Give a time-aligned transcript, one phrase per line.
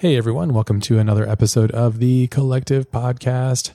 [0.00, 3.72] Hey everyone, welcome to another episode of the Collective Podcast.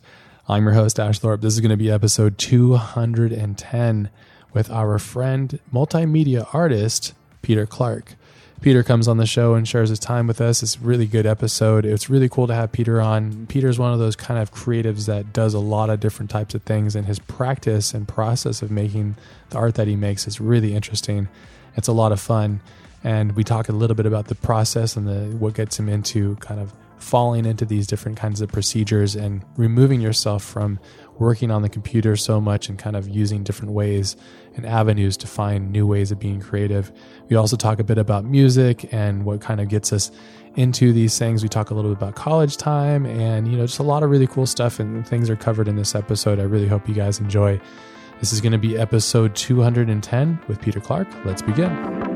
[0.48, 1.42] I'm your host, Ash Thorpe.
[1.42, 4.10] This is going to be episode 210
[4.54, 8.16] with our friend, multimedia artist, Peter Clark.
[8.62, 10.64] Peter comes on the show and shares his time with us.
[10.64, 11.86] It's a really good episode.
[11.86, 13.46] It's really cool to have Peter on.
[13.48, 16.64] Peter's one of those kind of creatives that does a lot of different types of
[16.64, 19.18] things, and his practice and process of making
[19.50, 21.28] the art that he makes is really interesting.
[21.76, 22.62] It's a lot of fun
[23.04, 26.36] and we talk a little bit about the process and the what gets him into
[26.38, 30.80] kind of falling into these different kinds of procedures and removing yourself from
[31.20, 34.16] working on the computer so much and kind of using different ways
[34.56, 36.92] and avenues to find new ways of being creative.
[37.30, 40.12] We also talk a bit about music and what kind of gets us
[40.56, 41.44] into these things.
[41.44, 44.10] We talk a little bit about college time and you know just a lot of
[44.10, 46.40] really cool stuff and things are covered in this episode.
[46.40, 47.60] I really hope you guys enjoy.
[48.20, 51.08] This is going to be episode 210 with Peter Clark.
[51.26, 52.13] Let's begin.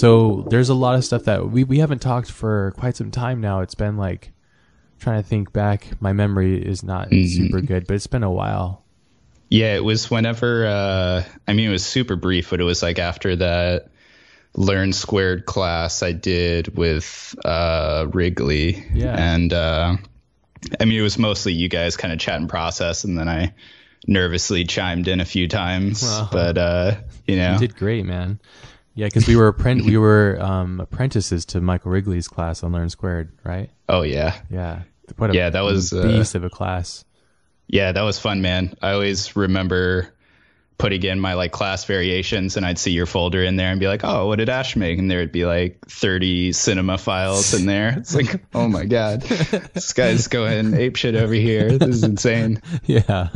[0.00, 3.42] So there's a lot of stuff that we, we haven't talked for quite some time
[3.42, 3.60] now.
[3.60, 4.32] It's been like
[4.98, 5.88] trying to think back.
[6.00, 7.26] My memory is not mm-hmm.
[7.26, 8.82] super good, but it's been a while.
[9.50, 12.98] Yeah, it was whenever uh I mean it was super brief, but it was like
[12.98, 13.88] after that
[14.54, 18.82] learn squared class I did with uh Rigley.
[18.94, 19.14] Yeah.
[19.18, 19.96] And uh
[20.78, 23.52] I mean it was mostly you guys kind of chat and process and then I
[24.06, 26.02] nervously chimed in a few times.
[26.32, 28.40] But uh you know You did great, man.
[28.94, 32.90] Yeah, because we were appren- we were um, apprentices to Michael Rigley's class on Learn
[32.90, 33.70] Squared, right?
[33.88, 34.82] Oh yeah, yeah.
[35.16, 37.04] What a yeah, that was beast uh, of a class.
[37.66, 38.74] Yeah, that was fun, man.
[38.82, 40.12] I always remember
[40.80, 43.86] putting in my like class variations and I'd see your folder in there and be
[43.86, 44.98] like, oh, what did Ash make?
[44.98, 47.94] And there'd be like 30 cinema files in there.
[48.00, 51.76] It's like, oh my God, this guy's going ape shit over here.
[51.78, 52.62] This is insane.
[52.84, 53.28] Yeah.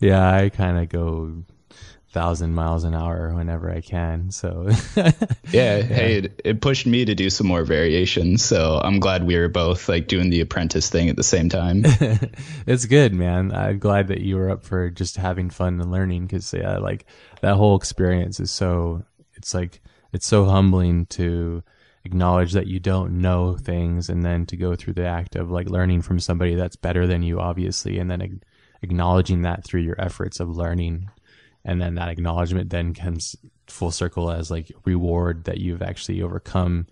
[0.00, 0.34] Yeah.
[0.34, 1.44] I kind of go
[2.10, 4.30] thousand miles an hour whenever I can.
[4.30, 5.12] So yeah,
[5.52, 8.42] yeah, hey, it, it, pushed me to do some more variations.
[8.42, 11.82] So I'm glad we were both like doing the apprentice thing at the same time.
[12.66, 13.52] it's good, man.
[13.52, 17.04] I'm glad that you were up for just having fun and learning because yeah, like
[17.42, 19.04] that whole experience is so.
[19.34, 19.82] It's like
[20.12, 21.62] it's so humbling to
[22.04, 25.68] acknowledge that you don't know things and then to go through the act of like
[25.68, 28.40] learning from somebody that's better than you obviously and then
[28.82, 31.10] acknowledging that through your efforts of learning
[31.68, 33.36] and then that acknowledgement then comes
[33.66, 36.86] full circle as like reward that you've actually overcome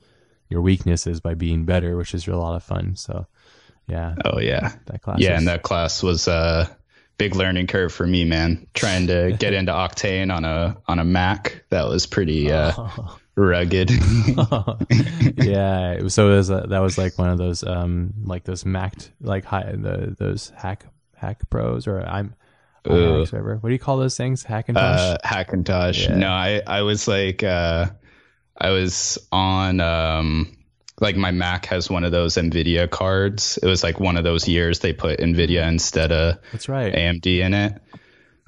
[0.50, 2.94] your weaknesses by being better, which is a lot of fun.
[2.94, 3.26] So,
[3.88, 4.16] yeah.
[4.26, 5.18] Oh yeah, that class.
[5.18, 6.76] Yeah, was, and that class was a
[7.16, 8.66] big learning curve for me, man.
[8.74, 13.18] Trying to get into Octane on a on a Mac that was pretty uh, oh.
[13.34, 13.90] rugged.
[15.38, 18.92] yeah, so it was a, that was like one of those um like those Mac
[19.22, 22.34] like high the those hack hack pros or I'm
[22.86, 23.24] uh,
[23.60, 24.44] What do you call those things?
[24.44, 24.76] Hackintosh.
[24.76, 26.08] Uh, Hackintosh.
[26.08, 26.16] Yeah.
[26.16, 27.86] No, I I was like uh,
[28.56, 30.56] I was on um
[31.00, 33.58] like my Mac has one of those Nvidia cards.
[33.62, 37.26] It was like one of those years they put Nvidia instead of that's right AMD
[37.26, 37.82] in it.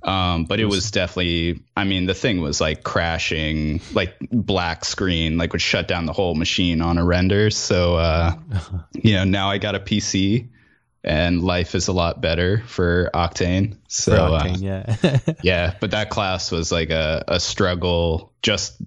[0.03, 5.39] Um, but it was definitely, I mean, the thing was like crashing, like black screen,
[5.39, 7.51] like would shut down the whole machine on a render.
[7.51, 8.35] So, uh,
[8.93, 10.49] you know, now I got a PC
[11.05, 13.77] and life is a lot better for Octane.
[13.89, 15.75] So for uh, Octane, uh, yeah, yeah.
[15.81, 18.81] But that class was like a, a struggle, just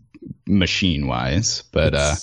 [0.45, 1.63] machine wise.
[1.71, 2.15] But uh,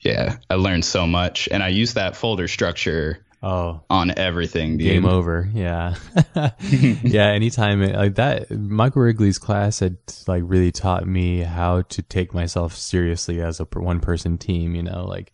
[0.00, 3.22] yeah, I learned so much, and I used that folder structure.
[3.42, 4.78] Oh, on everything.
[4.78, 4.88] Dude.
[4.88, 5.48] Game over.
[5.52, 5.94] Yeah,
[6.60, 7.28] yeah.
[7.28, 12.34] Anytime it, like that, Michael Rigley's class had like really taught me how to take
[12.34, 14.74] myself seriously as a one person team.
[14.74, 15.32] You know, like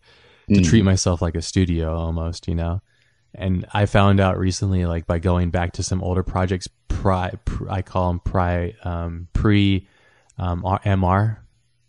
[0.49, 0.69] to mm.
[0.69, 2.47] treat myself like a studio almost.
[2.47, 2.81] You know
[3.35, 7.31] and I found out recently, like by going back to some older projects, pri,
[7.69, 9.87] I call them pri, um, pre,
[10.37, 11.37] um, MR,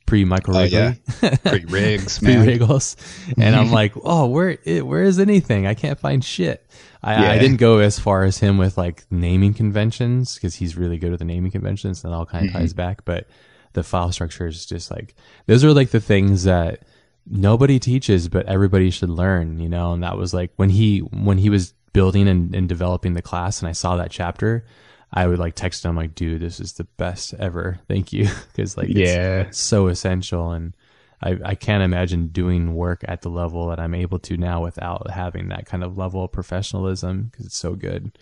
[0.06, 1.36] pre Michael Rigley, oh, yeah.
[1.44, 2.96] pre Riggs, pre Riggles,
[3.38, 5.66] and I'm like, oh, where, where is anything?
[5.66, 6.66] I can't find shit.
[7.02, 7.30] I, yeah.
[7.32, 11.10] I didn't go as far as him with like naming conventions because he's really good
[11.10, 12.60] with the naming conventions, and all kind of mm-hmm.
[12.60, 13.04] ties back.
[13.04, 13.26] But
[13.74, 15.14] the file structure is just like
[15.46, 16.80] those are like the things that
[17.26, 19.92] nobody teaches, but everybody should learn, you know?
[19.92, 23.60] And that was like when he, when he was building and, and developing the class
[23.60, 24.64] and I saw that chapter,
[25.12, 27.78] I would like text him like, dude, this is the best ever.
[27.88, 28.28] Thank you.
[28.56, 30.52] Cause like, yeah, so essential.
[30.52, 30.74] And
[31.22, 35.10] I, I can't imagine doing work at the level that I'm able to now without
[35.10, 38.18] having that kind of level of professionalism because it's so good.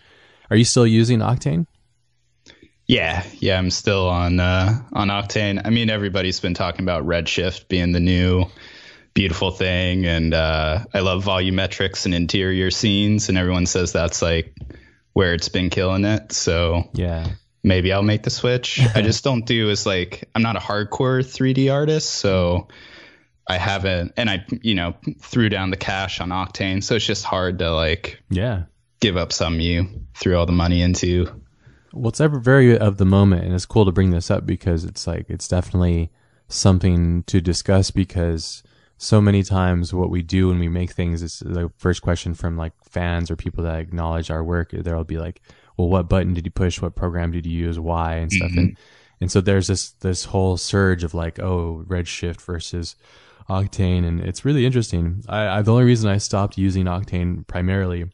[0.50, 1.66] Are you still using Octane?
[2.86, 5.62] Yeah, yeah, I'm still on uh, on Octane.
[5.64, 8.44] I mean, everybody's been talking about Redshift being the new
[9.14, 10.06] beautiful thing.
[10.06, 14.56] And uh, I love volumetrics and interior scenes, and everyone says that's like
[15.12, 16.32] where it's been killing it.
[16.32, 17.28] So Yeah.
[17.62, 18.80] maybe I'll make the switch.
[18.94, 22.68] I just don't do is like I'm not a hardcore 3D artist, so
[23.46, 27.24] I haven't and I you know threw down the cash on Octane, so it's just
[27.24, 28.62] hard to like Yeah.
[29.00, 31.26] give up some you threw all the money into.
[31.92, 34.84] Well, it's ever very of the moment, and it's cool to bring this up because
[34.84, 36.10] it's like it's definitely
[36.48, 38.62] something to discuss because
[39.02, 42.56] so many times what we do when we make things is the first question from
[42.56, 44.70] like fans or people that acknowledge our work.
[44.70, 45.42] There'll be like,
[45.76, 46.80] "Well, what button did you push?
[46.80, 47.80] What program did you use?
[47.80, 48.52] Why?" and stuff.
[48.56, 48.82] And mm-hmm.
[49.20, 52.94] and so there's this this whole surge of like, oh, Redshift versus
[53.50, 55.24] Octane, and it's really interesting.
[55.28, 58.04] I, I the only reason I stopped using Octane primarily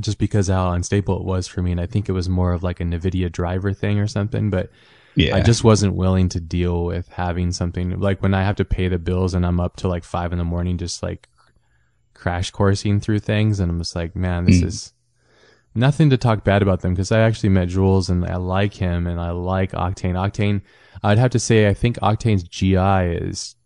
[0.00, 1.72] just because how unstable it was for me.
[1.72, 4.70] And I think it was more of like a NVIDIA driver thing or something, but
[5.16, 5.36] Yeah.
[5.36, 8.88] I just wasn't willing to deal with having something like when I have to pay
[8.88, 11.28] the bills and I'm up to like five in the morning, just like
[12.14, 13.60] crash coursing through things.
[13.60, 14.66] And I'm just like, man, this Mm.
[14.66, 14.92] is
[15.74, 19.06] nothing to talk bad about them because I actually met Jules and I like him
[19.06, 20.14] and I like Octane.
[20.14, 20.62] Octane,
[21.02, 23.56] I'd have to say, I think Octane's GI is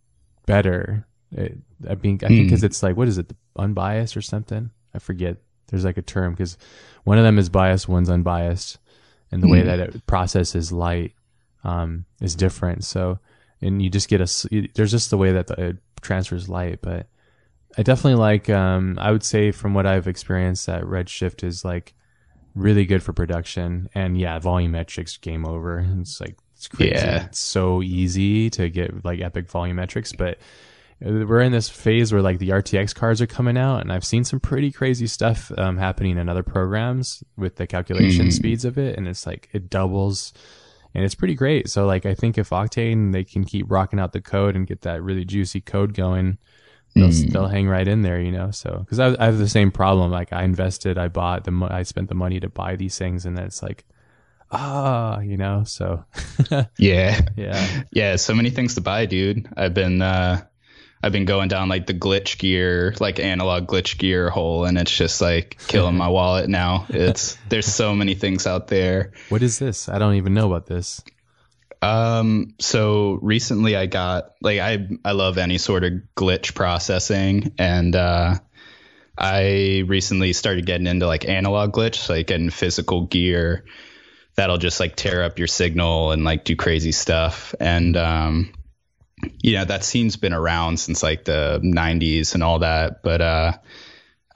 [0.47, 1.07] better.
[1.33, 1.59] It,
[1.89, 2.45] I mean, I think Mm.
[2.45, 4.71] because it's like, what is it, unbiased or something?
[4.95, 5.37] I forget.
[5.69, 6.57] There's like a term because
[7.05, 8.79] one of them is biased, one's unbiased,
[9.33, 9.65] and the way Mm.
[9.67, 11.13] that it processes light
[11.65, 12.85] um, is different.
[12.85, 13.19] So,
[13.61, 16.81] and you just get a there's just the way that the, it transfers light.
[16.83, 17.07] But
[17.77, 21.95] I definitely like, um, I would say from what I've experienced, that Redshift is like
[22.55, 23.89] really good for production.
[23.95, 25.85] And yeah, volumetrics game over.
[26.01, 26.93] It's like, it's crazy.
[26.95, 27.25] Yeah.
[27.25, 30.39] It's so easy to get like epic volumetrics, but
[31.01, 34.23] we're in this phase where like the RTX cards are coming out, and I've seen
[34.25, 38.33] some pretty crazy stuff um, happening in other programs with the calculation Mhm.
[38.33, 40.33] speeds of it, and it's like it doubles,
[40.95, 41.69] and it's pretty great.
[41.69, 44.83] So like I think if Octane they can keep rocking out the code and get
[44.83, 46.39] that really juicy code going,
[46.95, 47.33] they'll Mhm.
[47.33, 48.51] they'll hang right in there, you know.
[48.51, 50.11] So because I, I have the same problem.
[50.11, 53.27] Like I invested, I bought the mo- I spent the money to buy these things,
[53.27, 53.85] and then it's like
[54.51, 55.65] ah, you know.
[55.65, 56.05] So
[56.79, 57.21] yeah.
[57.37, 59.49] yeah, Yeah, so many things to buy, dude.
[59.57, 60.45] I've been uh
[61.05, 64.91] I've been going down like the glitch gear, like analog glitch gear hole and it's
[64.91, 66.87] just like killing my wallet now.
[66.95, 69.13] It's there's so many things out there.
[69.29, 69.91] what is this?
[69.91, 71.03] I don't even know about this.
[71.83, 77.95] Um so recently I got like I I love any sort of glitch processing and
[77.95, 78.37] uh
[79.19, 83.67] I recently started getting into like analog glitch, like getting physical gear
[84.37, 87.55] that'll just like tear up your signal and like do crazy stuff.
[87.61, 88.55] And um
[89.43, 93.53] you know, that scene's been around since like the 90s and all that, but uh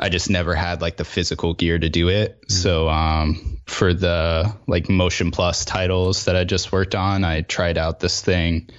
[0.00, 2.38] I just never had like the physical gear to do it.
[2.48, 7.78] So um for the like Motion Plus titles that I just worked on, I tried
[7.78, 8.70] out this thing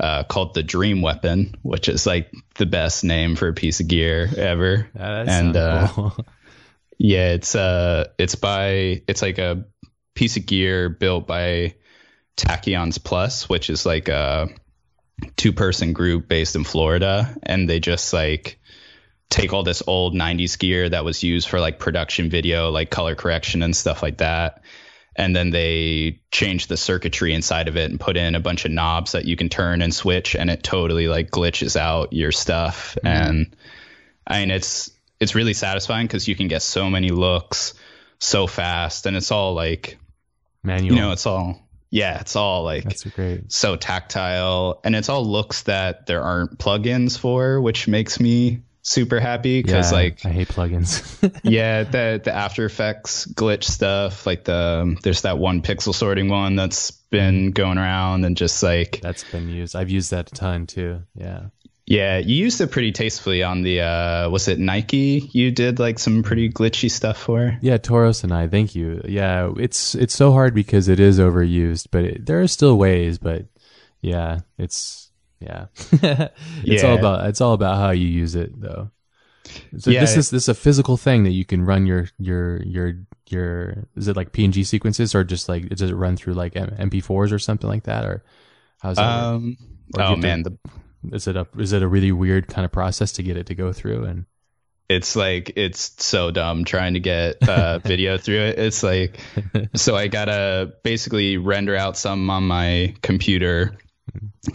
[0.00, 3.88] uh, called the Dream Weapon, which is like the best name for a piece of
[3.88, 4.88] gear ever.
[4.94, 6.16] Yeah, and uh, cool.
[6.98, 9.64] yeah, it's uh it's by it's like a
[10.14, 11.74] piece of gear built by
[12.36, 14.48] Tachyons Plus, which is like a
[15.36, 18.58] two person group based in Florida and they just like
[19.30, 23.14] take all this old 90s gear that was used for like production video, like color
[23.14, 24.62] correction and stuff like that.
[25.16, 28.70] And then they change the circuitry inside of it and put in a bunch of
[28.70, 32.96] knobs that you can turn and switch and it totally like glitches out your stuff.
[32.98, 33.06] Mm-hmm.
[33.06, 33.56] And
[34.26, 34.90] I mean, it's,
[35.20, 37.74] it's really satisfying because you can get so many looks
[38.20, 39.98] so fast and it's all like,
[40.62, 40.94] Manual.
[40.94, 43.50] you know, it's all, yeah, it's all like That's great.
[43.52, 49.20] so tactile and it's all looks that there aren't plugins for which makes me super
[49.20, 51.40] happy because yeah, like I hate plugins.
[51.42, 56.28] yeah the the after effects glitch stuff like the um, there's that one pixel sorting
[56.28, 57.50] one that's been mm-hmm.
[57.50, 59.74] going around and just like That's been used.
[59.74, 61.02] I've used that a ton too.
[61.14, 61.46] Yeah.
[61.88, 65.98] Yeah you used it pretty tastefully on the uh was it nike you did like
[65.98, 69.00] some pretty glitchy stuff for Yeah, Toros and I, thank you.
[69.04, 73.18] Yeah, it's it's so hard because it is overused, but it, there are still ways.
[73.18, 73.46] But
[74.00, 75.66] yeah, it's yeah,
[76.62, 78.90] it's all about it's all about how you use it though.
[79.78, 82.62] So Yeah, this is this is a physical thing that you can run your your
[82.62, 82.94] your
[83.28, 87.32] your is it like PNG sequences or just like does it run through like MP4s
[87.32, 88.22] or something like that or
[88.78, 89.32] how's that?
[89.34, 89.56] um
[89.98, 90.56] oh man the
[91.12, 93.54] is it a is it a really weird kind of process to get it to
[93.54, 94.26] go through and
[94.88, 98.58] it's like it's so dumb trying to get uh, video through it.
[98.58, 99.20] It's like
[99.74, 103.76] so I gotta basically render out some on my computer.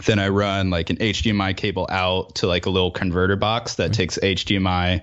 [0.06, 3.92] Then I run like an HDMI cable out to like a little converter box that
[3.92, 5.02] takes HDMI,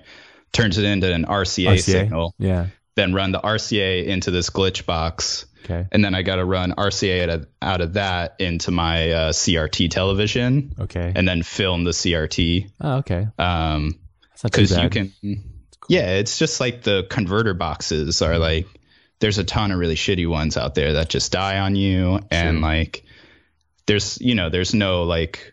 [0.52, 1.80] turns it into an RCA, RCA?
[1.80, 2.34] signal.
[2.38, 2.66] Yeah.
[2.94, 5.86] Then run the RCA into this glitch box, Okay.
[5.92, 9.32] and then I got to run RCA out of, out of that into my uh,
[9.32, 11.12] CRT television, Okay.
[11.14, 12.70] and then film the CRT.
[12.80, 13.26] oh, okay.
[13.38, 13.98] Um,
[14.30, 15.12] That's not too because you can
[15.88, 18.66] yeah it's just like the converter boxes are like
[19.18, 22.60] there's a ton of really shitty ones out there that just die on you and
[22.60, 23.04] like
[23.86, 25.52] there's you know there's no like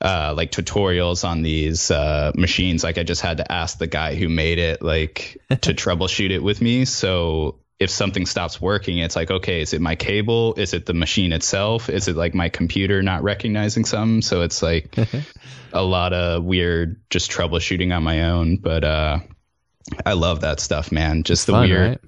[0.00, 4.14] uh like tutorials on these uh machines like i just had to ask the guy
[4.14, 9.16] who made it like to troubleshoot it with me so if something stops working it's
[9.16, 10.54] like okay is it my cable?
[10.56, 11.88] Is it the machine itself?
[11.88, 14.22] Is it like my computer not recognizing something?
[14.22, 14.96] So it's like
[15.72, 18.56] a lot of weird just troubleshooting on my own.
[18.56, 19.18] But uh
[20.06, 21.24] i love that stuff man.
[21.24, 22.00] Just the Fun, weird right?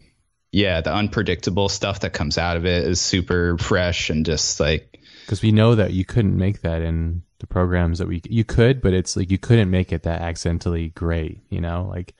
[0.52, 5.00] yeah the unpredictable stuff that comes out of it is super fresh and just like
[5.26, 8.80] because we know that you couldn't make that in the programs that we you could
[8.80, 11.86] but it's like you couldn't make it that accidentally great you know?
[11.90, 12.14] Like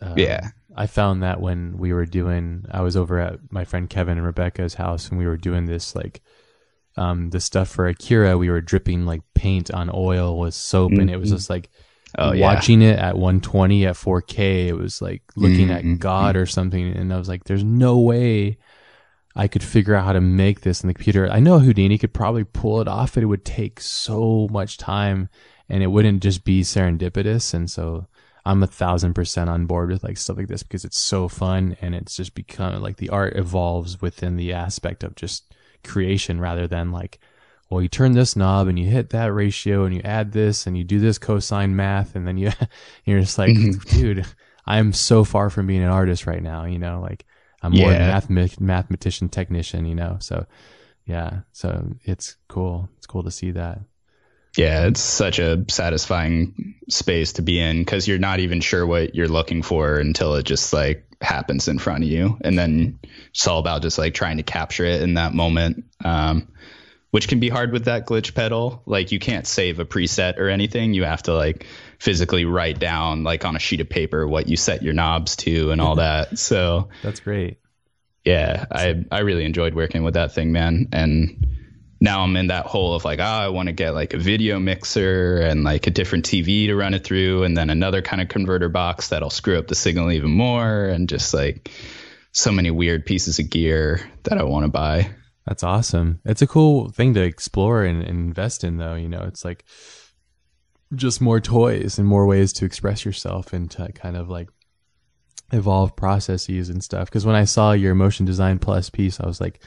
[0.00, 3.88] uh, yeah i found that when we were doing i was over at my friend
[3.90, 6.20] kevin and rebecca's house and we were doing this like
[6.96, 11.10] um the stuff for akira we were dripping like paint on oil with soap and
[11.10, 11.70] it was just like
[12.18, 12.42] Oh, yeah.
[12.44, 16.92] watching it at 120 at 4k it was like looking Mhm, at god or something
[16.94, 18.58] and i was like there's no way
[19.34, 21.26] I could figure out how to make this in the computer.
[21.26, 25.30] I know Houdini could probably pull it off, but it would take so much time
[25.70, 27.54] and it wouldn't just be serendipitous.
[27.54, 28.08] And so
[28.44, 31.76] I'm a thousand percent on board with like stuff like this because it's so fun
[31.80, 36.66] and it's just become like the art evolves within the aspect of just creation rather
[36.66, 37.20] than like,
[37.70, 40.76] well, you turn this knob and you hit that ratio and you add this and
[40.76, 42.50] you do this cosine math and then you,
[43.04, 43.98] you're just like, mm-hmm.
[44.00, 44.26] dude,
[44.66, 47.24] I'm so far from being an artist right now, you know, like
[47.62, 48.18] I'm more Yeah.
[48.18, 50.16] a math- mathematician technician, you know.
[50.20, 50.46] So
[51.06, 52.88] yeah, so it's cool.
[52.98, 53.80] It's cool to see that.
[54.56, 59.14] Yeah it's such a satisfying space to be in because you're not even sure what
[59.14, 62.98] you're looking for until it just like happens in front of you and then
[63.30, 66.48] it's all about just like trying to capture it in that moment um,
[67.12, 70.48] which can be hard with that glitch pedal like you can't save a preset or
[70.48, 71.66] anything you have to like
[71.98, 75.70] physically write down like on a sheet of paper what you set your knobs to
[75.70, 77.58] and all that so That's great.
[78.24, 80.88] yeah, I I really enjoyed working with that thing, man.
[80.92, 81.46] And
[82.02, 84.58] now I'm in that hole of like, oh, I want to get like a video
[84.58, 88.26] mixer and like a different TV to run it through, and then another kind of
[88.26, 91.70] converter box that'll screw up the signal even more, and just like
[92.32, 95.10] so many weird pieces of gear that I want to buy.
[95.46, 96.20] That's awesome.
[96.24, 98.96] It's a cool thing to explore and, and invest in, though.
[98.96, 99.64] You know, it's like
[100.96, 104.48] just more toys and more ways to express yourself and to kind of like
[105.52, 107.08] evolve processes and stuff.
[107.08, 109.60] Because when I saw your motion design plus piece, I was like,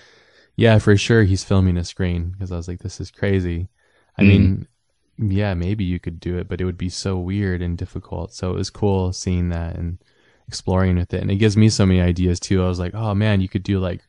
[0.56, 2.30] yeah, for sure he's filming a screen.
[2.32, 3.70] Because I was like, this is crazy.
[4.18, 4.28] I Mm.
[4.28, 4.68] mean,
[5.18, 8.34] yeah, maybe you could do it, but it would be so weird and difficult.
[8.34, 9.98] So it was cool seeing that and
[10.48, 11.22] exploring with it.
[11.22, 12.64] And it gives me so many ideas too.
[12.64, 14.02] I was like, oh man, you could do like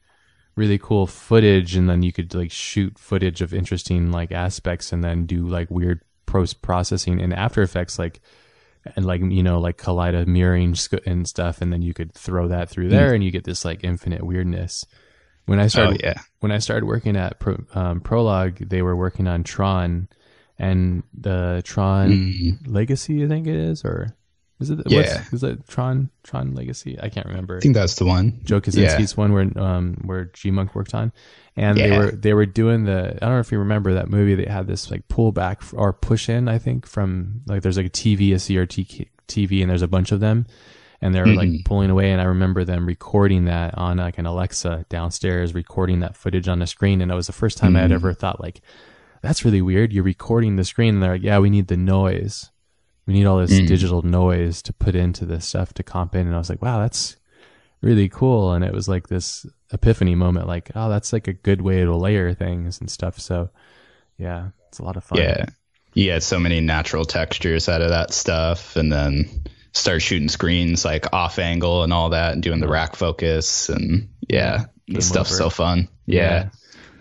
[0.57, 5.05] really cool footage and then you could like shoot footage of interesting like aspects and
[5.05, 8.21] then do like weird post processing in After Effects like
[8.97, 10.75] and like you know like Kaleida mirroring
[11.05, 13.85] and stuff and then you could throw that through there and you get this like
[13.85, 14.85] infinite weirdness.
[15.47, 18.97] When I Oh started yeah, when I started working at Pro, um, Prologue, they were
[18.97, 20.09] working on Tron
[20.59, 22.59] and the Tron Mhm.
[22.67, 24.15] Legacy, I think it is, or
[24.59, 24.81] is it?
[24.87, 24.97] Yeah.
[25.21, 26.99] What's, is it Tron Tron Legacy?
[27.01, 27.59] I can't remember.
[27.59, 28.41] I think that's the one.
[28.45, 31.13] Joe Kosinski's one where um where GMUNK worked on,
[31.57, 34.35] and they were they were doing the I don't know if you remember that movie.
[34.35, 37.91] They had this like pullback or push in I think from like there's like a
[37.91, 40.47] TV a CRT TV and there's a bunch of them,
[41.01, 41.65] and they're like Mhm.
[41.65, 42.11] pulling away.
[42.13, 46.59] And I remember them recording that on like an Alexa downstairs, recording that footage on
[46.59, 47.01] the screen.
[47.01, 48.61] And it was the first time I had ever thought like,
[49.23, 49.93] that's really weird.
[49.93, 52.51] You're recording the screen, and they're like, yeah, we need the noise.
[53.07, 53.67] We need all this Mm.
[53.67, 56.27] digital noise to put into this stuff to comp in.
[56.27, 57.17] And I was like, wow, that's
[57.83, 58.53] really cool.
[58.53, 61.95] And it was like this epiphany moment, like, oh, that's like a good way to
[61.97, 63.19] layer things and stuff.
[63.21, 63.51] So
[64.19, 65.19] yeah, it's a lot of fun.
[65.19, 65.47] Yeah.
[65.95, 69.29] You get so many natural textures out of that stuff and then
[69.77, 74.09] start shooting screens like off angle and all that and doing the rack focus and
[74.29, 75.39] yeah, the stuff's over.
[75.39, 75.89] so fun.
[76.07, 76.49] Yeah.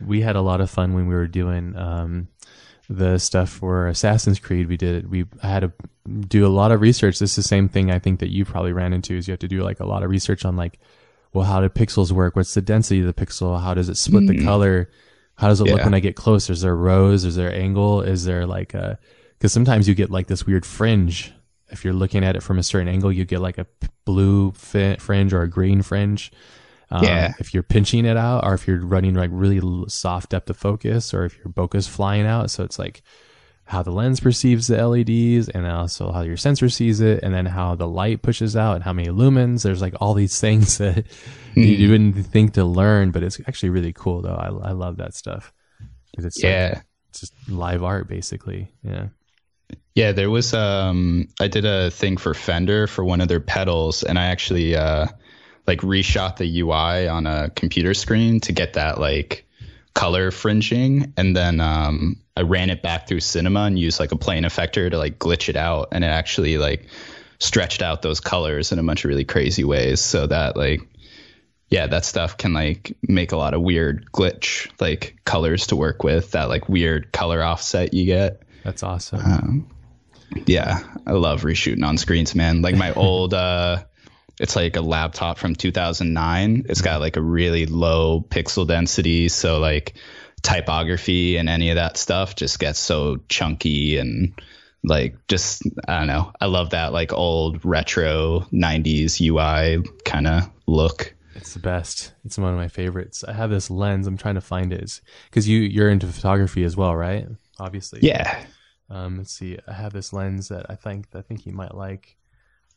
[0.05, 2.27] We had a lot of fun when we were doing um,
[2.89, 4.67] the stuff for Assassin's Creed.
[4.67, 5.09] We did it.
[5.09, 5.71] we I had to
[6.27, 7.17] do a lot of research.
[7.19, 9.39] This is the same thing I think that you probably ran into is you have
[9.39, 10.79] to do like a lot of research on like,
[11.33, 12.35] well, how do pixels work?
[12.35, 13.59] What's the density of the pixel?
[13.61, 14.43] How does it split the Mhm.
[14.43, 14.89] color?
[15.37, 16.49] How does it look when I get close?
[16.49, 17.23] Is there rows?
[17.25, 18.01] Is there angle?
[18.01, 18.97] Is there like a,
[19.41, 21.33] cause sometimes you get like this weird fringe.
[21.69, 23.65] If you're looking at it from a certain angle, you get like a
[24.05, 26.31] blue fringe or a green fringe.
[26.91, 27.33] Um, Yeah.
[27.39, 31.13] If you're pinching it out, or if you're running like really soft depth of focus,
[31.13, 33.01] or if your bokeh's flying out, so it's like
[33.67, 37.47] how the lens perceives the LEDs and also how your sensor sees it and then
[37.47, 39.63] how the light pushes out and how many lumens.
[39.63, 41.05] There's like all these things that
[41.55, 44.35] you wouldn't think to learn, but it's actually really cool though.
[44.35, 45.51] I, I love that stuff.
[46.15, 46.73] It's Yeah.
[46.75, 48.71] like, it's just live art basically.
[48.83, 49.07] Yeah.
[49.93, 54.03] Yeah, there was um I did a thing for Fender for one of their pedals
[54.03, 55.07] and I actually uh
[55.67, 59.45] like reshot the UI on a computer screen to get that like
[59.93, 64.17] color fringing and then um I ran it back through cinema and used like a
[64.17, 66.87] plane effector to like glitch it out and it actually like
[67.39, 70.81] stretched out those colors in a bunch of really crazy ways so that like
[71.69, 76.03] yeah, that stuff can like make a lot of weird glitch like colors to work
[76.03, 78.43] with that like weird color offset you get.
[78.65, 79.21] That's awesome.
[79.23, 79.67] Um,
[80.47, 82.63] yeah, I love reshooting on screens, man.
[82.63, 83.83] Like my old, uh,
[84.39, 86.65] it's like a laptop from 2009.
[86.67, 89.93] It's got like a really low pixel density, so like
[90.41, 94.39] typography and any of that stuff just gets so chunky and
[94.83, 96.31] like just I don't know.
[96.41, 101.13] I love that like old retro 90s UI kind of look.
[101.35, 102.13] It's the best.
[102.23, 103.23] It's one of my favorites.
[103.23, 104.07] I have this lens.
[104.07, 107.27] I'm trying to find it because you you're into photography as well, right?
[107.59, 107.99] Obviously.
[108.01, 108.43] Yeah.
[108.89, 109.57] Um, let's see.
[109.67, 112.17] I have this lens that I think I think you might like.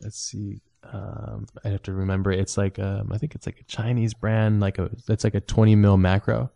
[0.01, 0.61] Let's see.
[0.93, 2.31] Um, I have to remember.
[2.33, 4.61] It's like um, I think it's like a Chinese brand.
[4.61, 6.51] Like a it's like a 20 mil macro,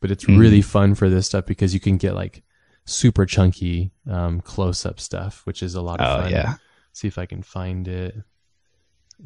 [0.00, 2.42] but it's really fun for this stuff because you can get like
[2.86, 6.32] super chunky um, close up stuff, which is a lot of Oh fun.
[6.32, 6.54] yeah.
[6.92, 8.16] See if I can find it.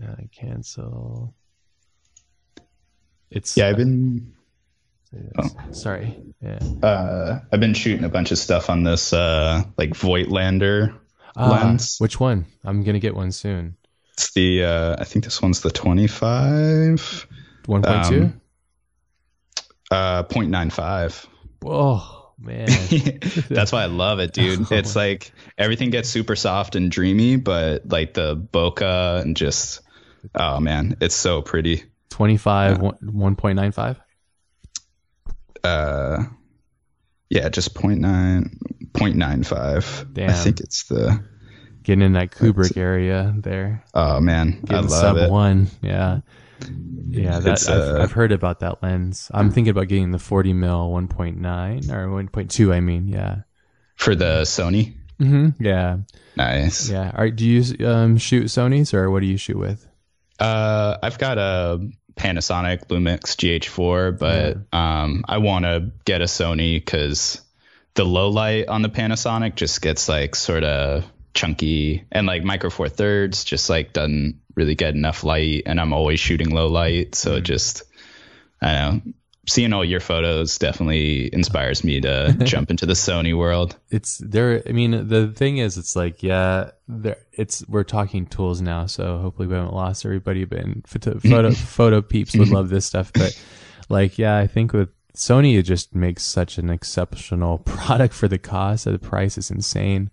[0.02, 1.32] Uh, cancel.
[3.30, 4.34] It's Yeah, I've been
[5.72, 6.16] sorry.
[6.40, 6.58] Yeah.
[6.82, 10.94] uh I've been shooting a bunch of stuff on this uh like Voigtlander
[11.36, 11.96] Ah, lens.
[11.98, 12.44] which one?
[12.64, 13.76] I'm gonna get one soon.
[14.12, 17.26] It's the uh I think this one's the 25
[17.66, 18.22] 1.2.
[18.22, 18.40] Um,
[19.90, 21.26] uh 0.95.
[21.64, 22.66] oh man.
[23.48, 24.66] That's why I love it, dude.
[24.72, 29.80] It's like everything gets super soft and dreamy, but like the bokeh and just
[30.34, 31.84] oh man, it's so pretty.
[32.10, 32.98] 25 one-
[33.36, 33.96] 1.95
[35.64, 36.24] Uh
[37.30, 38.58] yeah, just 0.9
[38.92, 40.12] 0.95.
[40.12, 40.30] Damn.
[40.30, 41.22] I think it's the
[41.82, 45.30] getting in that kubrick area there oh man, I getting love sub it.
[45.30, 46.20] one yeah
[47.08, 50.18] yeah that It's, I've, uh, I've heard about that lens i'm thinking about getting the
[50.18, 53.38] 40 mil 1.9 or 1.2 i mean yeah
[53.96, 54.94] For the Sony.
[55.18, 55.98] hmm yeah
[56.36, 56.88] Nice.
[56.88, 59.86] yeah All right, do you um, shoot sonys or what do you shoot with
[60.40, 66.76] Uh, I've got a Panasonic Lumix GH4, but um, I want to get a Sony
[66.76, 67.40] because
[67.94, 72.70] the low light on the Panasonic just gets like sort of chunky, and like Micro
[72.70, 77.14] Four Thirds just like doesn't really get enough light, and I'm always shooting low light,
[77.14, 77.82] so it just
[78.60, 79.12] I don't know.
[79.46, 83.76] Seeing all your photos definitely inspires me to jump into the Sony world.
[83.90, 88.60] it's there i mean the thing is it's like yeah there it's we're talking tools
[88.60, 92.68] now so hopefully we haven't lost everybody but in photo photo, photo peeps would love
[92.68, 93.38] this stuff but
[93.88, 98.38] like yeah i think with sony it just makes such an exceptional product for the
[98.38, 100.10] cost the price is insane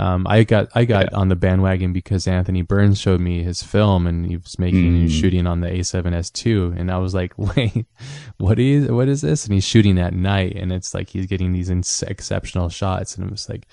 [0.00, 4.06] um, I got I got on the bandwagon because Anthony Burns showed me his film
[4.06, 7.84] and he was making he was shooting on the A7S2 and I was like, wait,
[8.38, 9.44] what is what is this?
[9.44, 13.24] And he's shooting at night and it's like he's getting these ins- exceptional shots and
[13.24, 13.66] I'm just like,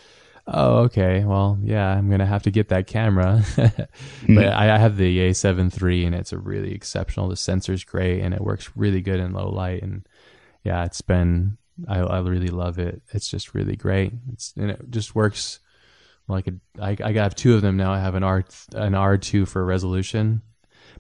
[0.48, 3.42] oh okay, well yeah, I'm gonna have to get that camera.
[3.56, 7.30] but I, I have the A7 III and it's a really exceptional.
[7.30, 10.06] The sensor's great and it works really good in low light and
[10.66, 13.02] yeah, it's been I, I really love it.
[13.13, 14.12] It's just really great.
[14.34, 15.62] It's and it just works
[16.28, 17.94] like a, I, I have two of them now.
[17.94, 20.42] I have an R an R two for resolution,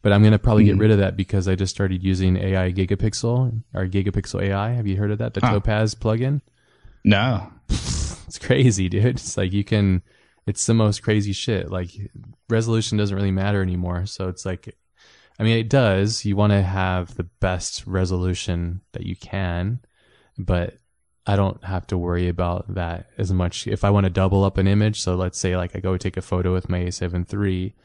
[0.01, 0.81] but I'm gonna probably get hmm.
[0.81, 4.71] rid of that because I just started using AI Gigapixel or Gigapixel AI.
[4.71, 5.33] Have you heard of that?
[5.33, 5.53] The Huh.
[5.53, 6.41] Topaz plugin.
[7.03, 7.51] No,
[8.27, 9.05] It's crazy, dude.
[9.05, 10.03] It's like you can.
[10.45, 11.71] It's the most crazy shit.
[11.71, 11.89] Like
[12.49, 14.05] resolution doesn't really matter anymore.
[14.05, 14.77] So it's like,
[15.39, 16.23] I mean, it does.
[16.23, 19.79] You want to have the best resolution that you can,
[20.37, 20.77] but
[21.27, 23.67] I don't have to worry about that as much.
[23.67, 26.15] If I want to double up an image, so let's say like I go take
[26.15, 27.75] a photo with my A7 III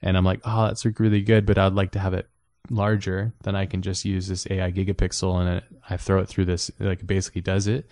[0.00, 2.28] and I'm like, oh, that's really good, but I'd like to have it
[2.70, 6.46] larger, then I can just use this AI gigapixel and it, I throw it through
[6.46, 7.86] this, like it basically does it.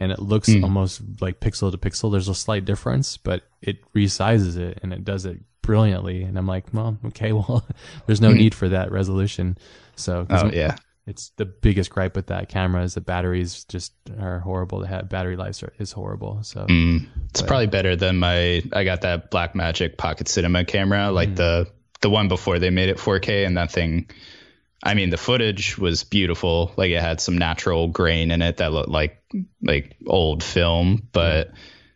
[0.00, 0.64] And it looks hmm.
[0.64, 2.10] almost like pixel to pixel.
[2.10, 6.22] There's a slight difference, but it resizes it and it does it brilliantly.
[6.22, 7.64] And I'm like, well, okay, well,
[8.06, 8.38] there's no hmm.
[8.38, 9.58] need for that resolution.
[9.96, 14.40] So, oh yeah, it's the biggest gripe with that camera is the batteries just are
[14.40, 14.80] horrible.
[14.80, 16.42] The battery life is horrible.
[16.42, 17.06] So Mm.
[17.30, 18.62] It's probably better than my.
[18.72, 21.68] I got that Blackmagic Pocket Cinema camera, like the
[22.00, 24.10] the one before they made it 4K, and that thing.
[24.82, 26.72] I mean, the footage was beautiful.
[26.76, 29.22] Like it had some natural grain in it that looked like
[29.62, 31.52] like old film, but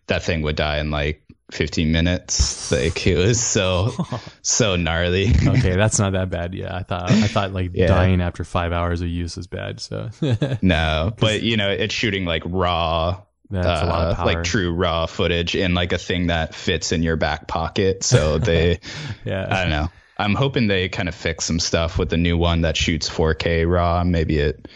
[0.07, 2.73] that thing would die in like 15 minutes.
[2.73, 3.93] Like it was so
[4.43, 5.29] so gnarly.
[5.47, 6.55] okay, that's not that bad.
[6.55, 7.87] Yeah, I thought I thought like Yeah.
[7.89, 9.81] dying after five hours of use is bad.
[9.81, 10.11] So
[10.63, 13.21] no, but you know, it's shooting like raw
[13.53, 14.27] a lot of uh, power.
[14.27, 18.03] like true raw footage in like a thing that fits in your back pocket.
[18.03, 18.81] So they
[19.25, 19.91] Yeah, I don't know.
[20.17, 23.69] I'm hoping they kind of fix some stuff with the new one that shoots 4K
[23.71, 24.03] raw.
[24.05, 24.67] Maybe it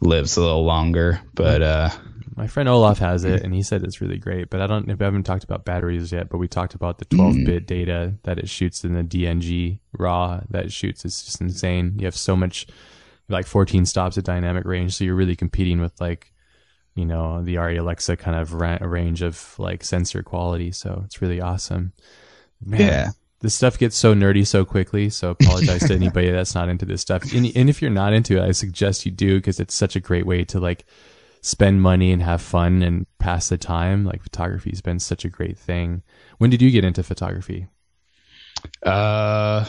[0.00, 1.88] lives a little longer, but uh
[2.34, 3.44] My friend Olaf has it, mm-hmm.
[3.44, 4.48] and he said it's really great.
[4.48, 4.86] But I don't.
[4.86, 6.28] We haven't talked about batteries yet.
[6.28, 7.66] But we talked about the 12-bit mm-hmm.
[7.66, 11.04] data that it shoots in the DNG raw that it shoots.
[11.04, 11.94] It's just insane.
[11.98, 12.66] You have so much,
[13.28, 16.32] like 14 stops at dynamic range, so you're really competing with like,
[16.94, 20.72] you know, the Arri Alexa kind of ra- range of like sensor quality.
[20.72, 21.92] So it's really awesome.
[22.64, 23.10] Man, yeah.
[23.40, 25.10] this stuff gets so nerdy so quickly.
[25.10, 27.32] So apologize to anybody that's not into this stuff.
[27.34, 30.00] And, and if you're not into it, I suggest you do because it's such a
[30.00, 30.86] great way to like
[31.42, 34.04] spend money and have fun and pass the time.
[34.04, 36.02] Like photography's been such a great thing.
[36.38, 37.66] When did you get into photography?
[38.82, 39.64] Uh,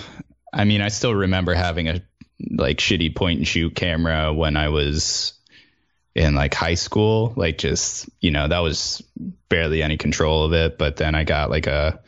[0.54, 2.02] I mean, I still remember having a
[2.52, 5.34] like shitty point and shoot camera when I was
[6.14, 7.34] in like high school.
[7.36, 9.02] Like, just you know, that was
[9.50, 10.78] barely any control of it.
[10.78, 12.02] But then I got like a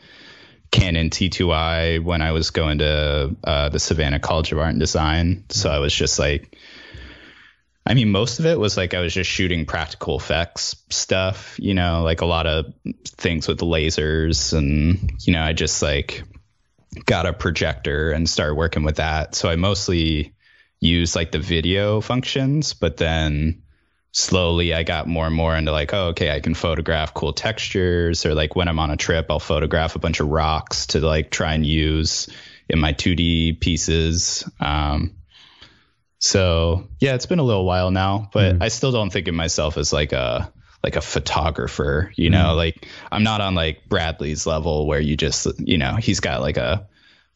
[0.70, 5.44] Canon T2i when I was going to uh, the Savannah College of Art and Design.
[5.48, 6.56] So I was just like.
[7.86, 11.72] I mean, most of it was like I was just shooting practical effects stuff, you
[11.72, 14.52] know, like a lot of things with lasers.
[14.52, 16.24] And, you know, I just like
[17.04, 19.36] got a projector and started working with that.
[19.36, 20.34] So I mostly
[20.80, 23.62] use like the video functions, but then
[24.10, 28.26] slowly I got more and more into like, oh, okay, I can photograph cool textures
[28.26, 31.30] or like when I'm on a trip, I'll photograph a bunch of rocks to like
[31.30, 32.28] try and use
[32.68, 34.48] in my 2D pieces.
[34.58, 35.12] Um,
[36.26, 38.62] so yeah, it's been a little while now, but mm.
[38.62, 42.56] I still don't think of myself as like a like a photographer, you know, mm.
[42.56, 46.56] like I'm not on like Bradley's level where you just, you know, he's got like
[46.56, 46.88] a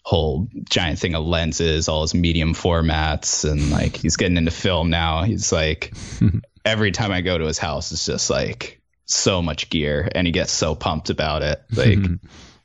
[0.03, 4.90] whole giant thing of lenses, all his medium formats, and like he's getting into film
[4.90, 5.22] now.
[5.22, 5.94] He's like
[6.64, 10.33] every time I go to his house, it's just like so much gear, and he
[10.33, 11.62] gets so pumped about it.
[11.72, 11.98] Like,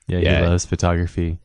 [0.08, 0.42] Yeah, Yeah.
[0.42, 1.38] he loves photography.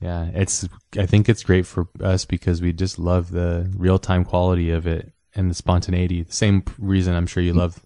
[0.00, 0.68] Yeah, it's.
[0.98, 4.86] I think it's great for us because we just love the real time quality of
[4.86, 6.22] it and the spontaneity.
[6.22, 7.80] The same reason I'm sure you love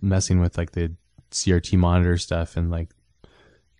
[0.00, 0.94] messing with like the
[1.30, 2.90] CRT monitor stuff and like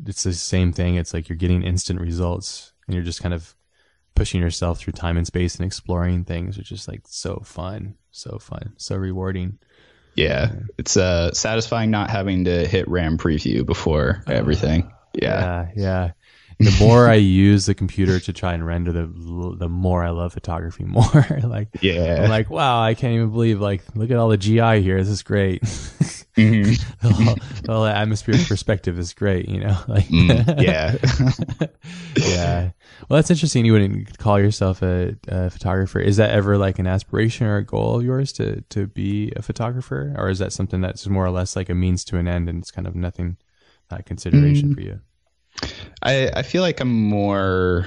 [0.05, 0.97] it's the same thing.
[0.97, 3.55] It's like you're getting instant results and you're just kind of
[4.15, 8.39] pushing yourself through time and space and exploring things, which is like so fun, so
[8.39, 9.59] fun, so rewarding.
[10.15, 14.93] yeah, it's uh satisfying not having to hit RAM preview before everything.
[15.15, 15.69] Yeah.
[15.77, 16.11] yeah, yeah.
[16.61, 19.07] The more I use the computer to try and render, the
[19.59, 21.27] the more I love photography more.
[21.43, 22.23] like, Yeah.
[22.25, 23.61] I'm like, wow, I can't even believe.
[23.61, 24.99] Like, look at all the GI here.
[24.99, 25.63] This is great.
[26.37, 26.77] Mhm.
[27.69, 29.49] all, all the atmospheric perspective is great.
[29.49, 30.97] You know, like, Mm, yeah.
[32.17, 32.71] yeah.
[33.09, 33.65] Well, that's interesting.
[33.65, 36.01] You wouldn't call yourself a, a photographer.
[36.01, 39.43] Is that ever like an aspiration or a goal of yours to to be a
[39.43, 42.49] photographer, or is that something that's more or less like a means to an end,
[42.49, 43.37] and it's kind of nothing,
[43.91, 44.75] not consideration Mm.
[44.75, 45.01] for you?
[46.05, 47.87] I, I feel like I'm more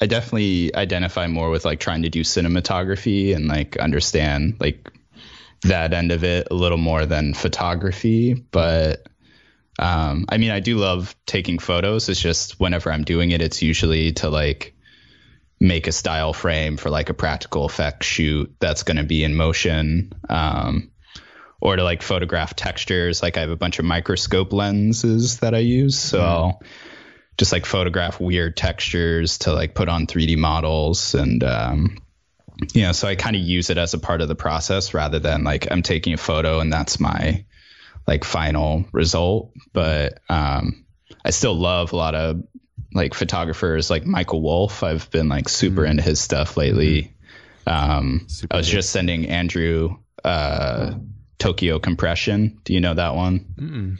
[0.00, 4.92] I definitely identify more with like trying to do cinematography and like understand like
[5.62, 8.34] that end of it a little more than photography.
[8.34, 9.08] But
[9.78, 12.08] um I mean I do love taking photos.
[12.08, 14.74] It's just whenever I'm doing it it's usually to like
[15.60, 20.12] make a style frame for like a practical effect shoot that's gonna be in motion.
[20.28, 20.92] Um
[21.60, 23.20] or to like photograph textures.
[23.20, 25.98] Like I have a bunch of microscope lenses that I use.
[25.98, 26.62] So I'll
[27.38, 31.14] just like photograph weird textures to like put on 3D models.
[31.14, 31.98] And um
[32.74, 35.20] you know so I kind of use it as a part of the process rather
[35.20, 37.44] than like I'm taking a photo and that's my
[38.06, 39.52] like final result.
[39.72, 40.84] But um
[41.24, 42.42] I still love a lot of
[42.92, 47.14] like photographers like Michael Wolf I've been like super into his stuff lately.
[47.66, 48.72] Um Super I was good.
[48.72, 50.94] just sending Andrew uh
[51.38, 52.58] Tokyo Compression.
[52.64, 53.46] Do you know that one?
[53.56, 53.98] Mm-mm.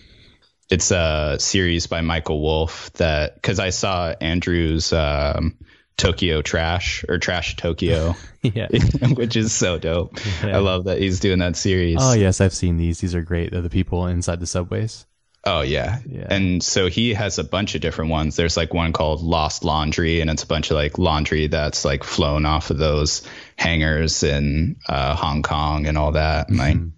[0.70, 5.56] It's a series by Michael Wolf that because I saw Andrew's um,
[5.96, 8.68] Tokyo Trash or Trash Tokyo, yeah.
[9.14, 10.18] which is so dope.
[10.44, 10.56] Yeah.
[10.56, 11.98] I love that he's doing that series.
[12.00, 13.00] Oh yes, I've seen these.
[13.00, 13.50] These are great.
[13.50, 15.06] They're the people inside the subways.
[15.44, 16.00] Oh yeah.
[16.04, 16.26] Yeah.
[16.28, 18.36] And so he has a bunch of different ones.
[18.36, 22.04] There's like one called Lost Laundry, and it's a bunch of like laundry that's like
[22.04, 23.22] flown off of those
[23.56, 26.48] hangars in uh, Hong Kong and all that.
[26.48, 26.88] And like Mm-hmm.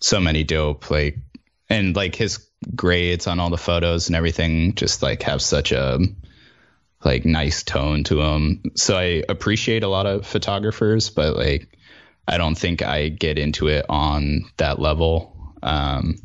[0.00, 1.18] so many dope like
[1.68, 5.98] and like his grades on all the photos and everything just like have such a
[7.04, 8.62] like nice tone to them.
[8.74, 11.68] So I appreciate a lot of photographers, but like
[12.26, 15.54] I don't think I get into it on that level.
[15.62, 16.18] Um,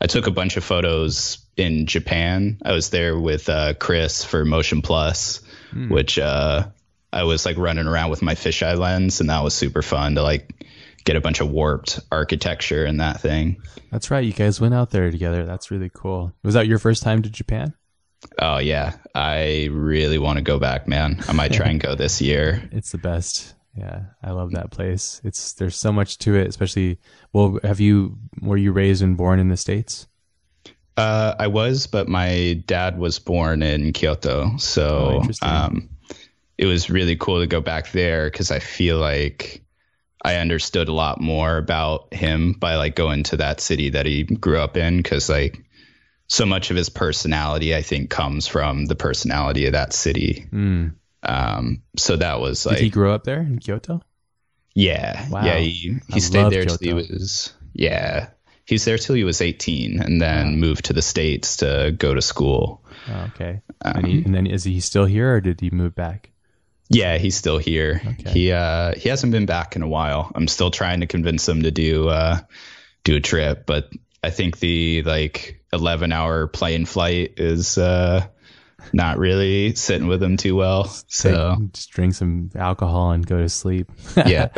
[0.00, 2.58] I took a bunch of photos in Japan.
[2.64, 5.40] I was there with uh, Chris for Motion Plus,
[5.90, 6.68] which uh,
[7.12, 10.22] I was like running around with my fisheye lens, and that was super fun to
[10.22, 10.66] like
[11.04, 13.60] get a bunch of warped architecture and that thing.
[13.90, 14.24] That's right.
[14.24, 15.44] You guys went out there together.
[15.46, 16.32] That's really cool.
[16.42, 17.74] Was that your first time to Japan?
[18.38, 21.22] Oh yeah, I really want to go back, man.
[21.26, 22.68] I might try and go this year.
[22.72, 23.54] It's the best.
[23.76, 25.20] Yeah, I love that place.
[25.24, 26.98] It's there's so much to it, especially.
[27.32, 30.06] Well, have you were you raised and born in the states?
[30.96, 35.48] Uh, I was, but my dad was born in Kyoto, Oh, so interesting.
[35.48, 35.88] um,
[36.58, 39.62] it was really cool to go back there because I feel like
[40.22, 44.24] I understood a lot more about him by like going to that city that he
[44.24, 45.62] grew up in because like
[46.26, 50.46] so much of his personality I think comes from the personality of that city.
[50.52, 50.94] Mm.
[51.22, 54.02] Um, so that was Did like he grew up there in Kyoto?
[54.74, 55.44] yeah, Wow.
[55.44, 55.58] yeah.
[55.58, 58.28] He I he stayed there till he was yeah.
[58.64, 62.14] He was there till he was 18 and then moved to the states to go
[62.14, 62.84] to school.
[63.08, 63.62] Oh, okay.
[63.84, 66.29] Um, and, he, and then is he still here, or did he move back?
[66.92, 68.02] Yeah, he's still here.
[68.04, 68.30] Okay.
[68.30, 70.30] He uh he hasn't been back in a while.
[70.34, 72.40] I'm still trying to convince him to do uh
[73.04, 73.90] do a trip, but
[74.22, 78.26] I think the like 11 hour plane flight is uh
[78.92, 80.84] not really sitting with him too well.
[81.06, 83.88] So Take- just drink some alcohol and go to sleep.
[84.16, 84.48] yeah.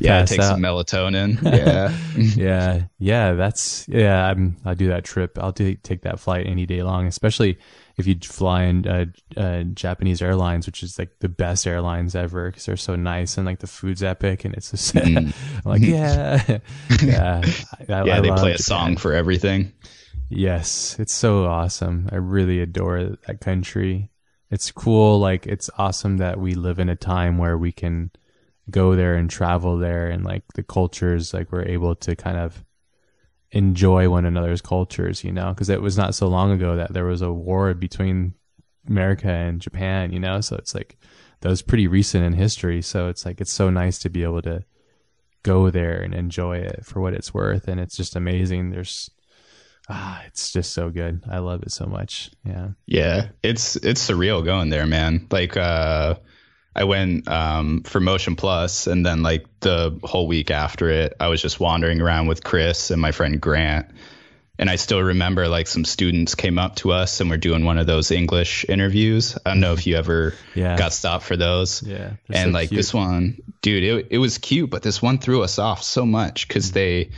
[0.00, 0.50] yeah, take out.
[0.50, 1.40] some melatonin.
[1.42, 1.96] Yeah.
[2.16, 4.26] yeah, yeah, that's yeah.
[4.26, 5.38] I'm, I'll do that trip.
[5.40, 7.58] I'll do, take that flight any day long, especially
[8.02, 12.50] if you fly in uh, uh, Japanese Airlines, which is like the best airlines ever
[12.50, 15.32] because they're so nice and like the food's epic and it's just I'm
[15.64, 16.42] like yeah,
[17.02, 17.42] yeah.
[17.88, 18.58] I, I they play a Japan.
[18.58, 19.72] song for everything.
[20.28, 22.08] Yes, it's so awesome.
[22.10, 24.10] I really adore that country.
[24.50, 25.20] It's cool.
[25.20, 28.10] Like it's awesome that we live in a time where we can
[28.70, 32.64] go there and travel there and like the cultures, like we're able to kind of
[33.52, 37.04] enjoy one another's cultures, you know, because it was not so long ago that there
[37.04, 38.34] was a war between
[38.88, 40.96] America and Japan, you know, so it's like
[41.40, 42.82] that was pretty recent in history.
[42.82, 44.64] So it's like it's so nice to be able to
[45.42, 47.68] go there and enjoy it for what it's worth.
[47.68, 48.70] And it's just amazing.
[48.70, 49.10] There's
[49.88, 51.22] ah, it's just so good.
[51.30, 52.30] I love it so much.
[52.44, 52.70] Yeah.
[52.86, 55.26] Yeah, it's it's surreal going there, man.
[55.30, 56.14] Like uh
[56.74, 61.28] I went um for Motion Plus and then like the whole week after it, I
[61.28, 63.86] was just wandering around with Chris and my friend Grant.
[64.58, 67.78] And I still remember like some students came up to us and were doing one
[67.78, 69.36] of those English interviews.
[69.44, 70.76] I don't know if you ever Yeah.
[70.76, 71.82] got stopped for those.
[71.82, 72.12] Yeah.
[72.30, 72.78] And so like cute.
[72.78, 76.46] this one, dude, it it was cute, but this one threw us off so much
[76.46, 76.74] because Mm.
[76.74, 77.10] they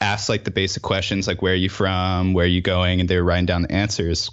[0.00, 3.08] asked like the basic questions like where are you from, where are you going, and
[3.08, 4.30] they were writing down the answers.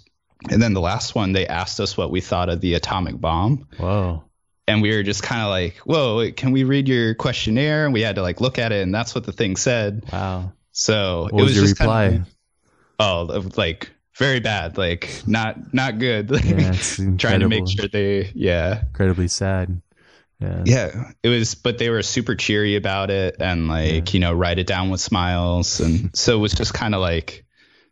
[0.50, 3.68] And then the last one, they asked us what we thought of the atomic bomb,
[3.78, 4.24] Whoa.
[4.68, 8.02] And we were just kind of like, "Whoa, can we read your questionnaire?" And we
[8.02, 10.06] had to like look at it, and that's what the thing said.
[10.12, 10.54] Wow.
[10.72, 12.10] So What it was, was your just reply?
[12.10, 12.26] Kind
[13.00, 16.30] of, oh, like very bad, like not not good.
[16.44, 16.72] yeah,
[17.18, 19.82] Trying to make sure they, yeah, incredibly sad.
[20.40, 20.64] Yeah.
[20.66, 24.58] yeah, it was, but they were super cheery about it and like, you know, write
[24.58, 25.80] it down with smiles.
[25.80, 27.46] And so it was just kind of like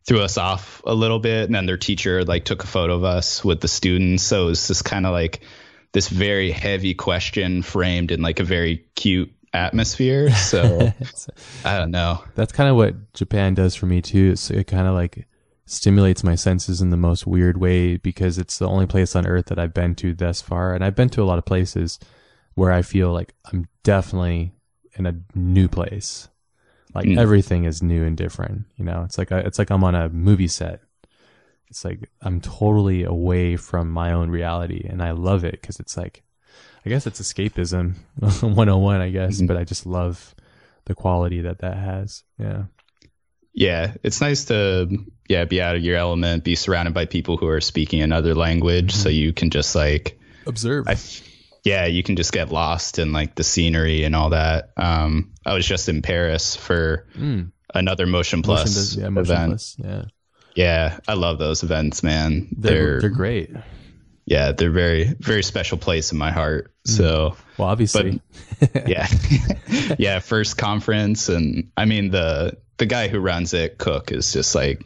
[0.07, 1.45] threw us off a little bit.
[1.45, 4.23] And then their teacher like took a photo of us with the students.
[4.23, 5.41] So it was just kind of like
[5.93, 10.29] this very heavy question framed in like a very cute atmosphere.
[10.31, 10.91] So
[11.65, 12.23] I don't know.
[12.35, 14.31] That's kind of what Japan does for me too.
[14.33, 15.25] It's, it kind of like
[15.65, 19.47] stimulates my senses in the most weird way because it's the only place on earth
[19.47, 20.73] that I've been to thus far.
[20.73, 21.99] And I've been to a lot of places
[22.55, 24.53] where I feel like I'm definitely
[24.95, 26.27] in a new place.
[26.93, 27.19] Like Mm.
[27.19, 28.65] everything is new and different.
[28.75, 30.81] You know, it's like I, it's like I'm on a movie set.
[31.69, 35.95] It's like I'm totally away from my own reality, and I love it because it's
[35.97, 36.23] like,
[36.85, 39.39] I guess it's escapism 101, I guess.
[39.41, 39.47] Mhm.
[39.47, 40.33] But I just love
[40.85, 42.23] the quality that that has.
[42.39, 42.63] Yeah.
[43.53, 44.87] Yeah, it's nice to
[45.27, 48.93] yeah be out of your element, be surrounded by people who are speaking another language,
[48.93, 50.87] so you can just like Observe.
[50.87, 50.95] I,
[51.63, 54.71] yeah, you can just get lost in like the scenery and all that.
[54.77, 57.51] Um, I was just in Paris for Mm.
[57.73, 59.15] another Motion Plus Motion does- yeah, event.
[59.27, 59.75] motionless.
[59.79, 60.05] Yeah.
[60.55, 62.47] Yeah, I love those events, man.
[62.57, 63.51] They're, They're, they're great.
[64.25, 66.71] yeah, they're very very special place in my heart.
[66.87, 66.91] Mm.
[66.97, 68.21] So Well, obviously.
[68.87, 69.07] yeah,
[69.99, 74.55] yeah, first conference, and I mean the the guy who runs it, Kook, is just
[74.55, 74.83] like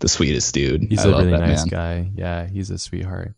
[0.00, 0.82] the sweetest dude.
[0.88, 2.04] he's I a love really that nice man.
[2.04, 2.10] guy.
[2.14, 3.34] Yeah, he's a sweetheart.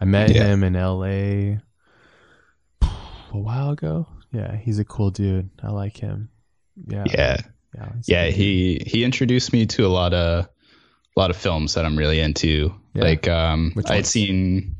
[0.00, 0.44] I met Yeah.
[0.44, 1.58] him in LA
[2.82, 4.06] a while ago.
[4.32, 5.50] Yeah, he's a cool dude.
[5.62, 6.28] I like him.
[6.86, 7.04] Yeah.
[7.06, 7.36] Yeah,
[7.74, 7.92] Yeah.
[8.06, 10.48] yeah he he introduced me to a lot of
[11.16, 13.02] a lot of films that i'm really into Yeah.
[13.02, 14.76] like um I'd seen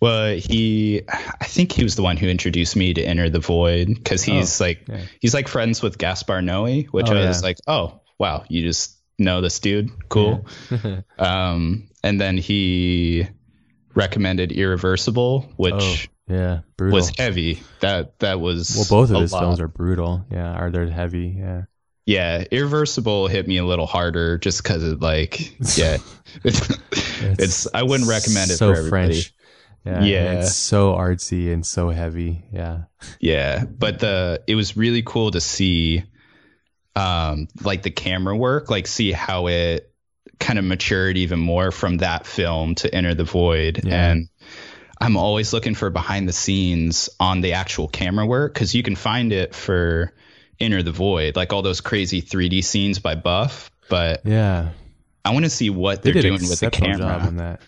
[0.00, 3.88] well he i think he was the one who introduced me to enter the void
[3.88, 5.02] because he's like yeah.
[5.20, 7.28] he's like friends with gaspar noe which Oh, i yeah.
[7.28, 9.90] was like oh wow you just know this dude.
[10.08, 10.46] Cool.
[11.18, 13.28] um, and then he
[13.94, 16.94] recommended Irreversible, which oh, yeah, brutal.
[16.96, 17.62] was heavy.
[17.80, 19.40] That that was well, both of his lot.
[19.40, 20.24] films are brutal.
[20.30, 21.36] Yeah, are they heavy?
[21.38, 21.62] Yeah.
[22.06, 25.38] Yeah, Irreversible hit me a little harder just because it like
[25.78, 25.98] yeah,
[26.44, 26.78] it's,
[27.20, 29.12] it's I wouldn't recommend it so for everybody.
[29.12, 29.34] French.
[29.84, 30.32] Yeah, Yeah.
[30.40, 32.44] it's so artsy and so heavy.
[32.52, 32.82] Yeah,
[33.20, 36.04] Yeah, but the it was really cool to see,
[36.96, 39.90] um, like the camera work, like see how it
[40.38, 44.10] kind of matured even more from that film to Enter the Void, Yeah.
[44.10, 44.28] and
[45.00, 48.96] I'm always looking for behind the scenes on the actual camera work because you can
[48.96, 50.12] find it for
[50.60, 54.70] Enter the Void, like all those crazy 3D scenes by BUF, but yeah.
[55.24, 57.18] I want to see what They they're doing with the camera.
[57.18, 57.60] on that.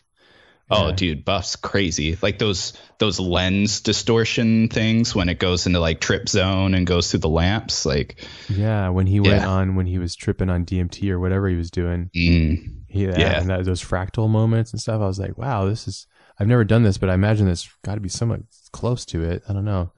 [0.70, 2.16] Oh, dude, BUF's crazy.
[2.22, 7.10] Like those those lens distortion things when it goes into like trip zone and goes
[7.10, 7.84] through the lamps.
[7.84, 9.48] Like, Yeah, when he went Yeah.
[9.48, 12.56] on when he was tripping on DMT or whatever he was doing, mm,
[12.88, 13.40] he, yeah, Yeah.
[13.40, 15.02] and that, those fractal moments and stuff.
[15.02, 16.06] I was like, wow, this is.
[16.40, 18.40] I've never done this, but I imagine this got to be somewhat
[18.72, 19.42] close to it.
[19.48, 19.92] I don't know.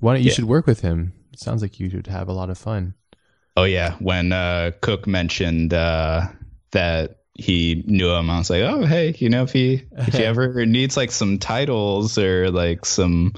[0.00, 0.34] Why don't you Yeah.
[0.34, 1.14] should work with him?
[1.38, 2.94] It sounds like you should have a lot of fun.
[3.56, 6.22] oh yeah, when uh, Kook mentioned uh,
[6.72, 10.24] that he knew him, I was like, oh hey, you know if he if he
[10.24, 13.34] ever needs like some titles or like some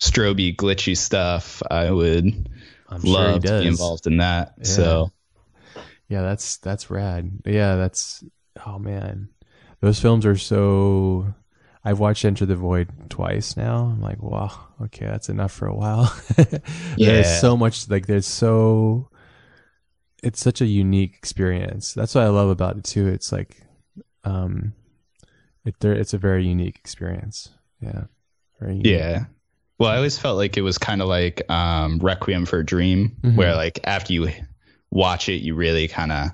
[0.00, 2.48] stroby glitchy stuff, I would
[2.88, 4.54] I'm sure love to be involved in that.
[4.56, 4.64] Yeah.
[4.64, 5.12] So
[6.08, 7.42] Yeah, that's that's rad.
[7.44, 8.24] Yeah, that's
[8.64, 9.28] oh man.
[9.80, 11.34] Those films are so
[11.84, 13.86] I've watched Enter the Void twice now.
[13.92, 14.50] I'm like, wow,
[14.82, 16.14] okay, that's enough for a while.
[16.96, 17.12] Yeah.
[17.14, 19.08] There's so much like there's so
[20.22, 21.94] it's such a unique experience.
[21.94, 23.08] That's what I love about it too.
[23.08, 23.56] It's like
[24.24, 24.74] um
[25.64, 27.50] it there it's a very unique experience.
[27.80, 28.04] Yeah.
[28.60, 28.86] Very unique.
[28.86, 29.24] Yeah.
[29.78, 33.16] Well, I always felt like it was kind of like um, Requiem for a Dream,
[33.24, 33.34] Mhm.
[33.34, 34.30] where like after you
[34.92, 36.30] watch it, you really kind of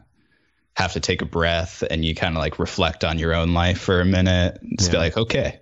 [0.79, 3.81] have to take a breath and you kind of like reflect on your own life
[3.81, 4.59] for a minute.
[4.63, 5.59] and Just be like, okay,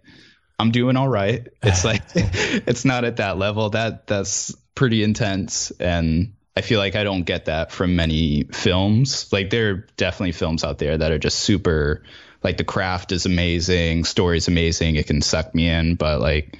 [0.59, 1.49] I'm doing all right.
[1.63, 3.71] It's like it's not at that level.
[3.71, 9.33] That that's pretty intense, and I feel like I don't get that from many films.
[9.33, 12.03] Like there are definitely films out there that are just super.
[12.45, 16.59] Like the craft is amazing, story's amazing, it can suck me in, but like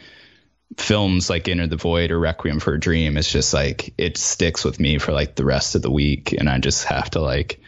[0.79, 4.65] films like Enter the Void or Requiem for a Dream, it's just like it sticks
[4.65, 7.61] with me for like the rest of the week, and I just have to like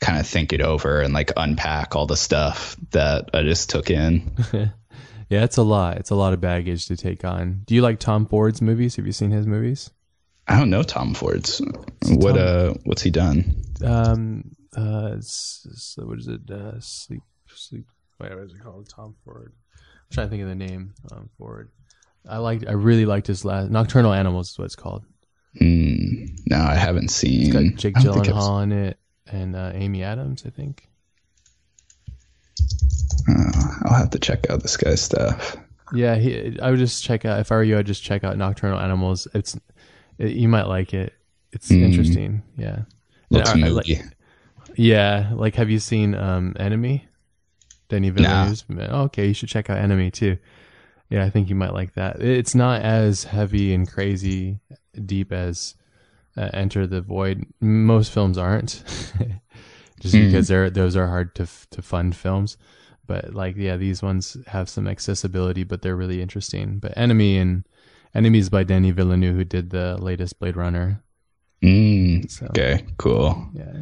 [0.00, 3.90] kind of think it over and like unpack all the stuff that I just took
[3.90, 4.30] in.
[4.52, 5.96] yeah, it's a lot.
[5.98, 7.62] It's a lot of baggage to take on.
[7.64, 8.96] Do you like Tom Ford's movies?
[8.96, 9.90] Have you seen his movies?
[10.48, 11.60] I don't know Tom Ford's.
[12.08, 13.62] What Tom- uh, what's he done?
[13.84, 14.44] um
[14.76, 15.16] uh
[15.98, 17.22] what is it uh sleep
[17.54, 17.84] sleep
[18.20, 19.80] wait, what is it called tom ford i'm
[20.10, 21.70] trying to think of the name um ford
[22.28, 25.04] i liked i really liked his last nocturnal animals is what it's called
[25.60, 27.42] Mm, no, I haven't seen.
[27.44, 28.98] it's got jake I don't think I've- gyllenhaal in it
[29.30, 30.88] and uh, amy adams i think
[33.28, 33.52] uh,
[33.84, 35.56] I'll have to check out this guy's stuff.
[35.92, 38.36] yeah he, i would just check out if i were you i'd just check out
[38.36, 39.56] nocturnal animals it's
[40.18, 41.12] it, you might like it
[41.52, 41.82] it's Mm.
[41.82, 42.80] interesting yeah
[43.30, 43.86] Looks And like-.
[44.76, 47.08] Yeah, like have you seen um Enemy?
[47.88, 48.44] Denny Nah.
[48.44, 48.64] Villeneuve's.
[48.92, 50.38] Oh, okay, you should check out Enemy too.
[51.10, 52.20] Yeah, I think you might like that.
[52.22, 54.60] It's not as heavy and crazy
[55.04, 55.74] deep as
[56.36, 57.44] uh, Enter the Void.
[57.60, 58.82] Most films aren't,
[60.00, 60.26] just Mhm.
[60.26, 62.56] because they're those are hard to f- to fund films.
[63.06, 66.78] But like, yeah, these ones have some accessibility, but they're really interesting.
[66.80, 67.64] But Enemy and
[68.14, 71.02] Enemies by Denny Villeneuve, who did the latest Blade Runner.
[71.62, 73.48] Mm, So okay, cool.
[73.54, 73.72] yeah,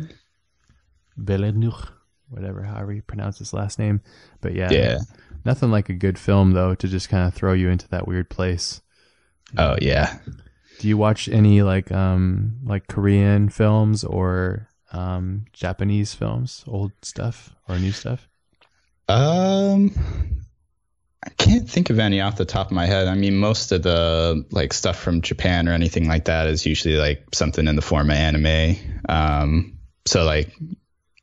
[1.17, 1.91] Villeneuve,
[2.29, 4.01] whatever, however you pronounce his last name.
[4.41, 4.99] But yeah, Yeah.
[5.45, 8.29] nothing like a good film though to just kind of throw you into that weird
[8.31, 8.83] place.
[9.57, 10.19] Oh yeah.
[10.79, 17.55] Do you watch any like um like Korean films or um Japanese films, old stuff
[17.69, 18.29] or new stuff?
[19.09, 19.93] Um,
[21.25, 23.09] I can't think of any off the top of my head.
[23.09, 26.97] I mean, most of the like stuff from Japan or anything like that is usually
[26.97, 28.77] like something in the form of anime.
[29.09, 30.55] Um, so like,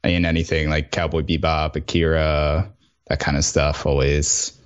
[0.03, 2.73] in anything like Cowboy Bebop, Akira,
[3.07, 4.59] that kind of stuff always,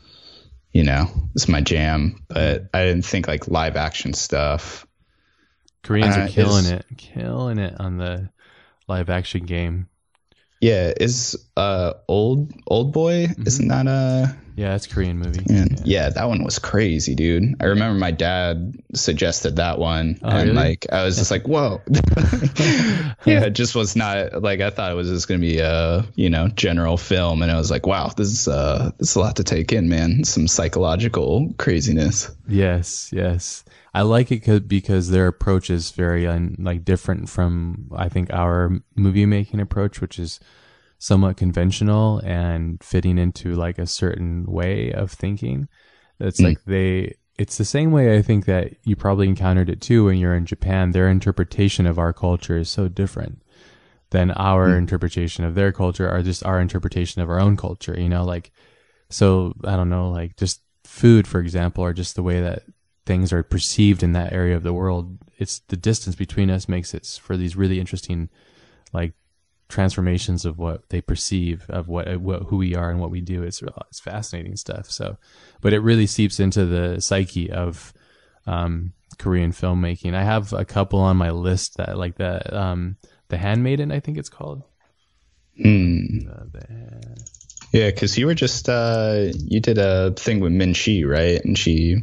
[0.76, 2.22] you know, it's my jam.
[2.28, 4.86] But I didn't think like live action stuff.
[5.84, 8.30] Koreans Uh, are killing is- it, killing it on the
[8.86, 9.88] live action game.
[10.60, 13.28] Yeah, is uh old old boy?
[13.46, 15.44] Isn't that a Yeah, it's a Korean movie.
[15.48, 15.66] yeah.
[15.84, 16.10] yeah.
[16.10, 17.56] That one was crazy dude.
[17.62, 20.20] I remember my dad suggested that one.
[20.22, 20.54] Oh, and really?
[20.54, 21.82] like i was just like whoa.
[23.26, 26.30] Yeah it just was not like i thought it was just gonna be a you
[26.30, 27.42] know general film.
[27.42, 29.90] And i was like wow this is uh this is a lot to take in
[29.90, 30.24] man.
[30.24, 32.30] Some psychological craziness.
[32.48, 33.64] Yes, yes.
[33.94, 38.72] I like it because their approach is very un, like different from I think our
[38.96, 40.40] movie making approach, which is
[41.06, 45.68] somewhat conventional and fitting into like a certain way of thinking.
[46.20, 46.46] It's Mm.
[46.46, 47.16] like they.
[47.38, 50.46] It's the same way I think that you probably encountered it too when you're in
[50.46, 50.92] Japan.
[50.92, 53.42] Their interpretation of our culture is so different
[54.12, 57.96] than our interpretation of their culture, or just our interpretation of our own culture.
[58.00, 58.52] You know, like
[59.10, 62.64] so I don't know, like just food, for example, or just the way that
[63.06, 65.18] things are perceived in that area of the world.
[65.38, 68.30] It's the distance between us makes it for these really interesting,
[68.94, 69.14] like
[69.68, 73.44] transformations of what they perceive of what, what who we are and what we do.
[73.44, 74.90] It's it's fascinating stuff.
[74.90, 75.18] So,
[75.62, 77.94] but it really seeps into the psyche of
[78.46, 80.14] um, Korean filmmaking.
[80.14, 82.98] I have a couple on my list that like the um,
[83.30, 84.64] the Handmaiden, I think it's called.
[86.30, 87.26] Uh, the,
[87.72, 91.44] Yeah, because you were just uh you did a thing with Min Chi, right?
[91.44, 91.98] And she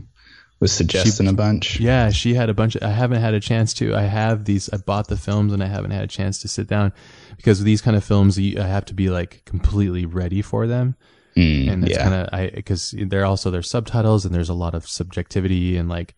[0.62, 1.78] was suggesting a bunch.
[1.80, 2.76] Yeah, she had a bunch.
[2.76, 3.94] Of, I haven't had a chance to.
[3.94, 4.70] I have these.
[4.72, 6.92] I bought the films and I haven't had a chance to sit down
[7.36, 10.96] because these kind of films, you, I have to be like completely ready for them.
[11.36, 12.02] Mm, And it's yeah.
[12.02, 15.88] kind of I because they're also there's subtitles and there's a lot of subjectivity and
[15.88, 16.14] like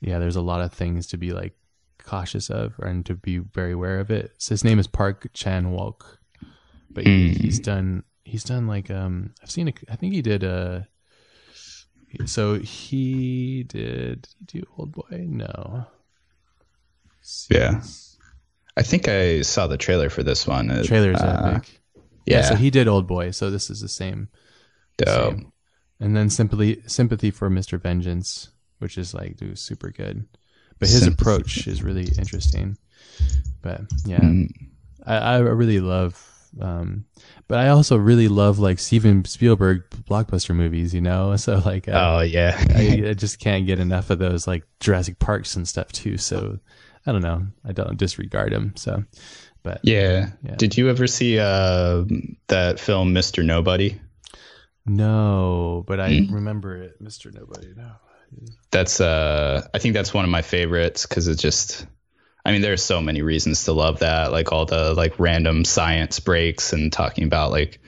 [0.00, 1.54] yeah, there's a lot of things to be like
[2.04, 4.32] cautious of and to be very aware of it.
[4.38, 6.02] So his name is Park Chan Wook,
[6.90, 7.36] but he, Mm.
[7.38, 10.80] he's done he's done like um I've seen a, I think he did uh
[12.26, 15.24] so he did, did he do Old Boy?
[15.28, 15.86] No.
[17.50, 17.82] Yeah.
[18.76, 20.70] I think I saw the trailer for this one.
[20.70, 21.80] It, Trailer's uh, epic.
[22.26, 23.30] Yeah, So he did Old Boy.
[23.32, 24.28] So this is the same.
[24.96, 25.34] dope.
[25.34, 25.52] same.
[25.98, 27.80] And then sympathy, sympathy for Mr.
[27.80, 30.26] Vengeance, which is like, dude, super good.
[30.78, 31.20] But his Sympathy.
[31.22, 32.78] approach is really interesting.
[33.60, 34.48] But yeah, Mm,
[35.04, 36.26] I, I really love.
[36.60, 37.04] Um,
[37.46, 41.36] but I also really love like Steven Spielberg blockbuster movies, you know.
[41.38, 42.56] So like, uh, Oh yeah.
[42.74, 46.16] I, I just can't get enough of those like Jurassic Parks and stuff too.
[46.16, 46.58] So
[47.06, 47.46] I don't know.
[47.64, 48.72] I don't disregard him.
[48.76, 49.04] So,
[49.62, 50.30] but yeah.
[50.42, 50.56] Yeah.
[50.56, 52.04] Did you ever see uh
[52.48, 53.44] that film Mr.
[53.44, 54.00] Nobody?
[54.86, 56.32] no, but I Mm.
[56.32, 57.32] remember it, Mr.
[57.32, 57.68] Nobody.
[57.76, 57.90] No.
[58.70, 61.86] That's uh I think that's one of my favorites because it just
[62.44, 66.20] I mean there's so many reasons to love that like all the like random science
[66.20, 67.80] breaks and talking about like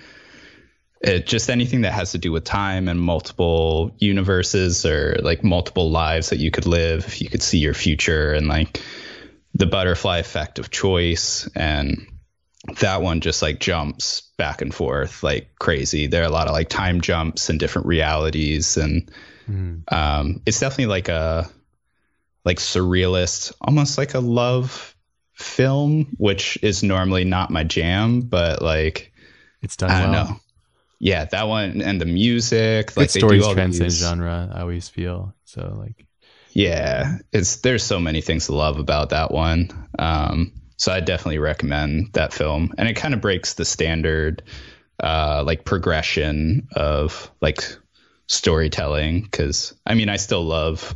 [1.00, 5.90] it just anything that has to do with time and multiple universes or like multiple
[5.90, 8.80] lives that you could live if you could see your future and like
[9.54, 12.06] the butterfly effect of choice and
[12.80, 16.52] that one just like jumps back and forth like crazy there are a lot of
[16.52, 19.10] like time jumps and different realities and
[19.50, 19.92] Mhm.
[19.92, 21.50] um, it's definitely like a
[22.44, 24.96] like surrealist, almost like a love
[25.34, 29.12] film, which is normally not my jam, but like
[29.62, 30.24] It's done I don't well.
[30.28, 30.36] know.
[31.00, 34.50] Yeah, that one and the music, like they stories transcend these- genre.
[34.54, 36.06] I always feel so like
[36.52, 39.88] Yeah, it's there's so many things to love about that one.
[39.98, 44.42] Um, so I definitely recommend that film, and it kind of breaks the standard
[45.02, 47.62] uh, like progression of like
[48.26, 49.22] storytelling.
[49.22, 50.94] Because I mean, I still love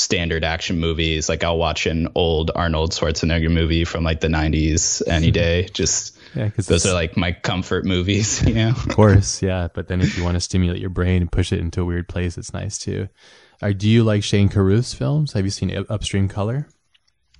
[0.00, 1.28] standard action movies.
[1.28, 5.68] Like I'll watch an old Arnold Schwarzenegger movie from like the '90s any day.
[5.72, 8.42] Just yeah, because those are like my comfort movies.
[8.50, 8.70] You know.
[8.70, 9.68] of course, yeah.
[9.72, 12.08] But then if you want to stimulate your brain and push it into a weird
[12.08, 13.08] place, it's nice too.
[13.62, 15.34] Uh, do you like Shane Carruth's films?
[15.34, 16.66] Have you seen Upstream Color?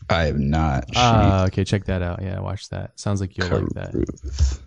[0.08, 0.84] I have not.
[0.94, 2.22] Ah, okay, check that out.
[2.22, 2.98] Yeah, watch that.
[3.00, 4.60] Sounds like you'll like that.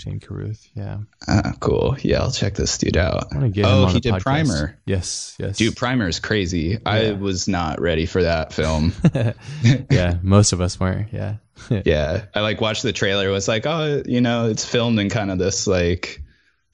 [0.00, 0.66] Shane Carruth.
[0.74, 0.98] Yeah,
[1.28, 1.96] Ah, cool.
[2.00, 3.32] Yeah, I'll check this dude out.
[3.32, 4.22] I want to get him Oh, he did podcast.
[4.22, 4.78] Primer.
[4.86, 5.56] Yes, yes.
[5.58, 6.78] Dude, Primer is crazy.
[6.84, 8.92] I was not ready for that film.
[9.90, 11.12] yeah, most of us weren't.
[11.12, 11.36] Yeah,
[11.84, 12.24] yeah.
[12.34, 13.30] I like watched the trailer.
[13.30, 16.22] Was like, oh, you know, it's filmed in kind of this like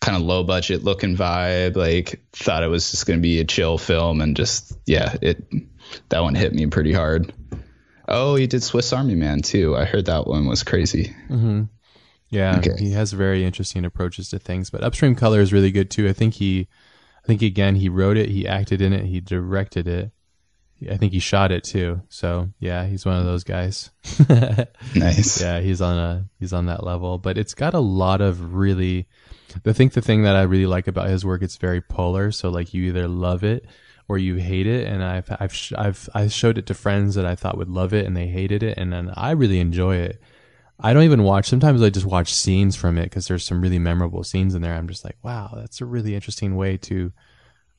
[0.01, 1.77] kind of low budget looking vibe.
[1.77, 5.43] Like thought it was just going to be a chill film and just yeah, it
[6.11, 7.33] that one hit me pretty hard.
[8.09, 9.75] Oh, he did Swiss Army Man too.
[9.77, 11.15] I heard that one was crazy.
[11.29, 11.65] hmm
[12.31, 12.75] Yeah, Okay.
[12.79, 14.69] he has very interesting approaches to things.
[14.71, 16.09] But Upstream Color is really good too.
[16.09, 16.67] I think he,
[17.23, 20.11] I think again he wrote it, he acted in it, he directed it.
[20.91, 22.03] I think he shot it too.
[22.11, 23.91] So yeah, he's one of those guys.
[24.95, 25.41] Nice.
[25.41, 27.19] yeah, he's on a he's on that level.
[27.19, 29.07] But it's got a lot of really.
[29.65, 32.31] I think the thing that I really like about his work, it's very polar.
[32.33, 33.65] So like you either love it
[34.09, 34.87] or you hate it.
[34.87, 37.95] And I've I've sh- I've I showed it to friends that I thought would love
[37.95, 40.21] it and they hated it, and then I really enjoy it.
[40.79, 41.49] I don't even watch.
[41.49, 44.75] Sometimes I just watch scenes from it because there's some really memorable scenes in there.
[44.75, 47.13] I'm just like, wow, that's a really interesting way to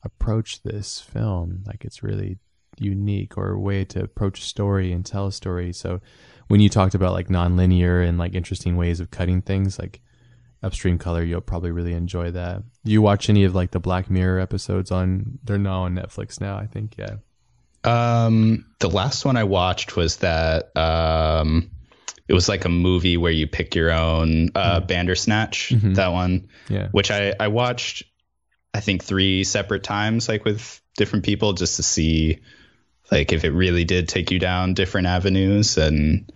[0.02, 1.62] approach this film.
[1.66, 2.38] Like it's really
[2.78, 5.72] unique or a way to approach a story and tell a story.
[5.72, 6.00] So
[6.48, 10.00] when you talked about like nonlinear and like interesting ways of cutting things, like
[10.62, 12.62] Upstream Color, you'll probably really enjoy that.
[12.84, 15.38] Do you watch any of like the Black Mirror episodes on?
[15.44, 16.96] They're now on Netflix now, I think.
[16.98, 17.16] Yeah.
[17.84, 21.70] Um, the last one I watched was that um,
[22.28, 25.70] it was like a movie where you pick your own uh, Bandersnatch.
[25.70, 25.94] Mhm.
[25.96, 26.88] That one, Yeah.
[26.92, 28.04] which I I watched,
[28.74, 32.40] I think three separate times, like with different people, just to see
[33.10, 36.30] like if it really did take you down different avenues and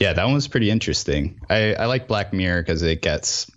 [0.00, 3.48] yeah that one was pretty interesting i i like black mirror because it gets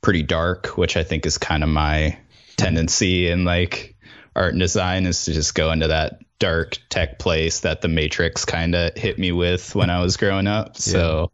[0.00, 2.16] pretty dark which i think is kind of my
[2.56, 3.96] tendency in like
[4.36, 8.44] art and design is to just go into that dark tech place that the matrix
[8.44, 11.30] kind of hit me with when i was growing up so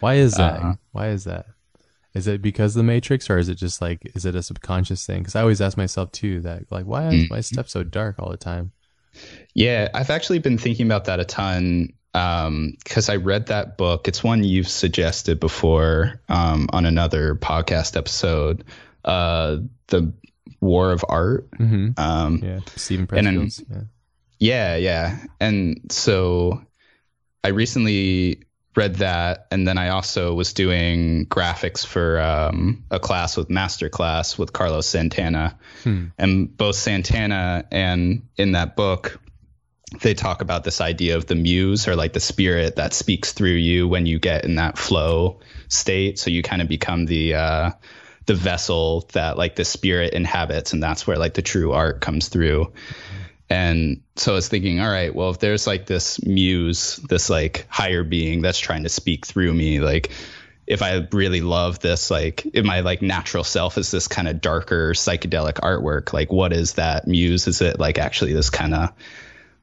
[0.00, 0.58] Why is that?
[0.60, 0.74] Uh-huh.
[0.92, 1.46] Why is that?
[2.14, 5.06] Is it because of the Matrix, or is it just like is it a subconscious
[5.06, 5.20] thing?
[5.20, 8.30] Because I always ask myself too that like why is my stuff so dark all
[8.30, 8.72] the time?
[9.54, 14.08] Yeah, I've actually been thinking about that a ton because I read that book.
[14.08, 18.64] It's one you've suggested before um, on another podcast episode,
[19.06, 20.12] uh, The
[20.60, 21.48] War of Art.
[21.56, 23.62] hmm Um, Yeah, Steven Pressfield's.
[23.70, 23.82] yeah.
[24.42, 25.18] Yeah, yeah.
[25.38, 26.62] And so
[27.44, 28.42] I recently
[28.74, 34.36] read that, and then I also was doing graphics for um, a class with Masterclass
[34.36, 36.06] with Carlos Santana, Hmm.
[36.18, 39.20] and both Santana and in that book
[40.00, 43.50] they talk about this idea of the muse or like the spirit that speaks through
[43.50, 46.18] you when you get in that flow state.
[46.18, 47.70] So you kind of become the uh,
[48.24, 52.28] the vessel that like the spirit inhabits, and that's where like the true art comes
[52.28, 52.72] through.
[53.52, 57.66] And so I was thinking, all right, well, if there's like this muse, this like
[57.68, 60.10] higher being that's trying to speak through me, like
[60.66, 64.40] if I really love this, like if my like natural self is this kind of
[64.40, 67.46] darker psychedelic artwork, like what is that muse?
[67.46, 68.94] Is it like actually this kind of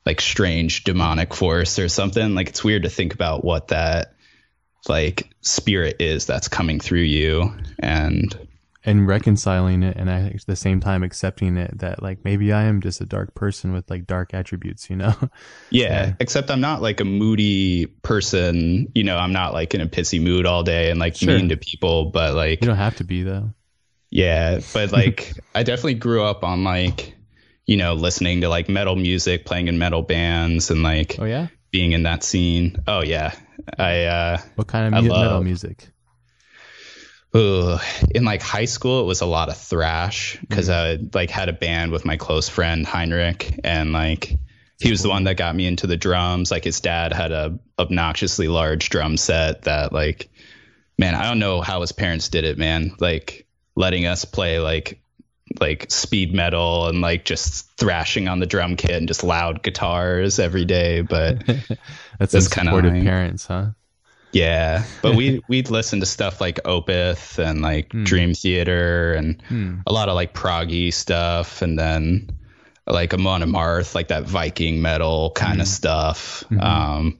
[0.05, 2.35] like strange demonic force or something?
[2.35, 4.13] Like it's weird to think about what that
[4.87, 7.55] like spirit is that's coming through you.
[7.79, 8.48] And
[8.89, 12.81] and reconciling it, and at the same time accepting it that like maybe I am
[12.81, 15.13] just a dark person with like dark attributes, you know?
[15.71, 16.13] yeah, Yeah.
[16.19, 18.91] except I'm not like a moody person.
[18.95, 21.35] You know, I'm not like in a pissy mood all day and like Sure.
[21.37, 23.53] mean to people, but like you don't have to be though.
[24.09, 27.15] Yeah, but like I definitely grew up on like
[27.67, 31.47] you know listening to like metal music, playing in metal bands, and like Oh yeah,
[31.71, 32.75] being in that scene.
[32.87, 33.35] Oh yeah,
[33.77, 35.89] I uh, what kind of mu- metal music?
[37.33, 40.73] Ugh, in like high school it was a lot of thrash because mm.
[40.73, 44.37] I like had a band with my close friend Heinrich, and like
[44.79, 46.51] he was the one that got me into the drums.
[46.51, 50.29] Like his dad had a obnoxiously large drum set that like
[50.97, 52.95] man, I don't know how his parents did it, man.
[52.99, 55.01] Like letting us play like
[55.59, 60.37] like speed metal and like just thrashing on the drum kit and just loud guitars
[60.39, 61.01] every day.
[61.01, 61.45] But
[62.19, 63.69] That's, That's kinda supportive parents, huh?
[64.31, 68.03] Yeah, but we we'd listen to stuff like Opeth and like Hmm.
[68.03, 69.79] Dream Theater and Hmm.
[69.87, 72.29] a lot of like proggy stuff, and then
[72.87, 76.43] like Amon Amarth, like that Viking metal kind of stuff.
[76.51, 76.63] Mhm.
[76.63, 77.17] Um,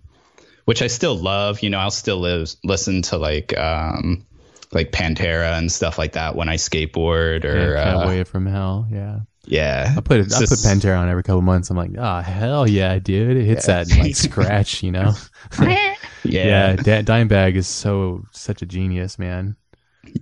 [0.65, 1.61] which I still love.
[1.61, 4.25] You know, I'll still live, listen to like um,
[4.71, 8.45] like Pantera and stuff like that when I skateboard or yeah, can't uh, wait from
[8.45, 8.87] hell.
[8.91, 9.93] Yeah, yeah.
[9.97, 10.31] I put it.
[10.33, 11.71] I put Pantera on every couple months.
[11.71, 13.35] I'm like, ah, hell yeah, dude!
[13.37, 13.83] It hits Yeah.
[13.83, 15.13] that like scratch, you know.
[16.23, 19.55] Yeah, yeah, Dimebag is so such a genius, man.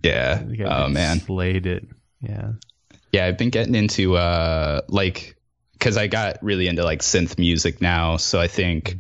[0.04, 0.44] yeah.
[0.66, 1.20] Oh man.
[1.20, 1.88] slayed it.
[2.22, 2.54] Yeah.
[3.12, 5.36] Yeah, I've been getting into uh like
[5.74, 8.18] because I got really into like synth music now.
[8.18, 8.98] So I think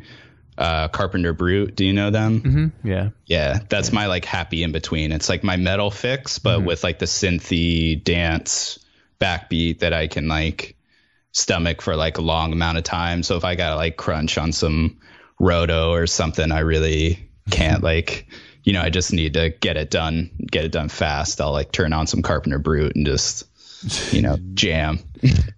[0.57, 1.75] uh Carpenter Brut.
[1.75, 2.41] Do you know them?
[2.41, 3.09] hmm Yeah.
[3.25, 5.11] Yeah, that's my like happy in between.
[5.11, 6.65] It's like my metal fix, but Mhm.
[6.65, 8.79] with like the synthy dance
[9.19, 10.75] backbeat that I can like
[11.31, 13.23] stomach for like a long amount of time.
[13.23, 14.99] So if I gotta like crunch on some
[15.39, 18.27] roto or something, I really can't like
[18.63, 21.39] you know, I just need to get it done, get it done fast.
[21.39, 23.45] I'll like turn on some Carpenter Brut and just
[24.13, 24.99] you know, jam.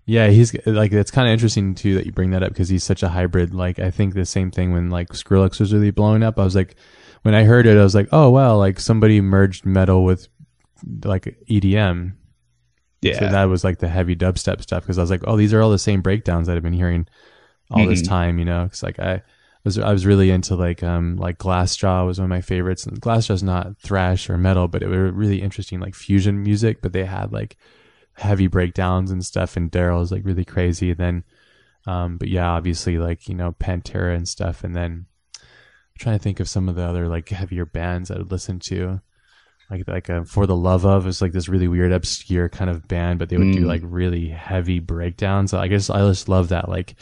[0.06, 2.84] Yeah, he's like it's kind of interesting too that you bring that up because he's
[2.84, 3.54] such a hybrid.
[3.54, 6.38] Like I think the same thing when like Skrillex was really blowing up.
[6.38, 6.76] I was like,
[7.24, 10.28] when I heard it, I was like, oh wow, like somebody merged metal with
[11.04, 12.14] like EDM.
[13.02, 13.18] Yeah.
[13.18, 15.62] So that was like the heavy dubstep stuff because I was like, oh, these are
[15.62, 17.08] all the same breakdowns that I've been hearing
[17.72, 18.08] all this Mhm.
[18.08, 18.40] time.
[18.40, 19.24] You know, because like I
[19.64, 22.86] was I was really into like um like Glassjaw was one of my favorites.
[22.86, 26.82] And Glassjaw's not thrash or metal, but it was really interesting like fusion music.
[26.82, 27.58] But they had like
[28.14, 29.58] heavy breakdowns and stuff.
[29.58, 30.94] And Daryl's like really crazy.
[30.94, 31.24] then,
[31.86, 34.64] um, but yeah, obviously like you know Pantera and stuff.
[34.64, 35.06] And then
[35.36, 38.60] I'm trying to think of some of the other like heavier bands I would listen
[38.60, 39.02] to
[39.70, 42.88] like like a, for the love of is like this really weird obscure kind of
[42.88, 43.58] band but they would mm.
[43.58, 45.54] do like really heavy breakdowns.
[45.54, 46.96] I guess i just love that like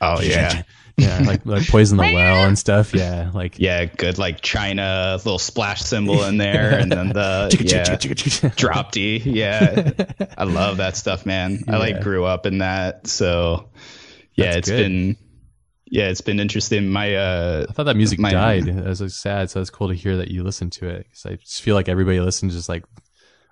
[0.00, 0.62] oh yeah.
[0.96, 2.94] Yeah like, like poison the well and stuff.
[2.94, 7.56] Yeah like yeah good like china little splash cymbal in there and then the
[8.40, 9.18] yeah, drop d.
[9.18, 9.92] Yeah.
[10.38, 11.62] I love that stuff man.
[11.66, 11.76] Yeah.
[11.76, 13.68] i like grew up in that so
[14.34, 14.76] yeah That's it's good.
[14.78, 15.16] been
[15.90, 16.88] yeah, it's been interesting.
[16.90, 18.68] My uh, I thought that music My- died.
[18.68, 21.06] It was like, sad, so it's cool to hear that you listen to it.
[21.08, 22.84] Because I just feel like everybody listens to just like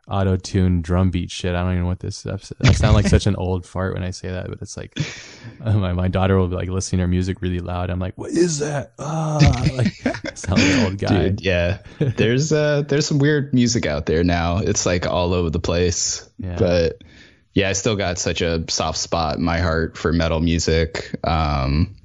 [0.09, 1.55] auto tune drum beat shit.
[1.55, 2.24] I don't even know what this.
[2.26, 4.93] I sound like such an old fart when I say that, but it's like
[5.64, 7.91] uh, my my daughter will be like listening to her music really loud.
[7.91, 8.93] I'm like, what is that?
[8.99, 9.39] Ah,
[9.76, 9.93] like
[10.37, 11.28] sound like an old guy.
[11.28, 14.59] dude, yeah, there's uh, there's some weird music out there now.
[14.59, 16.57] It's like all over the place, Yeah.
[16.59, 17.03] but
[17.55, 21.14] yeah, I still got such a soft spot in my heart for metal music.
[21.24, 21.97] Um,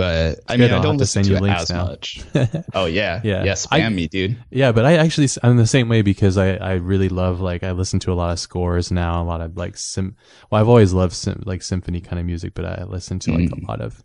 [0.00, 1.84] but I mean, I'll I don't to listen to you it as now.
[1.86, 2.20] much.
[2.74, 3.44] Oh yeah, Yeah.
[3.44, 4.36] yeah, spam I- me, dude.
[4.50, 7.72] Yeah, but I actually I'm the same way because I I really love like I
[7.72, 10.16] listen to a lot of scores now, a lot of like sim.
[10.50, 13.50] Well, I've always loved sim, like symphony kind of music, but I listen to like
[13.50, 13.62] Mm.
[13.62, 14.02] a lot of.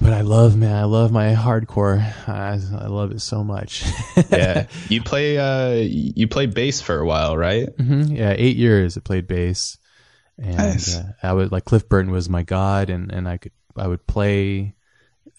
[0.00, 1.98] But I love man, I love my hardcore.
[2.28, 2.52] I
[2.84, 3.84] I love it so much.
[4.30, 8.96] yeah you play uh you played bass for a while right hmm Yeah, eight years
[8.96, 9.76] I played bass,
[10.38, 10.94] and Nice.
[10.96, 14.06] uh, I was like Cliff Burton was my god, and and I could I would
[14.06, 14.74] play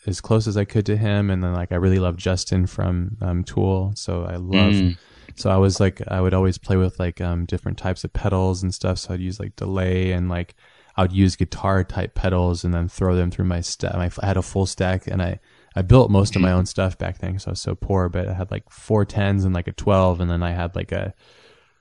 [0.07, 3.17] as close as I could to him, and then like I really loved Justin from
[3.21, 4.73] um, Tool, so I love.
[4.73, 4.97] Mm.
[5.35, 8.61] So I was like I would always play with like um different types of pedals
[8.63, 8.99] and stuff.
[8.99, 10.55] So I'd use like delay and like
[10.97, 13.95] I would use guitar type pedals and then throw them through my stack.
[13.95, 15.39] I had a full stack and I
[15.75, 18.09] I built most of my own stuff back then because I was so poor.
[18.09, 20.91] But I had like four tens and like a twelve, and then I had like
[20.91, 21.13] a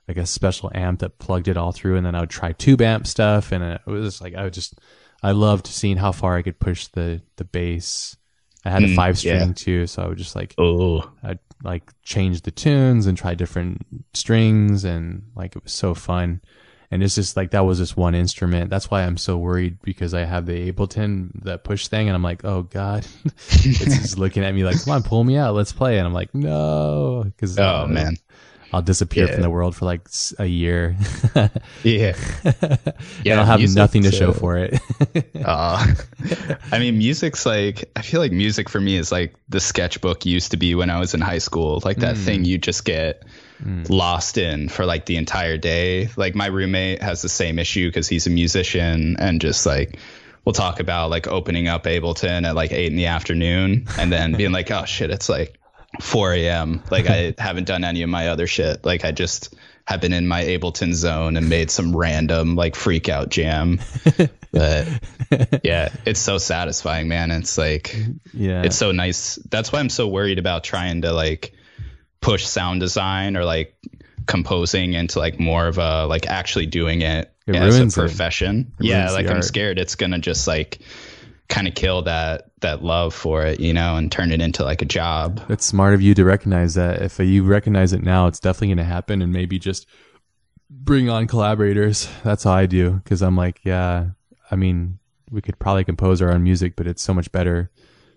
[0.06, 2.80] like a special amp that plugged it all through, and then I would try tube
[2.80, 4.78] amp stuff, and it was just like I would just
[5.22, 8.16] I loved seeing how far I could push the the bass.
[8.64, 9.54] I had a Mm, five string yeah.
[9.54, 13.84] too, so I would just like oh I'd like change the tunes and try different
[14.14, 16.40] strings and like it was so fun.
[16.90, 18.70] And it's just like that was just one instrument.
[18.70, 22.22] That's why I'm so worried because I have the Ableton that push thing and I'm
[22.22, 23.06] like, oh god,
[23.80, 25.98] it's just looking at me like, come on, pull me out, let's play.
[25.98, 28.18] And I'm like, no, because oh man
[28.72, 29.32] I'll disappear Yeah.
[29.32, 30.08] from the world for like
[30.38, 30.96] a year.
[31.84, 32.14] yeah
[33.24, 34.80] and I'll have nothing to show for it.
[35.44, 35.94] Uh,
[36.72, 40.50] I mean, music's like, I feel like music for me is like the sketchbook used
[40.50, 41.80] to be when I was in high school.
[41.84, 43.22] Like that thing you just get
[43.88, 46.10] lost in for like the entire day.
[46.16, 49.98] Like my roommate has the same issue because he's a musician and just like,
[50.44, 54.34] we'll talk about like opening up Ableton at like eight in the afternoon and then
[54.34, 55.58] being like, oh shit, it's like
[56.01, 56.82] 4 a.m.
[56.91, 58.84] Like I haven't done any of my other shit.
[58.84, 59.55] Like I just
[59.86, 63.80] have been in my Ableton zone and made some random like freak out jam.
[64.53, 64.86] but
[65.64, 67.30] yeah, it's so satisfying, man.
[67.30, 67.97] It's like
[68.34, 68.62] yeah.
[68.62, 69.36] it's so nice.
[69.51, 71.55] That's why I'm so worried about trying to like
[72.20, 73.76] push sound design or like
[74.26, 78.72] composing into like more of a like actually doing it, It as a profession.
[78.78, 79.45] It yeah, like I'm art.
[79.45, 80.80] scared it's gonna just like
[81.49, 84.82] kind of kill that that love for it, you know, and turn it into like
[84.82, 85.40] a job.
[85.49, 87.03] It's smart of you to recognize that.
[87.03, 89.86] If you recognize it now, it's definitely going to happen, and maybe just
[90.70, 92.09] bring on collaborators.
[92.22, 94.09] That's how I do because I'm like, yeah.
[94.51, 94.99] I mean,
[95.30, 97.70] we could probably compose our own music, but it's so much better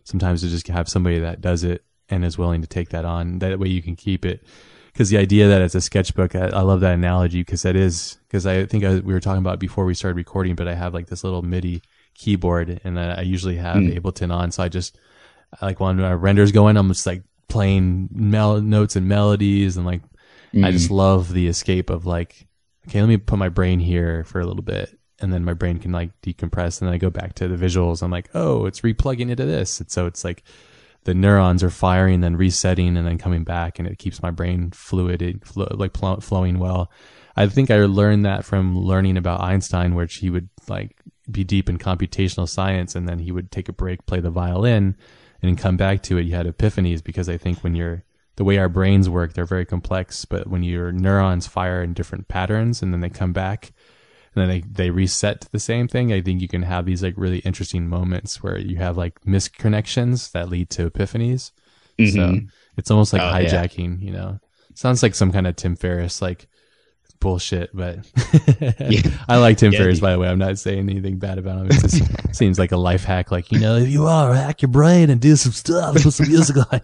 [0.03, 3.39] sometimes to just have somebody that does it and is willing to take that on.
[3.39, 4.43] That way, you can keep it.
[4.91, 8.17] Because the idea that it's a sketchbook, I, I love that analogy because that is
[8.27, 10.93] because I think I, we were talking about before we started recording, but I have
[10.93, 11.81] like this little MIDI
[12.15, 13.89] keyboard and I I usually have hmm.
[13.89, 14.97] Ableton on, so I just
[15.61, 20.01] like when my render's going, I'm just like playing mel- notes and melodies, and like
[20.63, 20.95] I just hmm.
[20.95, 22.47] love the escape of like,
[22.87, 25.79] okay, let me put my brain here for a little bit, and then my brain
[25.79, 28.01] can like decompress, and then I go back to the visuals.
[28.01, 30.43] I'm like, oh, it's replugging into this, and so it's like
[31.03, 34.71] the neurons are firing, then resetting, and then coming back, and it keeps my brain
[34.71, 36.91] fluid, it flo- like pl- flowing well.
[37.35, 40.97] I think I learned that from learning about Einstein, which he would like
[41.31, 44.95] be deep in computational science, and then he would take a break, play the violin,
[45.41, 46.23] and come back to it.
[46.25, 48.03] You had epiphanies because I think when you're
[48.35, 52.27] the way our brains work, they're very complex, but when your neurons fire in different
[52.27, 53.71] patterns and then they come back
[54.33, 57.03] and then they, they reset to the same thing, I think you can have these
[57.03, 61.51] like really interesting moments where you have like misconnections that lead to epiphanies.
[61.97, 62.47] So Mhm.
[62.77, 63.63] it's almost like Oh, yeah.
[63.65, 64.39] hijacking, you know.
[64.73, 66.47] Sounds like some kind of Tim Ferriss like
[67.21, 67.99] bullshit, but
[69.29, 70.01] I like Tim Yeah, Ferriss dude.
[70.01, 70.27] by the way.
[70.27, 71.67] I'm not saying anything bad about him.
[71.67, 72.03] It just
[72.35, 73.31] seems like a life hack.
[73.31, 76.27] Like you know, if you are hack your brain and do some stuff, put some
[76.27, 76.81] music on.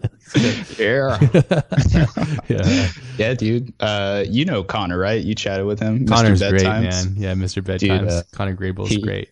[0.78, 1.18] Yeah.
[2.48, 3.72] yeah, yeah, dude.
[3.80, 5.22] Uh, you know Connor, right?
[5.22, 6.06] You chatted with him.
[6.06, 6.08] Mr.
[6.08, 7.14] Connor's great, man.
[7.16, 7.62] Yeah, Mr.
[7.62, 8.10] Bedtimes.
[8.10, 9.30] uh, Connor Grable's he- great.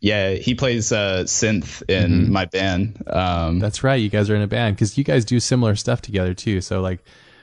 [0.00, 2.28] Yeah, he plays uh, synth in Mhm.
[2.28, 3.02] my band.
[3.08, 3.96] Um, That's right.
[3.96, 6.60] You guys are in a band because you guys do similar stuff together too.
[6.60, 7.00] So like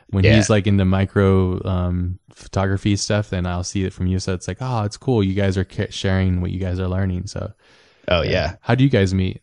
[0.09, 0.35] when Yeah.
[0.35, 4.19] he's like into micro um, photography stuff, then I'll see it from you.
[4.19, 5.23] So it's like, oh, it's cool.
[5.23, 7.27] You guys are sharing what you guys are learning.
[7.27, 7.51] So
[8.07, 9.41] oh yeah, how do you guys meet?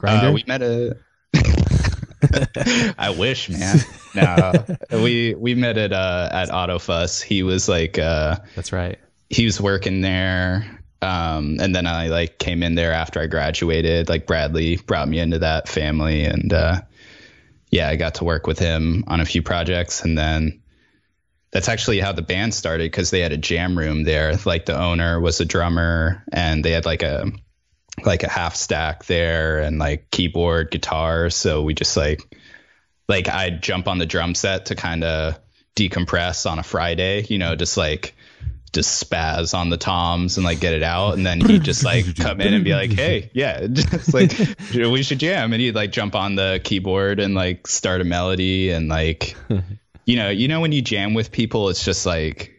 [0.00, 0.30] Grindr.
[0.30, 0.96] Uh, we met a.
[2.98, 3.78] I wish, man.
[4.14, 7.22] No, we we met at uh, at Autofuss.
[7.22, 8.98] He was like uh, That's right.
[9.30, 10.64] he was working there,
[11.02, 14.08] um, and then I like came in there after I graduated.
[14.08, 16.80] Like Bradley brought me into that family, and uh,
[17.70, 20.62] yeah, I got to work with him on a few projects, and then
[21.50, 24.34] that's actually how the band started because they had a jam room there.
[24.44, 27.30] Like the owner was a drummer, and they had like a
[28.04, 31.30] like a half stack there and like keyboard, guitar.
[31.30, 32.20] So we just like
[33.08, 35.38] like I'd jump on the drum set to kind of
[35.74, 38.14] decompress on a Friday, you know, just like
[38.72, 42.16] just spaz on the toms and like get it out and then he'd just like
[42.16, 44.32] come in and be like hey yeah just like
[44.74, 48.70] we should jam and he'd like jump on the keyboard and like start a melody
[48.70, 49.36] and like
[50.04, 52.52] you know you know when you jam with people it's just like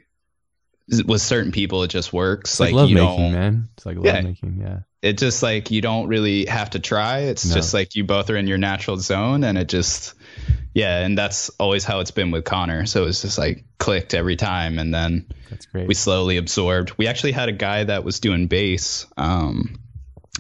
[1.05, 3.69] with certain people it just works It's like, like, love you making, don't man.
[3.77, 4.21] It's like love Yeah.
[4.21, 4.57] making.
[4.59, 4.79] Yeah.
[5.03, 7.19] it just like you don't really have to try.
[7.19, 7.53] It's No.
[7.53, 10.15] just like you both are in your natural zone and it just
[10.73, 12.85] yeah, and that's always how it's been with Connor.
[12.85, 15.87] So it's just like clicked every time and then That's great.
[15.87, 16.93] we slowly absorbed.
[16.97, 19.05] We actually had a guy that was doing bass.
[19.17, 19.79] Um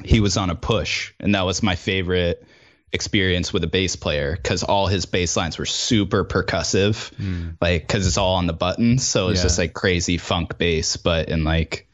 [0.05, 2.45] he was on a push and that was my favorite
[2.93, 7.55] experience with a bass player cuz all his bass lines were super percussive Mm.
[7.61, 9.43] like cuz it's all on the buttons so it's Yeah.
[9.43, 11.87] just like crazy funk bass but in like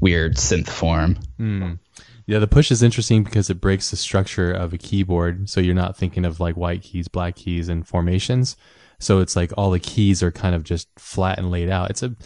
[0.00, 1.16] weird synth form.
[1.40, 1.78] Mm.
[2.26, 5.48] Yeah, the push is interesting because it breaks the structure of a keyboard.
[5.50, 8.56] So you're not thinking of like white keys, black keys, and formations.
[8.98, 11.90] So it's like all the keys are kind of just flat and laid out.
[11.90, 12.16] It's a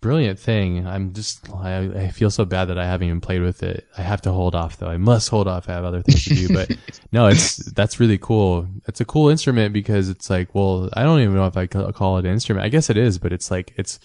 [0.00, 0.86] brilliant thing.
[0.86, 3.86] I'm just, I, I feel so bad that I haven't even played with it.
[3.96, 4.88] I have to hold off though.
[4.88, 5.68] I must hold off.
[5.68, 6.54] I have other things to do.
[6.54, 6.76] But
[7.12, 8.68] no, it's, that's really cool.
[8.86, 11.92] It's a cool instrument because it's like, well, I don't even know if I ca-
[11.92, 12.66] call it an instrument.
[12.66, 13.98] I guess it is, but it's like, it's,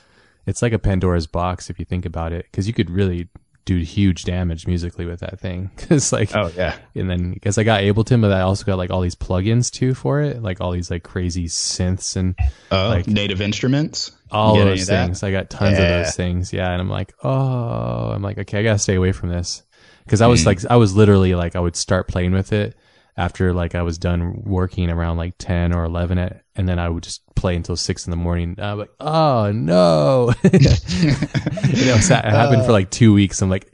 [0.46, 3.30] it's like a Pandora's box if you think about it, because you could really
[3.66, 5.72] do huge damage musically with that thing.
[5.78, 6.76] Because like, Oh yeah.
[6.96, 9.94] and then because I got Ableton, but I also got like all these plugins too
[9.94, 12.36] for it, like all these like crazy synths and
[12.72, 14.12] Oh, Like- native instruments.
[14.32, 15.06] all those of that?
[15.06, 15.24] things.
[15.24, 16.52] I got tons of those things.
[16.52, 19.64] Yeah, and I'm like, oh, I'm like, okay, I gotta stay away from this
[20.06, 20.46] because I was Mm.
[20.48, 22.76] like, I was literally like, I would start playing with it
[23.16, 26.90] after like I was done working around like ten or eleven, at, and then I
[26.90, 28.56] would just play until six in the morning.
[28.60, 33.42] I'm like, oh no, you know, it happened for like two weeks.
[33.42, 33.70] I'm like.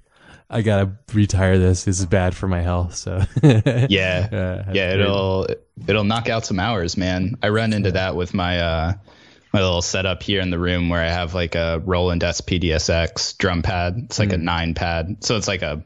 [0.52, 1.84] I gotta retire this.
[1.84, 2.96] This is bad for my health.
[2.96, 3.88] So Yeah.
[3.88, 5.48] Yeah, yeah, it'll
[5.88, 7.36] it'll knock out some hours, man.
[7.44, 8.94] I run into that with my uh
[9.54, 13.62] my little setup here in the room where I have like a Roland SPDSX drum
[13.62, 13.96] pad.
[14.06, 15.24] It's like a nine pad.
[15.24, 15.84] So it's like a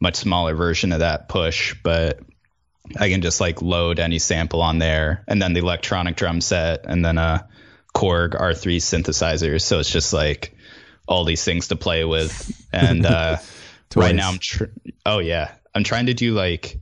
[0.00, 2.20] much smaller version of that push, but
[2.98, 6.84] I can just like load any sample on there and then the electronic drum set
[6.86, 7.48] and then a
[7.94, 9.60] Korg R3 synthesizer.
[9.60, 10.56] So it's just like
[11.06, 12.66] all these things to play with.
[12.72, 13.38] And uh
[13.96, 14.64] right now I'm tr-
[15.04, 16.80] oh yeah, I'm trying to do like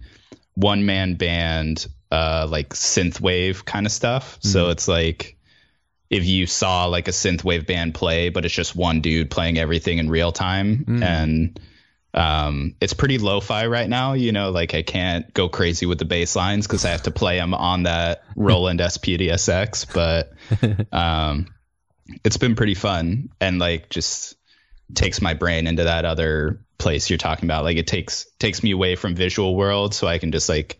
[0.54, 4.38] one man band uh like synth wave kind of stuff.
[4.40, 5.36] So it's like
[6.10, 9.58] if you saw like a synth wave band play, but it's just one dude playing
[9.58, 11.60] everything in real time and
[12.12, 16.04] um it's pretty lo-fi right now you know like i can't go crazy with the
[16.04, 20.32] bass lines because i have to play them on that roland spdsx but
[20.92, 21.46] um
[22.24, 24.36] it's been pretty fun and like just
[24.94, 27.64] takes my brain into that other place you're talking about.
[27.64, 30.78] Like it takes takes me away from visual world so i can just like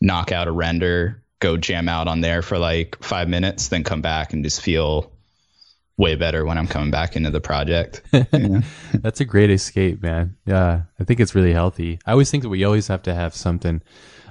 [0.00, 4.00] knock out a render go jam out on there for like five minutes then come
[4.00, 5.11] back and just feel
[6.02, 8.62] way better when i'm coming back into the project Yeah.
[8.94, 10.36] That's a great escape, man.
[10.46, 11.98] Yeah, I think it's really healthy.
[12.06, 13.82] I always think that we always have to have something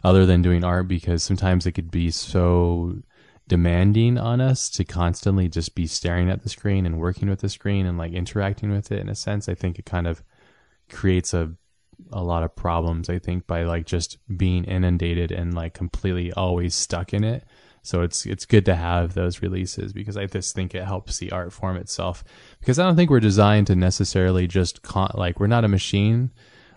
[0.04, 2.96] other than doing art because sometimes it could be so
[3.48, 7.50] demanding on us to constantly just be staring at the screen and working with the
[7.50, 9.50] screen and like interacting with it in a sense.
[9.50, 10.24] I think it kind of
[10.90, 11.54] creates a
[12.12, 16.74] a lot of problems, I think, by like just being inundated and like completely always
[16.76, 17.44] stuck in it.
[17.84, 21.32] So it's it's good to have those releases because I just think it helps the
[21.32, 22.24] art form itself.
[22.60, 26.32] Because I don't think we're designed to necessarily just con- like we're not a machine.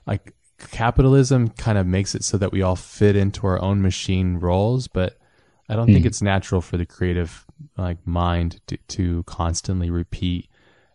[0.07, 4.37] Like capitalism kind of makes it so that we all fit into our own machine
[4.37, 5.19] roles, but
[5.69, 6.07] I don't think hmm.
[6.07, 7.45] it's natural for the creative
[7.77, 10.49] like mind to, to constantly repeat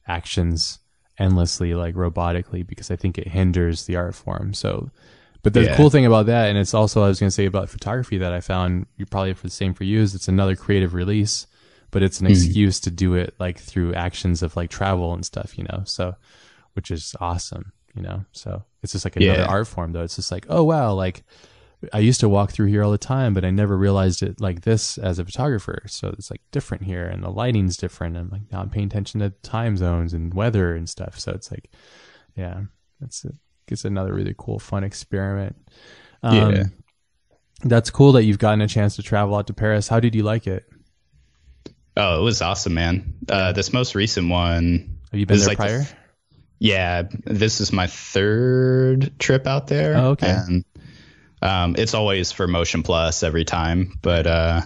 [0.08, 0.80] actions
[1.18, 4.54] endlessly like robotically because I think it hinders the art form.
[4.54, 4.90] So
[5.44, 5.76] but the Yeah.
[5.78, 8.34] cool thing about that, and it's also I was going to say about photography that
[8.34, 11.48] I found you probably for the same for you is it's another creative release,
[11.92, 12.32] but it's an hmm.
[12.34, 15.84] excuse to do it like through actions of like travel and stuff, you know.
[15.86, 16.16] So,
[16.74, 18.26] which is awesome, you know.
[18.32, 19.48] So it's just like another Yeah.
[19.48, 20.04] art form, though.
[20.04, 21.24] It's just like, oh wow, like
[21.94, 24.62] I used to walk through here all the time, but I never realized it like
[24.62, 25.84] this as a photographer.
[25.88, 28.18] So it's like different here, and the lighting's different.
[28.18, 31.18] And like now I'm paying attention to time zones and weather and stuff.
[31.18, 31.70] So it's like,
[32.36, 32.64] yeah,
[33.00, 33.32] that's a,
[33.72, 35.56] it's another really cool, fun experiment.
[36.24, 36.64] Um, Yeah.
[37.64, 39.90] That's cool that you've gotten a chance to travel out to Paris.
[39.90, 40.66] How did you like it?
[41.98, 43.16] Oh, it was awesome, man.
[43.28, 44.98] Uh, this most recent one.
[45.12, 45.80] Have you been there like the prior?
[45.80, 45.96] f-
[46.60, 49.98] Yeah, this is my third trip out there.
[49.98, 50.30] Oh, okay.
[50.30, 50.66] And
[51.42, 54.62] um, it's always for Motion Plus every time, but uh,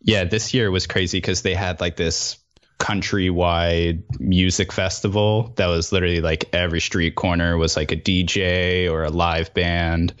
[0.00, 2.38] yeah, this year was crazy because they had like this
[2.84, 9.04] countrywide music festival that was literally like every street corner was like a DJ or
[9.04, 10.14] a live band,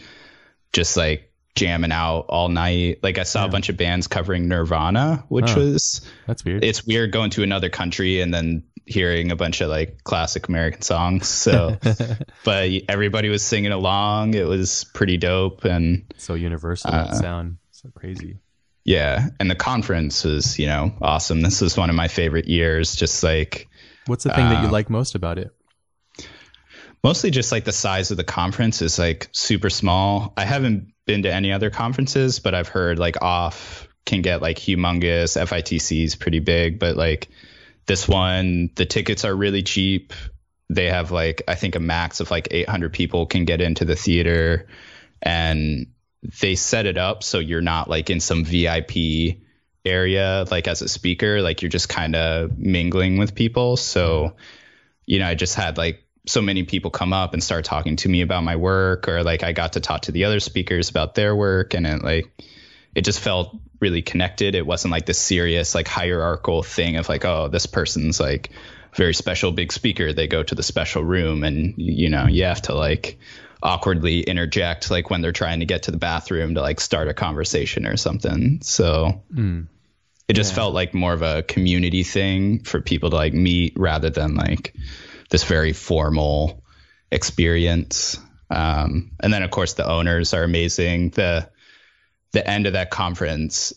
[0.72, 2.98] just like jamming out all night.
[3.02, 5.60] Like I saw a bunch of bands covering Nirvana, which Huh.
[5.60, 6.64] was That's weird.
[6.64, 10.82] it's weird going to another country and then hearing a bunch of like classic American
[10.82, 11.28] songs.
[11.28, 11.76] So,
[12.44, 14.34] but everybody was singing along.
[14.34, 15.64] It was pretty dope.
[15.64, 17.58] And so universal Uh, that sound.
[17.70, 18.38] So crazy.
[18.84, 21.40] Yeah, and the conference was, you know, awesome.
[21.40, 22.94] This was one of my favorite years.
[22.94, 23.68] Just like
[24.06, 25.54] What's the thing that you um, like most about it?
[27.04, 30.32] mostly just like the size of the conference is like super small.
[30.36, 34.56] I haven't been to any other conferences, but I've heard like OFFF can get like
[34.56, 35.38] humongous.
[35.38, 37.28] FITC is pretty big, but like
[37.86, 40.14] this one, the tickets are really cheap.
[40.70, 43.96] They have like I think a max of like 800 people can get into the
[43.96, 44.66] theater,
[45.20, 45.88] and
[46.40, 49.38] they set it up so you're not like in some VIP
[49.84, 53.76] area like as a speaker like you're just kind of mingling with people.
[53.76, 54.34] So
[55.06, 58.08] you know i just had like so many people come up and start talking to
[58.08, 61.14] me about my work or like i got to talk to the other speakers about
[61.14, 62.32] their work and it like
[62.94, 64.54] it just felt really connected.
[64.54, 68.50] It wasn't like this serious like hierarchical thing of like oh this person's like
[68.94, 70.12] very special big speaker.
[70.12, 73.18] They go to the special room and you know you have to like
[73.64, 77.14] awkwardly interject like when they're trying to get to the bathroom to like start a
[77.14, 79.66] conversation or something so Mm.
[80.28, 80.56] it just Yeah.
[80.56, 84.74] felt like more of a community thing for people to like meet rather than like
[85.30, 86.62] this very formal
[87.10, 88.18] experience
[88.50, 91.48] um, and then of course the owners are amazing the
[92.32, 93.72] the end of that conference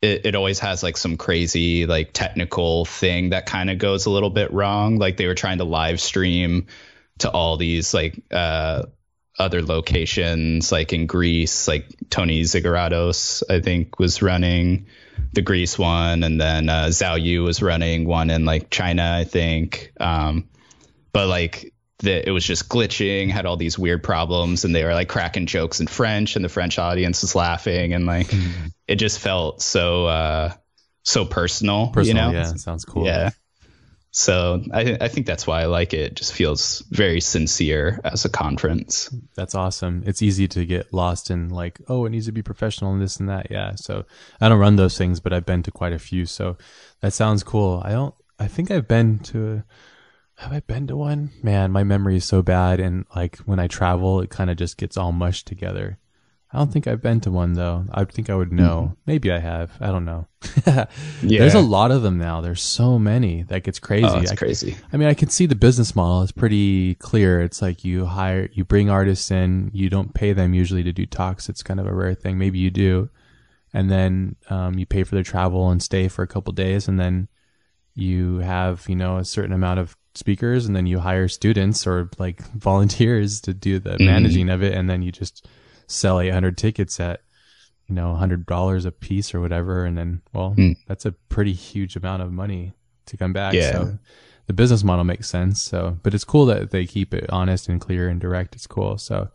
[0.00, 4.10] it, it always has like some crazy like technical thing that kind of goes a
[4.10, 6.66] little bit wrong like they were trying to live stream
[7.18, 8.82] to all these like uh
[9.38, 14.86] other locations like in Greece like Tony Zigarados I think was running
[15.32, 19.24] the Greece one and then uh Zhao Yu was running one in like China I
[19.24, 19.92] think.
[20.00, 20.48] Um
[21.12, 24.92] but like the, it was just glitching had all these weird problems and they were
[24.92, 28.32] like cracking jokes in French and the French audience was laughing and like
[28.86, 30.52] it just felt so uh
[31.02, 32.38] so personal, Personal, you know?
[32.38, 33.06] yeah, sounds cool.
[33.06, 33.30] yeah
[34.16, 36.00] so I, I think that's why I like it.
[36.00, 39.14] It just feels very sincere as a conference.
[39.34, 40.04] That's awesome.
[40.06, 43.18] It's easy to get lost in like, oh, it needs to be professional and this
[43.18, 43.50] and that.
[43.50, 43.74] Yeah.
[43.74, 44.06] So
[44.40, 46.24] I don't run those things, but I've been to quite a few.
[46.24, 46.56] So
[47.02, 47.82] that sounds cool.
[47.84, 49.62] I don't, I think I've been to,
[50.38, 51.32] A, have I been to one?
[51.42, 52.80] Man, my memory is so bad.
[52.80, 55.98] And like when I travel, it kind of just gets all mushed together.
[56.52, 57.84] I don't think I've been to one though.
[57.92, 58.96] I think I would know.
[59.04, 59.72] Maybe I have.
[59.80, 60.28] I don't know.
[61.22, 62.40] There's a lot of them now.
[62.40, 63.42] There's so many.
[63.44, 64.06] that gets crazy.
[64.06, 64.76] Oh, it's I- crazy.
[64.92, 66.22] I mean, I can see the business model.
[66.22, 67.40] It's pretty clear.
[67.42, 69.70] It's like you hire, you bring artists in.
[69.74, 71.48] You don't pay them usually to do talks.
[71.48, 72.38] It's kind of a rare thing.
[72.38, 73.10] Maybe you do,
[73.74, 76.98] and then um, you pay for their travel and stay for a couple days, and
[76.98, 77.28] then
[77.96, 82.08] you have you know a certain amount of speakers, and then you hire students or
[82.18, 85.46] like volunteers to do the managing of it, and then you just
[85.86, 87.20] sell 800 tickets at
[87.86, 90.76] you know $100 a piece or whatever and then well Mm.
[90.88, 92.72] that's a pretty huge amount of money
[93.06, 93.54] to come back.
[93.54, 93.70] Yeah.
[93.72, 93.98] so
[94.46, 95.62] the business model makes sense.
[95.62, 98.54] So but it's cool that they keep it honest and clear and direct.
[98.56, 98.98] It's cool.
[98.98, 99.28] So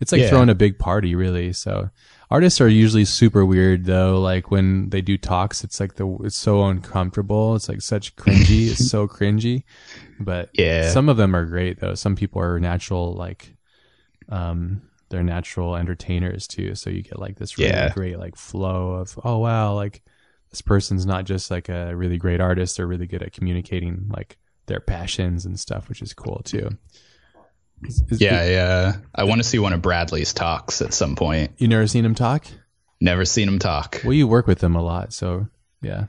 [0.00, 0.28] it's like Yeah.
[0.28, 1.52] throwing a big party really.
[1.52, 1.90] So
[2.30, 4.20] artists are usually super weird though.
[4.20, 7.56] Like when they do talks it's like the it's so uncomfortable.
[7.56, 8.68] It's like such cringy.
[8.70, 9.64] It's so cringy.
[10.20, 10.90] But Yeah.
[10.90, 11.94] some of them are great though.
[11.96, 13.56] Some people are natural like
[14.28, 17.92] um they're natural entertainers too so you get like this really Yeah.
[17.92, 20.02] great like flow of oh wow like
[20.50, 24.36] this person's not just like a really great artist they're really good at communicating like
[24.66, 26.70] their passions and stuff which is cool too
[27.84, 28.96] Is- is- Yeah, yeah.
[29.14, 31.52] I want to see one of Bradley's talks at some point.
[31.58, 32.46] you never seen him talk
[33.00, 34.00] Never seen him talk.
[34.04, 35.46] well you work with him a lot so
[35.82, 36.06] yeah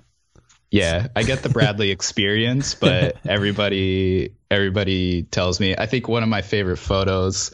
[0.71, 5.75] Yeah, I get the Bradley experience, but everybody everybody tells me.
[5.77, 7.51] I think one of my favorite photos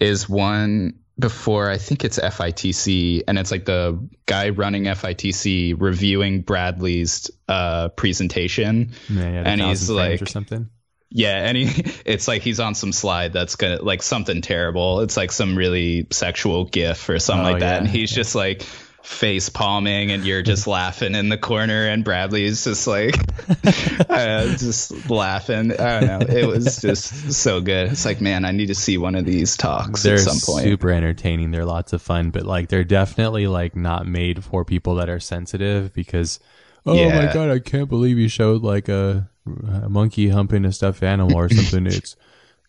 [0.00, 6.40] is one before I think it's FITC, and it's like the guy running FITC reviewing
[6.40, 8.92] Bradley's uh, presentation.
[9.10, 10.70] yeah, yeah And he's like- or something
[11.10, 11.64] Yeah, and he,
[12.06, 15.00] it's like he's on some slide that's gonna like something terrible.
[15.00, 18.34] It's like some really sexual gif or something Oh, like that, yeah, and he's just
[18.34, 18.62] like
[19.02, 23.14] face palming, and you're just laughing in the corner, and Bradley's just like
[24.10, 25.72] uh, just laughing.
[25.72, 26.36] I don't know.
[26.36, 27.92] It was just so good.
[27.92, 30.64] It's like, man, I need to see one of these talks they're at some point.
[30.64, 31.50] super entertaining.
[31.50, 35.20] They're lots of fun, but like they're definitely like not made for people that are
[35.20, 36.40] sensitive because
[36.86, 41.02] oh my god, I can't believe you showed like a, a monkey humping a stuffed
[41.02, 41.86] animal or something.
[41.86, 42.16] it's it's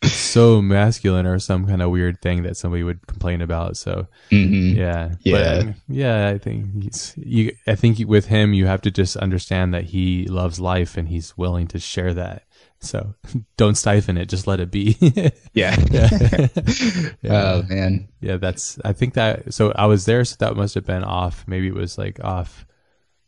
[0.03, 3.77] so masculine or some kind of weird thing that somebody would complain about.
[3.77, 4.75] So Mhm.
[4.75, 5.63] yeah, Yeah.
[5.63, 6.27] But, yeah.
[6.29, 7.55] I think he's you.
[7.67, 11.37] I think with him, you have to just understand that he loves life and he's
[11.37, 12.43] willing to share that.
[12.79, 13.13] So
[13.57, 14.27] don't stifle it.
[14.29, 14.97] Just let it be.
[15.53, 15.75] Yeah.
[17.29, 18.07] Oh man.
[18.21, 18.79] Yeah, that's.
[18.83, 19.53] I think that.
[19.53, 21.43] So I was there, so that must have been off.
[21.47, 22.65] Maybe it was like off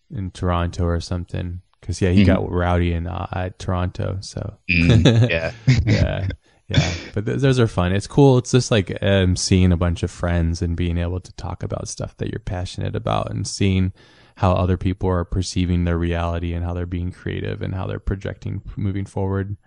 [0.10, 1.62] in Toronto or something.
[1.80, 4.18] Because yeah, he got rowdy in uh, at Toronto.
[4.22, 5.52] So Mm, yeah.
[5.86, 6.28] yeah,
[6.74, 6.94] yeah.
[7.14, 7.94] But th- those are fun.
[7.94, 8.38] It's cool.
[8.38, 11.88] It's just like um, seeing a bunch of friends and being able to talk about
[11.88, 13.94] stuff that you're passionate about and seeing
[14.36, 18.00] how other people are perceiving their reality and how they're being creative and how they're
[18.00, 19.58] projecting moving forward.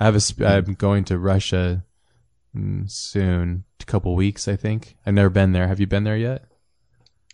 [0.00, 0.20] I have a.
[0.24, 1.84] Sp- I'm going to Russia
[2.56, 4.96] mm, soon, a couple weeks, I think.
[5.06, 5.68] I've never been there.
[5.68, 6.44] Have you been there yet?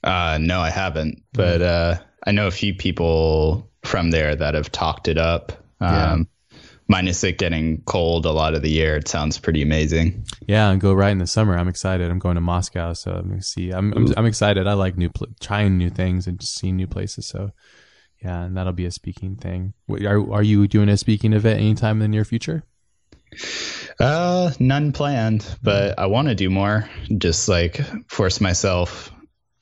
[0.02, 4.72] Uh, no, I haven't, but uh, I know a few people from there that have
[4.72, 5.52] talked it up.
[5.80, 6.28] Um,
[6.90, 10.24] Minus it getting cold a lot of the year, it sounds pretty amazing.
[10.48, 11.56] Yeah, and go right in the summer.
[11.56, 12.10] I'm excited.
[12.10, 13.70] I'm going to Moscow, so I'm gonna see.
[13.70, 14.66] I'm I'm, I'm excited.
[14.66, 17.26] I like new pl- trying new things and seeing new places.
[17.26, 17.52] So
[18.20, 19.72] yeah, and that'll be a speaking thing.
[19.88, 22.64] Are are you doing a speaking event anytime in the near future?
[24.00, 26.90] Uh, none planned, but I want to do more.
[27.16, 27.80] Just like
[28.10, 29.12] force myself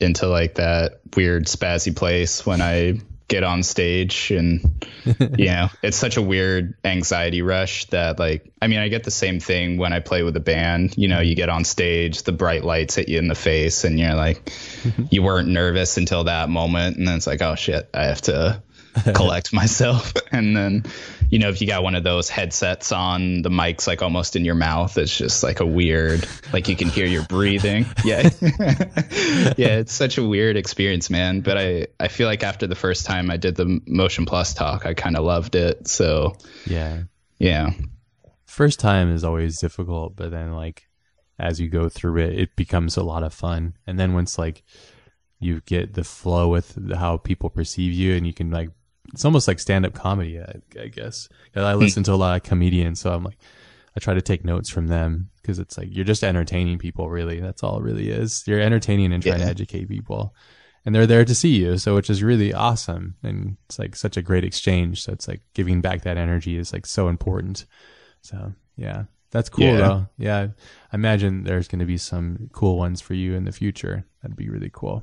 [0.00, 4.84] into like that weird spazzy place when I get on stage and
[5.38, 9.10] you know it's such a weird anxiety rush that like i mean i get the
[9.10, 10.96] same thing when i play with a band.
[10.96, 14.00] You know you get on stage the bright lights hit you in the face and
[14.00, 14.50] you're like
[15.10, 16.96] you weren't nervous until that moment.
[16.96, 18.62] And then it's like oh shit i have to
[19.14, 20.12] collect myself.
[20.30, 20.84] And then
[21.30, 24.44] you know if you got one of those headsets on the mic's like almost in
[24.44, 27.86] your mouth it's just like a weird like you can hear your breathing.
[28.04, 28.28] Yeah.
[29.56, 31.40] Yeah it's such a weird experience man.
[31.40, 34.86] But i i feel like after the first time i did the motion plus talk
[34.86, 35.88] i kind of loved it.
[35.88, 36.36] So
[36.66, 37.04] Yeah,
[37.38, 37.70] yeah.
[38.44, 40.88] First time is always difficult, but then like
[41.38, 43.74] as you go through it, it becomes a lot of fun.
[43.86, 44.62] And then once like
[45.40, 48.70] you get the flow with how people perceive you, and you can like
[49.12, 51.28] it's almost like stand up comedy, I, I guess.
[51.56, 53.38] I listen to a lot of comedians, so I'm like
[53.96, 57.08] I try to take notes from them because it's like you're just entertaining people.
[57.10, 58.44] Really, that's all it really is.
[58.46, 59.46] You're entertaining and trying Yeah.
[59.46, 60.34] to educate people.
[60.84, 64.16] And they're there to see you, so which is really awesome, and it's like such
[64.16, 65.02] a great exchange.
[65.02, 67.66] So it's like giving back that energy is like so important.
[68.22, 69.76] So yeah, that's cool Yeah.
[69.76, 70.06] though.
[70.16, 70.46] Yeah,
[70.92, 74.06] I imagine there's going to be some cool ones for you in the future.
[74.22, 75.02] That'd be really cool.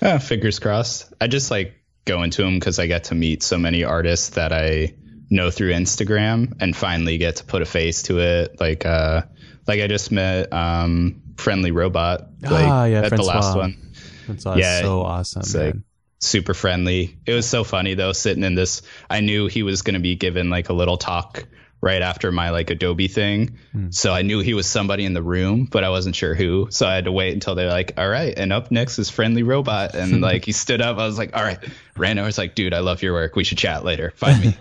[0.00, 1.12] Uh, fingers crossed.
[1.20, 1.74] I just like
[2.08, 4.94] go into them because I get to meet so many artists that I
[5.30, 8.58] know through Instagram and finally get to put a face to it.
[8.58, 9.22] Like, uh,
[9.66, 12.22] like I just met um, Friendly Robot.
[12.40, 13.92] Like, Ah, yeah, at the last one.
[14.26, 15.66] That's Yeah, so awesome, it's man.
[15.66, 15.74] like-
[16.20, 17.16] Super friendly.
[17.26, 18.82] It was so funny though, sitting in this.
[19.08, 21.44] I knew he was going to be given like a little talk
[21.80, 23.56] right after my like Adobe thing.
[23.72, 23.90] Hmm.
[23.90, 26.66] So I knew he was somebody in the room, but I wasn't sure who.
[26.70, 28.36] So I had to wait until they're like, all right.
[28.36, 29.94] And up next is Friendly Robot.
[29.94, 30.98] And like he stood up.
[30.98, 31.58] I was like, all right.
[31.96, 32.26] Ran over.
[32.26, 33.36] Was like, dude, I love your work.
[33.36, 34.12] We should chat later.
[34.16, 34.58] Find me.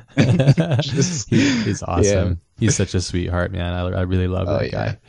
[0.81, 2.39] Just- He- he's awesome.
[2.59, 2.67] Yeah.
[2.67, 3.73] He's such a sweetheart, man.
[3.73, 4.71] I, I really love Oh, that yeah.
[4.71, 4.99] guy.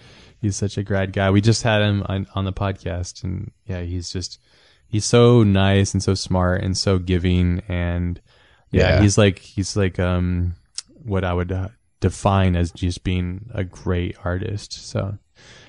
[0.40, 1.30] He's such a grad guy.
[1.30, 4.38] We just had him on, on the podcast, and yeah, he's just
[4.86, 8.20] he's so nice and so smart and so giving, and
[8.70, 9.00] yeah, Yeah.
[9.02, 10.54] he's like he's like um
[11.04, 11.68] what I would uh,
[12.00, 14.72] define as just being a great artist.
[14.88, 15.18] So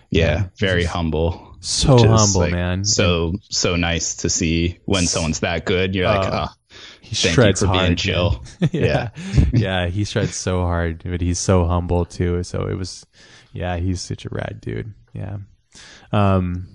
[0.09, 0.47] yeah.
[0.57, 1.55] Very humble.
[1.59, 2.86] so humble, like, man.
[2.86, 5.93] So, so nice to see when someone's that good.
[5.93, 6.53] You're like, Uh, oh,
[7.01, 7.95] he thank you shreds for being hard, man.
[7.95, 8.43] chill.
[8.71, 9.09] yeah.
[9.53, 12.43] yeah, he shreds so hard, but he's so humble too.
[12.43, 13.05] So it was,
[13.53, 14.93] yeah, he's such a rad dude.
[15.13, 15.38] Yeah.
[16.11, 16.67] Um,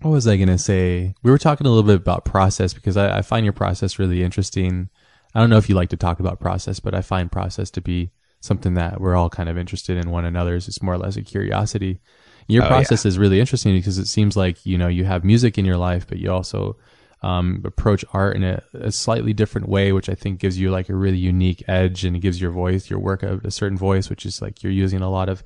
[0.00, 1.14] what was I gonna say?
[1.22, 4.22] We were talking a little bit about process because I, I find your process really
[4.22, 4.88] interesting.
[5.34, 7.82] I don't know if you like to talk about process, but I find process to
[7.82, 8.10] be
[8.40, 10.68] something that we're all kind of interested in one another's.
[10.68, 12.00] It's more or less a curiosity.
[12.48, 15.58] Your Oh, process is really interesting because it seems like you know you have music
[15.58, 16.76] in your life, but you also
[17.22, 20.88] um, approach art in a, a slightly different way, which I think gives you like
[20.88, 24.08] a really unique edge and it gives your voice, your work a, a certain voice,
[24.08, 25.42] which is like you're using a lot of,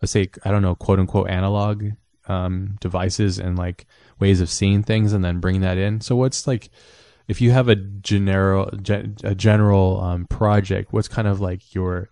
[0.00, 1.84] let's say, I don't know, quote unquote analog
[2.28, 3.86] um, devices and like
[4.18, 6.00] ways of seeing things and then bring that in.
[6.00, 6.70] So what's like,
[7.26, 12.10] if you have a general, gen, a general um, project, what's kind of like your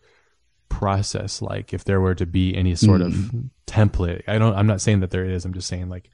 [0.69, 3.07] process like if there were to be any sort Mm.
[3.07, 3.33] of
[3.67, 6.11] template i don't i'm not saying that there is i'm just saying like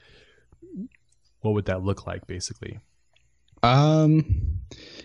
[1.41, 2.79] what would that look like basically
[3.63, 4.59] Um,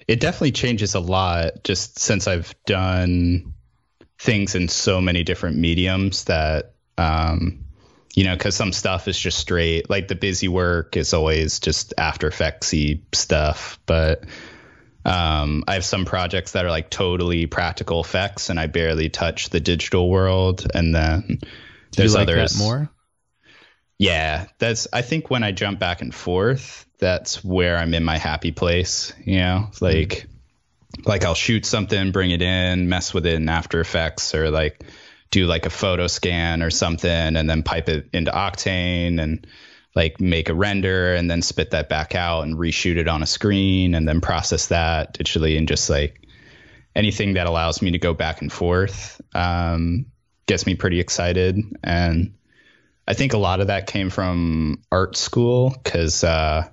[0.08, 3.54] it definitely changes a lot just since I've done
[4.20, 7.66] things in so many different mediums that, um,
[8.16, 11.94] you know, because some stuff is just straight, like the busy work is always just
[12.00, 14.24] After Effectsy stuff, but
[15.06, 19.50] um, I have some projects that are like totally practical effects, and I barely touch
[19.50, 21.48] the digital world, and then do
[21.96, 22.58] there's like others.
[22.58, 22.90] more?
[23.98, 28.18] Yeah, that's I think when I jump back and forth, that's where I'm in my
[28.18, 29.70] happy place, you know?
[29.82, 30.28] Like
[31.06, 34.84] like I'll shoot something, bring it in, mess with it in After Effects or like
[35.30, 39.46] do like a photo scan or something and then pipe it into Octane and
[39.98, 43.26] like make a render and then spit that back out and reshoot it on a
[43.26, 46.28] screen and then process that digitally and just like
[46.96, 50.06] anything that allows me to go back and forth um,
[50.46, 52.36] gets me pretty excited and
[53.08, 56.68] I think a lot of that came from art school because uh,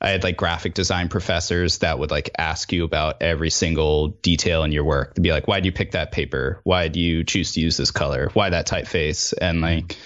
[0.00, 4.62] I had like graphic design professors that would like ask you about every single detail
[4.62, 5.14] in your work.
[5.14, 6.60] To be like, why do you pick that paper?
[6.62, 8.28] Why do you choose to use this color?
[8.34, 9.32] Why that typeface?
[9.40, 9.96] And like,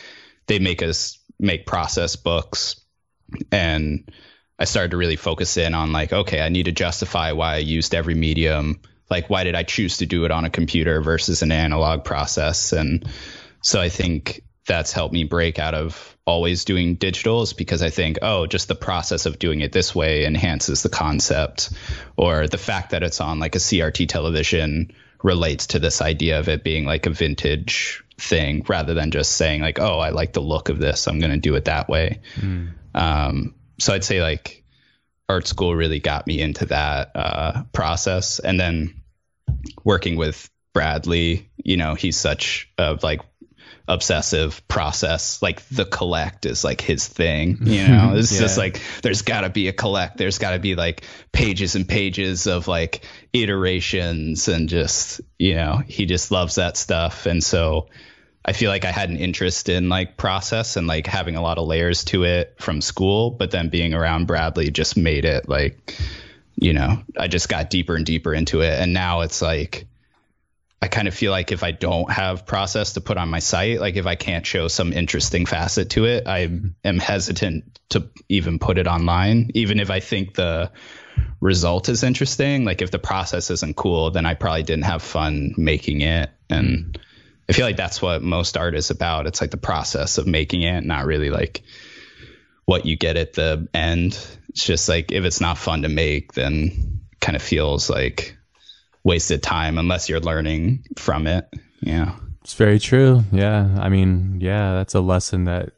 [0.47, 2.81] they make us make process books.
[3.53, 4.11] And
[4.59, 7.59] I started to really focus in on like, okay, I need to justify why I
[7.59, 8.81] used every medium.
[9.11, 12.73] Like, why did I choose to do it on a computer versus an analog process?
[12.73, 13.09] And
[13.63, 18.19] so I think that's helped me break out of always doing digitals because I think,
[18.23, 21.71] oh, just the process of doing it this way enhances the concept,
[22.17, 24.93] or the fact that it's on like a CRT television
[25.23, 29.61] relates to this idea of it being like a vintage thing rather than just saying
[29.61, 32.21] like, oh, I like the look of this, I'm going to do it that way.
[32.95, 34.65] Um, so I'd say like
[35.29, 39.03] art school really got me into that uh, process, and then
[39.85, 43.21] working with Bradley, you know, he's such a like
[43.89, 48.15] obsessive process like the collect is like his thing you know?
[48.17, 48.41] It's Yeah.
[48.41, 50.17] just like there's got to be a collect.
[50.17, 55.83] There's got to be like pages and pages of like iterations and just you know
[55.87, 57.27] he just loves that stuff.
[57.27, 57.89] And so
[58.49, 61.59] i feel like i had an interest in like process and like having a lot
[61.59, 65.77] of layers to it from school but then being around bradley just made it like
[66.55, 68.81] you know i just got deeper and deeper into it.
[68.81, 69.89] And now it's like
[70.81, 73.81] I kind of feel like if I don't have process to put on my site,
[73.81, 76.69] like if I can't show some interesting facet to it, I mm-hmm.
[76.85, 80.71] am hesitant to even put it online, even if I think the
[81.41, 82.65] result is interesting.
[82.65, 86.31] Like if the process isn't cool, then I probably didn't have fun making it.
[86.51, 87.03] And mm-hmm.
[87.49, 89.27] I feel like that's what most art is about.
[89.27, 91.63] It's like the process of making it, not really like
[92.67, 94.19] what you get at the end.
[94.51, 98.36] It's just like if it's not fun to make, then kind of feels like
[99.07, 101.49] wasted time unless you're learning from it.
[101.81, 102.17] Yeah.
[102.43, 103.23] It's very true.
[103.31, 103.79] Yeah.
[103.79, 105.71] I mean, yeah, that's a lesson that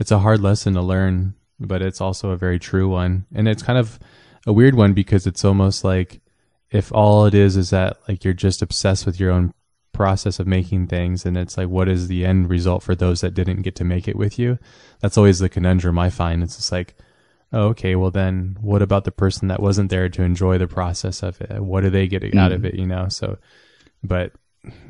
[0.00, 3.26] it's a hard lesson to learn, but it's also a very true one.
[3.32, 4.00] And it's kind of
[4.48, 6.20] a weird one because it's almost like
[6.72, 9.54] if all it is is that like you're just obsessed with your own
[9.92, 13.34] process of making things and it's like what is the end result for those that
[13.34, 14.58] didn't get to make it with you?
[15.00, 16.42] That's always the conundrum I find.
[16.42, 16.96] It's just like
[17.52, 21.22] oh, okay, well then what about the person that wasn't there to enjoy the process
[21.22, 21.62] of it?
[21.62, 23.08] What do they get out of it, you know?
[23.08, 23.38] So,
[24.02, 24.32] but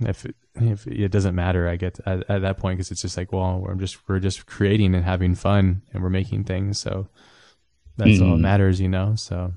[0.01, 3.17] if it, if it doesn't matter, I get at, at that point because it's just
[3.17, 7.09] like, well, we're just we're just creating and having fun and we're making things, so
[7.97, 9.15] that's all that matters, you know.
[9.17, 9.55] So,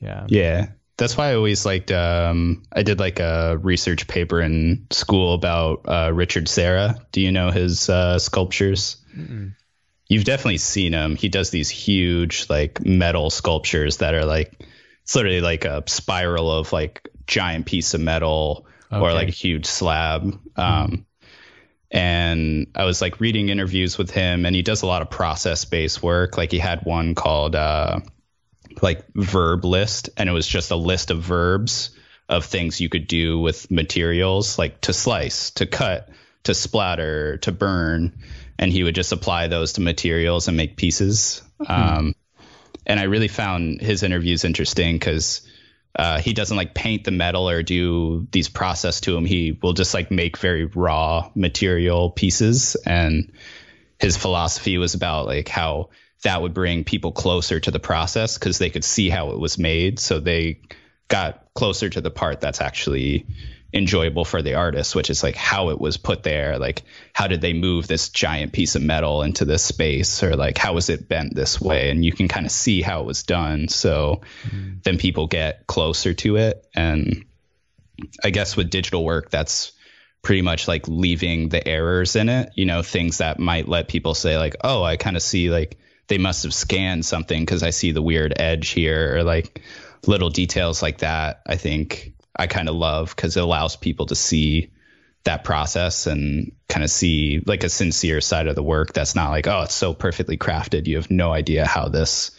[0.00, 0.68] yeah, Yeah.
[0.96, 1.92] That's why I always liked.
[1.92, 6.96] Um, I did like a research paper in school about uh, Richard Serra.
[7.12, 8.96] Do you know his uh, sculptures?
[10.08, 11.16] You've definitely seen him.
[11.16, 14.52] He does these huge like metal sculptures that are like
[15.02, 19.66] it's literally like a spiral of like giant piece of metal or like a huge
[19.66, 20.38] slab.
[20.56, 21.06] Um,
[21.90, 25.64] and I was like reading interviews with him, and he does a lot of process
[25.64, 26.36] based work.
[26.36, 28.00] Like he had one called uh,
[28.82, 31.90] like verb list, and it was just a list of verbs
[32.28, 36.10] of things you could do with materials, like to slice, to cut,
[36.44, 38.18] to splatter, to burn,
[38.58, 41.42] and he would just apply those to materials and make pieces.
[41.66, 42.14] Um,
[42.86, 45.42] and I really found his interviews interesting because
[45.96, 49.24] uh, he doesn't like paint the metal or do these process to him.
[49.24, 52.76] He will just like make very raw material pieces.
[52.86, 53.32] And
[53.98, 55.90] his philosophy was about like how
[56.22, 59.58] that would bring people closer to the process because they could see how it was
[59.58, 59.98] made.
[59.98, 60.60] So they
[61.08, 63.26] got closer to the part that's actually
[63.72, 66.58] enjoyable for the artist, which is like how it was put there.
[66.58, 66.82] Like,
[67.12, 70.22] how did they move this giant piece of metal into this space?
[70.22, 71.90] Or like, how was it bent this way?
[71.90, 73.68] And you can kind of see how it was done.
[73.68, 74.82] So mm.
[74.82, 76.66] then people get closer to it.
[76.74, 77.26] And
[78.24, 79.72] I guess with digital work, that's
[80.22, 84.14] pretty much like leaving the errors in it, you know, things that might let people
[84.14, 85.78] say, like, oh, I kind of see like
[86.08, 89.62] they must have scanned something because I see the weird edge here or like
[90.06, 91.42] little details like that.
[91.46, 94.70] I think I kind of love because it allows people to see
[95.24, 99.30] that process and kind of see like a sincere side of the work that's not
[99.30, 100.86] like, oh, it's so perfectly crafted.
[100.86, 102.30] You have no idea how this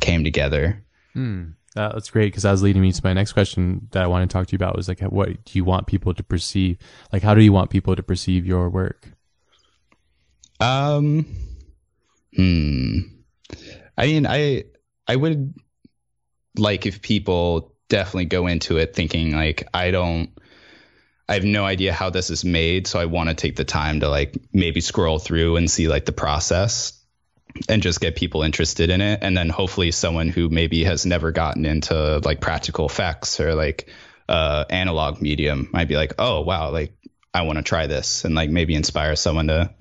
[0.00, 0.84] came together.
[1.14, 1.50] Hmm.
[1.74, 4.28] Uh, that's great because that was leading me to my next question that I want
[4.28, 6.78] to talk to you about was like, what do you want people to perceive?
[7.12, 9.10] Like, how do you want people to perceive your work?
[10.58, 11.26] Um,
[12.34, 13.00] hmm.
[13.98, 14.64] I mean, I
[15.06, 15.54] I would
[16.56, 20.30] like if people definitely go into it thinking like I don't
[21.28, 24.00] I have no idea how this is made, so I want to take the time
[24.00, 27.02] to like maybe scroll through and see like the process
[27.68, 29.20] and just get people interested in it.
[29.22, 33.88] And then hopefully someone who maybe has never gotten into like practical effects or like
[34.28, 36.92] uh analog medium might be like oh wow like
[37.32, 38.24] i want to try this.
[38.24, 39.74] And like maybe inspire someone to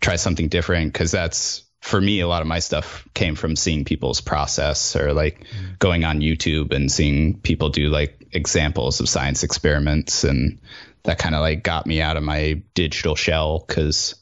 [0.00, 3.84] try something different because that's for me a lot of my stuff came from seeing
[3.84, 5.44] people's process or like
[5.78, 10.58] going on youtube and seeing people do like examples of science experiments and
[11.02, 14.14] that kind of like got me out of my digital shell because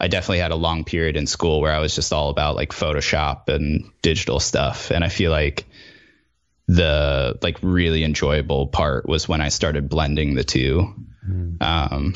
[0.00, 2.70] I definitely had a long period in school where I was just all about like
[2.70, 4.92] Photoshop and digital stuff.
[4.92, 5.66] And I feel like
[6.68, 10.94] the like really enjoyable part was when I started blending the two.
[11.28, 11.60] Mm.
[11.60, 12.14] Um,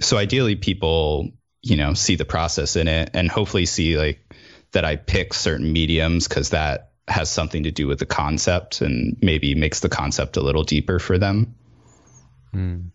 [0.00, 1.32] so ideally people,
[1.62, 4.34] you know, see the process in it and hopefully see like
[4.72, 9.16] that I pick certain mediums because that has something to do with the concept and
[9.20, 11.54] maybe makes the concept a little deeper for them.
[12.54, 12.90] Mm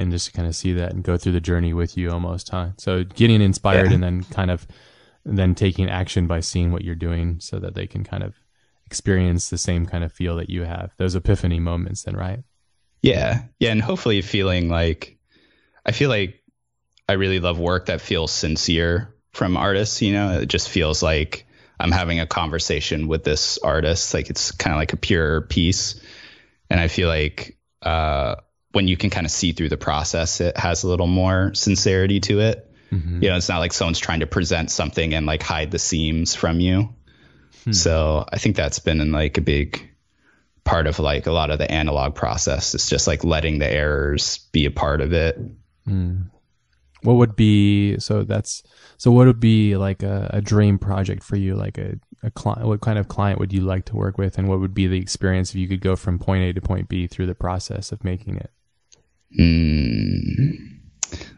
[0.00, 2.48] and just to kind of see that and go through the journey with you almost,
[2.48, 2.70] huh?
[2.78, 3.94] So getting inspired yeah.
[3.94, 4.66] and then kind of
[5.26, 8.34] then taking action by seeing what you're doing so that they can kind of
[8.86, 10.92] experience the same kind of feel that you have.
[10.96, 12.40] Those epiphany moments then, right?
[13.02, 13.42] Yeah.
[13.58, 13.72] Yeah.
[13.72, 15.18] And hopefully feeling like
[15.84, 16.39] I feel like
[17.10, 21.44] I really love work that feels sincere from artists, you know, it just feels like
[21.80, 24.14] I'm having a conversation with this artist.
[24.14, 26.00] Like it's kind of like a pure piece.
[26.70, 28.36] And I feel like uh
[28.70, 32.20] when you can kind of see through the process, it has a little more sincerity
[32.20, 32.72] to it.
[32.92, 33.24] Mm-hmm.
[33.24, 36.36] You know, it's not like someone's trying to present something and like hide the seams
[36.36, 36.94] from you.
[37.64, 37.72] Hmm.
[37.72, 39.90] So I think that's been in like a big
[40.62, 42.72] part of like a lot of the analog process.
[42.76, 45.40] It's just like letting the errors be a part of it.
[45.88, 46.30] Mm.
[47.02, 48.62] What would be so that's
[48.98, 51.54] so what would be like a, a dream project for you?
[51.54, 54.48] Like a, a client, what kind of client would you like to work with, and
[54.48, 57.06] what would be the experience if you could go from point A to point B
[57.06, 58.50] through the process of making it?
[59.38, 60.80] Mm,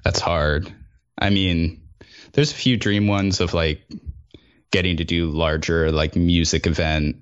[0.04, 0.72] that's hard.
[1.18, 1.82] I mean,
[2.32, 3.82] there's a few dream ones of like
[4.70, 7.16] getting to do larger like music event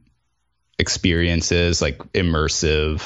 [0.78, 3.02] experiences, like immersive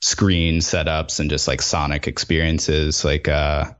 [0.00, 3.04] screen setups and just like sonic experiences.
[3.04, 3.72] Like uh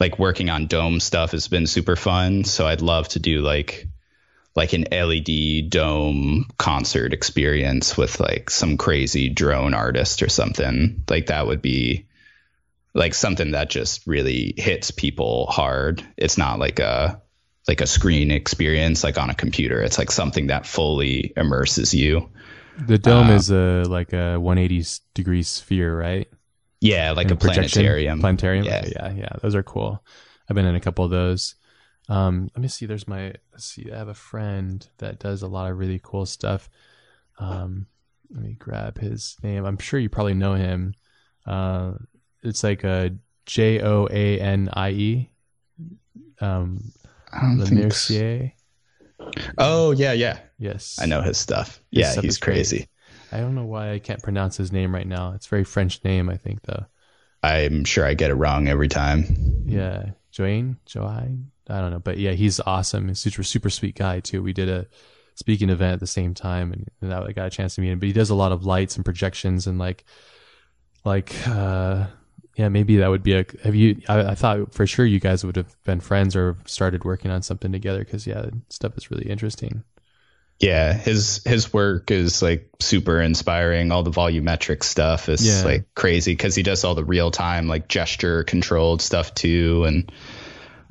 [0.00, 2.44] like working on dome stuff has been super fun.
[2.44, 3.86] So I'd love to do like
[4.56, 11.04] like an LED dome concert experience with like some crazy drone artist or something.
[11.08, 12.06] Like that would be
[12.94, 16.04] like something that just really hits people hard.
[16.16, 17.22] It's not like a
[17.68, 19.80] like a screen experience like on a computer.
[19.82, 22.30] It's like something that fully immerses you.
[22.78, 26.28] The dome uh, is a like a 180 degree sphere, right?
[26.80, 28.20] Yeah, like and a planetarium.
[28.20, 28.64] Planetarium.
[28.64, 28.86] Yeah.
[28.86, 29.28] yeah, yeah.
[29.42, 30.02] Those are cool.
[30.48, 31.54] I've been in a couple of those.
[32.08, 32.86] Um, let me see.
[32.86, 33.34] There's my.
[33.52, 33.90] Let's see.
[33.92, 36.68] I have a friend that does a lot of really cool stuff.
[37.38, 37.86] Um,
[38.32, 39.64] let me grab his name.
[39.64, 40.94] I'm sure you probably know him.
[41.46, 41.92] Uh,
[42.42, 43.14] it's like a
[43.46, 45.30] J O A N I E.
[46.40, 46.92] Um,
[47.32, 48.52] Lemercier.
[49.58, 50.38] Oh yeah, yeah.
[50.58, 51.80] Yes, I know his stuff.
[51.90, 52.78] His yeah, stuff he's crazy.
[52.78, 52.88] Great.
[53.32, 55.32] I don't know why I can't pronounce his name right now.
[55.34, 56.86] It's a very French name, I think, though.
[57.42, 59.64] I'm sure I get it wrong every time.
[59.66, 61.50] Yeah, Joanne, Joanne.
[61.68, 63.08] I don't know, but yeah, he's awesome.
[63.08, 64.42] He's super, super sweet guy too.
[64.42, 64.86] We did a
[65.36, 67.98] speaking event at the same time, and, and I got a chance to meet him.
[67.98, 70.04] But he does a lot of lights and projections and like,
[71.04, 72.06] like uh,
[72.56, 73.46] yeah, maybe that would be a.
[73.62, 74.02] Have you?
[74.08, 77.42] I, I, thought for sure you guys would have been friends or started working on
[77.42, 79.84] something together because yeah, stuff is really interesting.
[80.60, 83.92] Yeah, his his work is like super inspiring.
[83.92, 85.64] All the volumetric stuff is yeah.
[85.64, 90.12] like crazy because he does all the real time like gesture controlled stuff too, and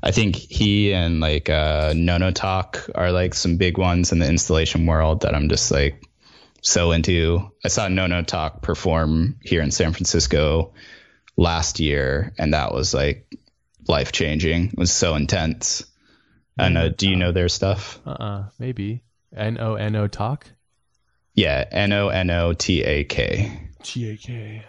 [0.02, 4.88] I think he and like uh, Nonotak are like some big ones in the installation
[4.88, 6.04] world that I'm just like
[6.64, 7.52] so into.
[7.64, 10.74] I saw Nonotak perform here in San Francisco
[11.38, 13.32] last year, and that was like
[13.88, 14.70] life changing.
[14.70, 15.86] It was so intense.
[16.58, 18.00] And uh, do you know their stuff?
[18.04, 19.04] Uh uh maybe.
[19.36, 20.48] N O N O talk?
[21.34, 23.70] Yeah, N O N O T A K.
[23.84, 24.64] T A K.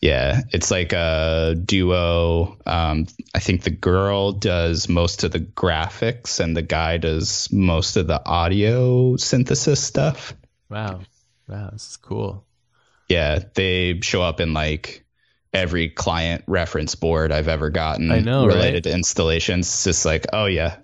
[0.00, 2.56] Yeah, it's like a duo.
[2.64, 7.98] Um, I think the girl does most of the graphics and the guy does most
[7.98, 10.34] of the audio synthesis stuff.
[10.70, 11.00] Wow.
[11.48, 12.46] Wow, this is cool.
[13.08, 15.04] Yeah, they show up in like
[15.52, 18.82] every client reference board I've ever gotten I know, related right?
[18.84, 19.66] to installations.
[19.66, 20.76] It's just like, oh yeah.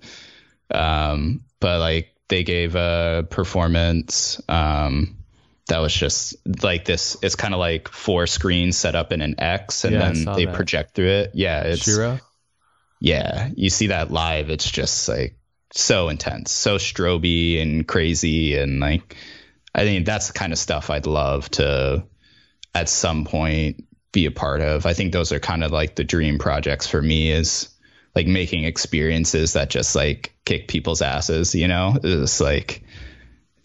[0.71, 5.17] Um, but like they gave a performance um,
[5.69, 7.17] that was just like this.
[7.23, 10.45] It's kind of like four screens set up in an X, and Yeah, then they
[10.47, 10.55] that.
[10.55, 11.31] project through it.
[11.35, 12.21] Yeah, it's Shiro?
[13.01, 13.51] yeah.
[13.55, 15.37] You see that live, it's just like
[15.73, 19.17] so intense, so stroby and crazy, and like
[19.75, 22.05] I think that's the kind of stuff I'd love to
[22.75, 24.87] at some point be a part of.
[24.87, 27.69] I think those are kind of like the dream projects for me is
[28.17, 31.97] like making experiences that just like kick people's asses, you know?
[32.03, 32.83] It's like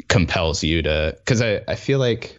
[0.08, 2.38] compels you to cuz I I feel like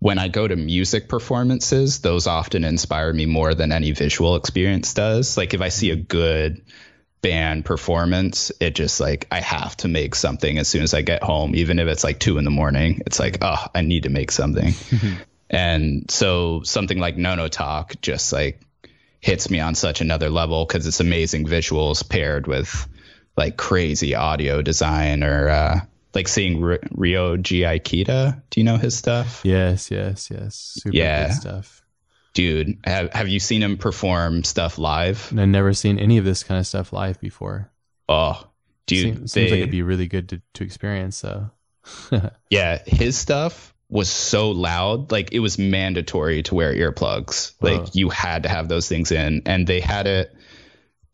[0.00, 4.94] when I go to music performances, those often inspire me more than any visual experience
[4.94, 5.36] does.
[5.36, 6.62] Like if I see a good
[7.22, 11.22] band performance, it just like I have to make something as soon as I get
[11.22, 13.02] home, even if it's like two in the morning.
[13.06, 14.74] It's like, oh, I need to make something.
[15.50, 18.60] and so something like Nonotak just like
[19.20, 22.88] hits me on such another level because it's amazing visuals paired with
[23.36, 25.80] like crazy audio design or uh,
[26.14, 28.42] like seeing R- Ryoji Ikeda.
[28.50, 29.42] Do you know his stuff?
[29.44, 30.54] Yes, yes, yes.
[30.80, 31.26] Super Yeah.
[31.28, 31.82] good stuff.
[32.32, 35.32] Dude, have, have you seen him perform stuff live?
[35.36, 37.70] I've never seen any of this kind of stuff live before.
[38.08, 38.46] Oh,
[38.86, 41.16] dude, Seems, they, seems like it'd be really good to, to experience.
[41.16, 41.50] So,
[42.50, 47.52] yeah, his stuff was so loud, like it was mandatory to wear earplugs.
[47.60, 50.34] Like you had to have those things in, and they had it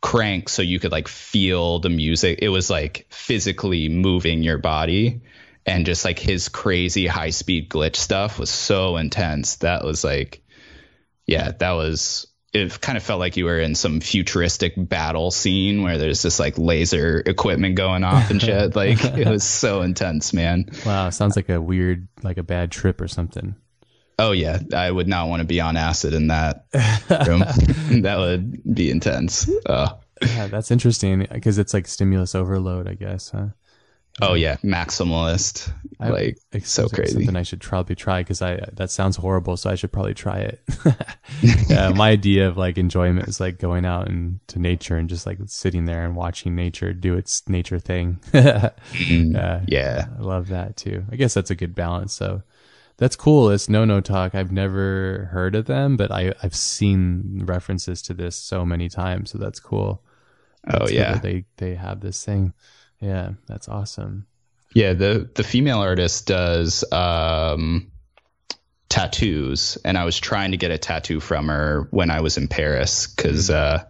[0.02, 2.40] cranked so you could like feel the music.
[2.42, 5.22] It was like physically moving your body,
[5.64, 9.56] and just like his crazy high speed glitch stuff was so intense.
[9.56, 10.42] That was like,
[11.26, 12.26] yeah, that was.
[12.52, 16.38] It kind of felt like you were in some futuristic battle scene where there's this
[16.38, 18.74] like laser equipment going off and shit.
[18.76, 20.66] Like it was so intense, man.
[20.86, 23.56] wow, sounds like a weird, like a bad trip or something.
[24.18, 26.64] Oh yeah, I would not want to be on acid in that
[27.26, 27.40] room.
[28.02, 29.50] that would be intense.
[29.66, 29.90] Uh,
[30.22, 33.28] Yeah, that's interesting because it's like stimulus overload, I guess.
[33.30, 33.48] Huh?
[34.22, 35.72] Oh yeah, maximalist.
[36.00, 37.12] I- like It so crazy.
[37.14, 39.56] Something I should probably try because I that sounds horrible.
[39.56, 40.60] So I should probably try it.
[41.68, 45.38] yeah, my idea of like enjoyment is like going out into nature and just like
[45.46, 48.18] sitting there and watching nature do its nature thing.
[49.36, 50.06] Uh, yeah.
[50.18, 51.04] I love that too.
[51.10, 52.12] I guess that's a good balance.
[52.14, 52.42] So
[52.96, 53.50] that's cool.
[53.50, 54.34] It's Nonotak.
[54.34, 59.30] I've never heard of them, but I I've seen references to this so many times.
[59.30, 60.02] So that's cool.
[60.68, 61.18] Oh yeah.
[61.18, 62.52] They they have this thing.
[63.00, 64.26] Yeah, that's awesome.
[64.74, 67.90] Yeah, the the female artist does um
[68.88, 72.48] tattoos and I was trying to get a tattoo from her when I was in
[72.48, 73.84] Paris cuz uh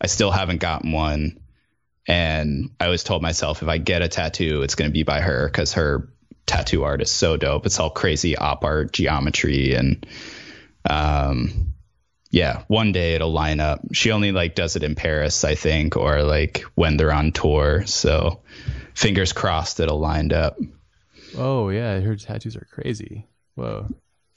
[0.00, 1.40] I still haven't gotten one
[2.06, 5.20] and I always told myself if I get a tattoo it's going to be by
[5.20, 6.08] her cuz her
[6.46, 7.66] tattoo art is so dope.
[7.66, 10.06] It's all crazy op art geometry and
[10.88, 11.74] um
[12.36, 13.80] yeah, one day it'll line up.
[13.94, 17.86] She only like does it in Paris, I think, or like when they're on tour.
[17.86, 18.42] So
[18.92, 20.58] fingers crossed it'll line up.
[21.38, 23.26] Oh yeah, her tattoos are crazy.
[23.54, 23.88] Whoa.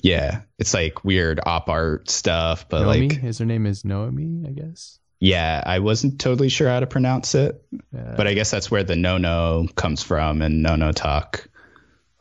[0.01, 3.09] Yeah, it's like weird op art stuff, but Noemi?
[3.09, 4.97] like His her name is Noemi, I guess.
[5.19, 7.61] yeah, I wasn't totally sure how to pronounce it,
[7.91, 11.47] but I guess that's where the no no comes from and Nonotak.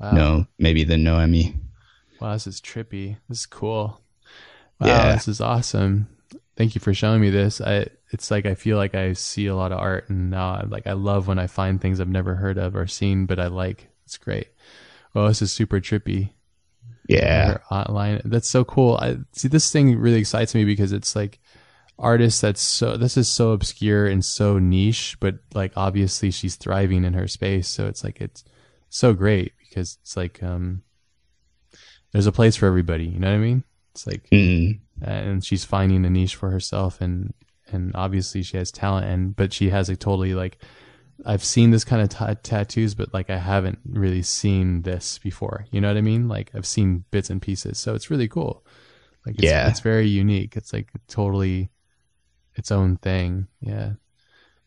[0.01, 0.11] wow.
[0.11, 1.55] No, maybe the Noemi.
[2.21, 3.17] Wow, this is trippy.
[3.29, 4.01] This is cool.
[4.81, 5.13] Wow, Yeah.
[5.15, 6.09] this is awesome.
[6.57, 7.61] Thank you for showing me this.
[7.61, 10.65] I it's like I feel like I see a lot of art and now I
[10.65, 13.47] like I love when I find things I've never heard of or seen, but I
[13.49, 13.89] like.
[14.05, 14.49] It's great.
[15.15, 16.31] Oh, this is super trippy.
[17.09, 17.53] Yeah.
[17.53, 18.23] Her outline.
[18.25, 18.97] That's so cool.
[18.97, 21.39] I see this thing really excites me because it's like
[21.99, 27.05] artists that's so this is so obscure and so niche, but like obviously she's thriving
[27.05, 27.69] in her space.
[27.69, 28.45] So it's like it's
[28.89, 30.83] so great because it's like um
[32.13, 33.65] there's a place for everybody, you know what I mean?
[33.99, 37.35] It's like Mm, and she's finding a niche for herself and
[37.73, 40.59] and obviously she has talent and but she has a totally like
[41.27, 45.67] I've seen this kind of ta tattoos but like I haven't really seen this before.
[45.73, 46.29] You know what I mean?
[46.29, 47.79] Like I've seen bits and pieces.
[47.79, 48.65] So it's really cool.
[49.27, 49.69] Like it's, Yeah.
[49.69, 50.57] it's very unique.
[50.57, 51.71] It's like totally
[52.55, 53.49] its own thing.
[53.61, 53.95] Yeah.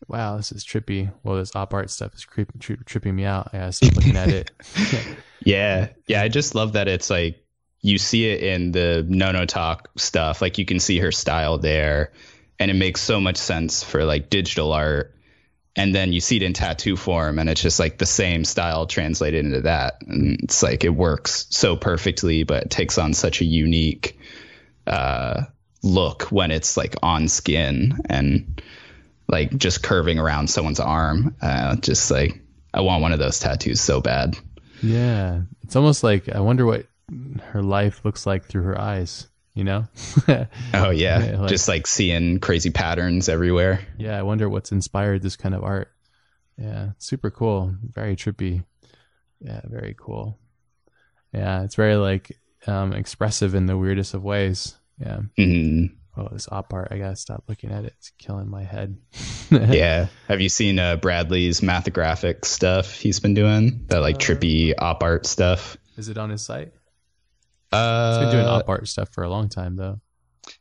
[0.08, 1.10] Wow this is trippy.
[1.22, 3.54] Well this op art stuff is creep, tri- tripping me out.
[3.54, 4.50] I stop looking at it.
[5.44, 5.88] Yeah.
[6.06, 6.22] Yeah.
[6.22, 7.41] I just love that it's like
[7.82, 10.40] you see it in the Nonotak stuff.
[10.40, 12.12] Like you can see her style there,
[12.58, 15.14] and it makes so much sense for like digital art.
[15.74, 18.86] And then you see it in tattoo form, and it's just like the same style
[18.86, 20.02] translated into that.
[20.06, 24.18] And it's like it works so perfectly, but it takes on such a unique
[24.86, 25.44] uh,
[25.82, 28.62] look when it's like on skin and
[29.28, 31.34] like just curving around someone's arm.
[31.40, 32.40] Uh, just like
[32.72, 34.36] I want one of those tattoos so bad.
[34.82, 36.86] Yeah, it's almost like I wonder what
[37.50, 39.28] her life looks like through her eyes.
[39.54, 39.84] You know?
[40.74, 43.80] Oh yeah, Yeah, like- just like seeing crazy patterns everywhere.
[43.98, 45.88] yeah, I wonder what's inspired this kind of art.
[46.56, 47.74] Yeah, super cool.
[47.92, 48.64] Very trippy.
[49.40, 50.38] Yeah, very cool.
[51.34, 54.74] Yeah, it's very like um, expressive in the weirdest of ways.
[54.98, 55.20] Yeah.
[55.38, 55.96] Mhm.
[56.16, 57.94] Oh, this op art, I gotta stop looking at it.
[57.98, 58.96] It's killing my head.
[59.50, 60.06] Yeah.
[60.28, 63.84] Have you seen uh, Bradley's mathographic stuff he's been doing?
[63.88, 65.76] That like trippy op art stuff.
[65.98, 66.72] Is it on his site?
[67.72, 70.00] Uh, He's been doing op art stuff for a long time, though.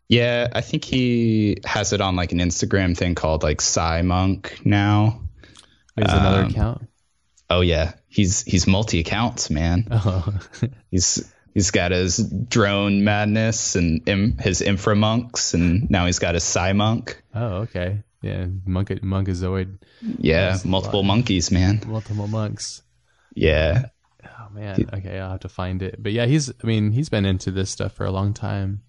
[0.07, 4.59] Yeah, I think he has it on like an Instagram thing called like Psy Monk
[4.65, 5.21] now.
[5.95, 6.87] There's another Um, account.
[7.49, 9.87] Oh yeah, he's he's multi accounts, man.
[9.91, 10.33] Oh,
[10.89, 16.35] He's he's got his drone madness and im, his infra monks, and now he's got
[16.35, 17.21] his Psy Monk.
[17.33, 18.03] oh, okay.
[18.21, 19.79] Yeah, monk, monkazoid,
[20.19, 21.81] Yeah, multiple monkeys, man.
[21.87, 22.83] multiple monks.
[23.33, 23.85] Yeah,
[24.25, 24.89] Oh man.
[24.93, 26.01] Okay, I'll have to find it.
[26.01, 26.49] But yeah, he's.
[26.49, 28.83] I mean, he's been into this stuff for a long time.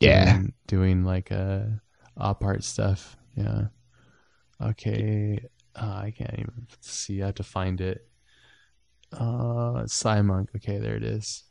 [0.00, 0.32] yeah.
[0.32, 1.60] doing, doing like uh
[2.16, 3.16] op art stuff.
[3.36, 3.66] Yeah.
[4.60, 5.44] Okay.
[5.74, 7.22] Uh, I can't even see.
[7.22, 8.06] I have to find it.
[9.12, 9.86] Uh,
[10.22, 10.50] Monk.
[10.56, 11.44] Okay, there it is.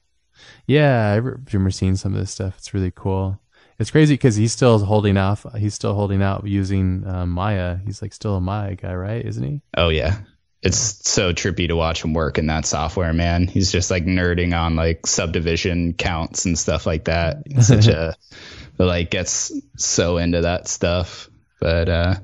[0.67, 2.55] Yeah, I re- remember seeing some of this stuff.
[2.57, 3.39] It's really cool.
[3.79, 5.45] It's crazy because he's still holding off.
[5.57, 7.77] He's still holding out using uh, Maya.
[7.83, 9.25] He's like still a Maya guy, right?
[9.25, 9.61] Isn't he?
[9.75, 10.19] Oh yeah.
[10.61, 13.47] It's so trippy to watch him work in that software, man.
[13.47, 17.43] He's just like nerding on like subdivision counts and stuff like that.
[17.47, 18.15] He's such a
[18.77, 21.29] like gets so into that stuff.
[21.59, 22.15] But uh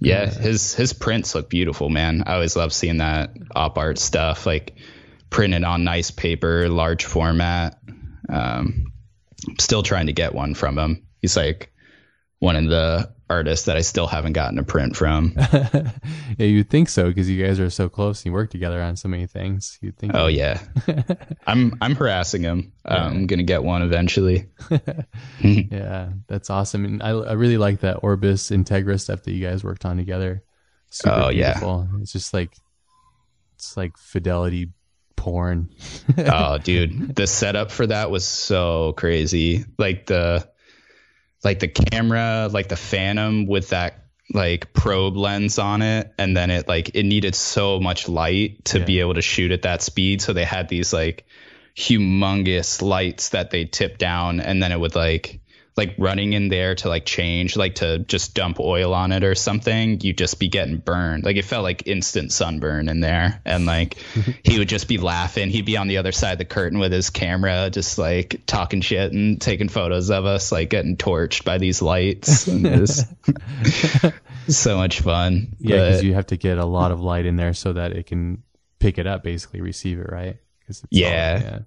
[0.00, 2.24] yeah, his his prints look beautiful, man.
[2.26, 4.76] I always love seeing that op art stuff, like
[5.28, 7.78] printed on nice paper, large format.
[8.28, 8.86] Um
[9.46, 11.06] I'm still trying to get one from him.
[11.20, 11.72] He's like
[12.38, 15.34] one of the artists that I still haven't gotten a print from.
[16.36, 18.96] yeah, you'd think so because you guys are so close and you work together on
[18.96, 19.78] so many things.
[19.80, 20.12] You'd think.
[20.14, 20.60] Oh yeah,
[21.46, 22.72] I'm I'm harassing him.
[22.84, 24.48] Uh, I'm gonna get one eventually.
[25.42, 26.84] Yeah, that's awesome.
[26.84, 30.42] And I, I really like that Orbis Integra stuff that you guys worked on together.
[30.90, 31.86] Super Oh, yeah.
[32.00, 32.56] It's just like
[33.56, 34.70] it's like fidelity
[35.16, 35.70] porn.
[36.18, 39.64] oh, dude, the setup for that was so crazy.
[39.78, 40.48] Like the
[41.44, 44.00] like the camera, like the Phantom with that
[44.32, 48.78] like probe lens on it, and then it like it needed so much light to
[48.78, 48.84] Yeah.
[48.84, 50.22] be able to shoot at that speed.
[50.22, 51.24] So they had these like
[51.76, 55.40] humongous lights that they tip down, and then it would like
[55.76, 59.34] like running in there to like change, like to just dump oil on it or
[59.34, 61.24] something, you'd just be getting burned.
[61.24, 63.40] Like it felt like instant sunburn in there.
[63.44, 63.94] And like
[64.44, 65.50] he would just be laughing.
[65.50, 68.82] He'd be on the other side of the curtain with his camera, just like talking
[68.82, 72.46] shit and taking photos of us, like getting torched by these lights.
[72.46, 73.04] And it was
[74.48, 75.56] so much fun.
[75.58, 78.06] Yeah, because you have to get a lot of light in there so that it
[78.06, 78.42] can
[78.78, 80.36] pick it up, basically receive it, right?
[80.66, 81.58] 'Cause it's Yeah.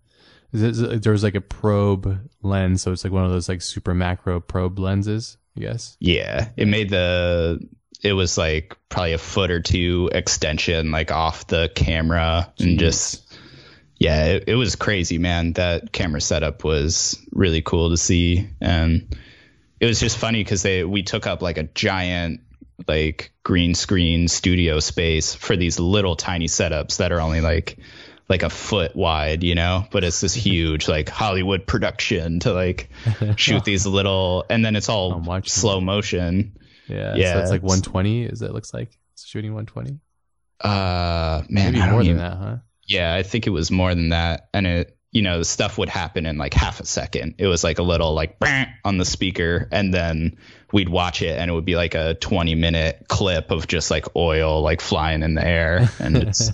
[0.51, 0.57] Yeah.
[0.57, 3.31] Is it- is it- there was like a probe lens, so it's like one of
[3.31, 5.37] those like super macro probe lenses.
[5.55, 5.97] Yes.
[5.99, 7.59] Yeah, it made the
[8.03, 13.23] it was like probably a foot or two extension like off the camera and just
[13.97, 15.53] yeah, it, it was crazy, man.
[15.53, 19.17] That camera setup was really cool to see and
[19.79, 22.41] it was just funny cuz they we took up like a giant
[22.87, 27.79] like green screen studio space for these little tiny setups that are only like
[28.29, 32.89] like a foot wide, you know, but it's this huge like Hollywood production to like
[33.35, 36.57] shoot these little, and then it's all slow motion.
[36.87, 37.15] Yeah.
[37.15, 38.23] Yeah, So it's like 120.
[38.23, 39.99] Is it looks like it's shooting 120?
[40.61, 42.55] Uh, man, Maybe more than that, huh?
[42.87, 46.25] Yeah, I think it was more than that, and it, you know, stuff would happen
[46.25, 47.35] in like half a second.
[47.37, 48.37] It was like a little like
[48.85, 50.37] on the speaker, and then
[50.71, 54.15] we'd watch it, and it would be like a 20 minute clip of just like
[54.15, 56.51] oil like flying in the air, and it's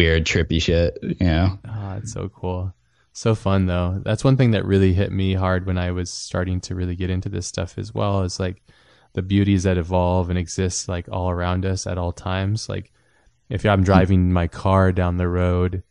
[0.00, 1.58] weird, trippy shit, you know.
[1.68, 2.72] Oh, it's so cool.
[3.12, 4.00] So fun though.
[4.04, 7.10] That's one thing that really hit me hard when I was starting to really get
[7.10, 8.22] into this stuff as well.
[8.22, 8.62] Is like
[9.12, 12.68] the beauties that evolve and exist like all around us at all times.
[12.68, 12.92] Like
[13.48, 15.82] if I'm driving my car down the road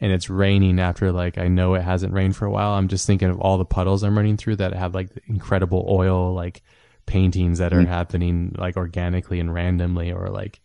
[0.00, 3.06] and it's raining after like I know it hasn't rained for a while, I'm just
[3.06, 6.62] thinking of all the puddles I'm running through that have like incredible oil like
[7.06, 7.88] paintings that are mm-hmm.
[7.88, 10.60] happening like organically and randomly or like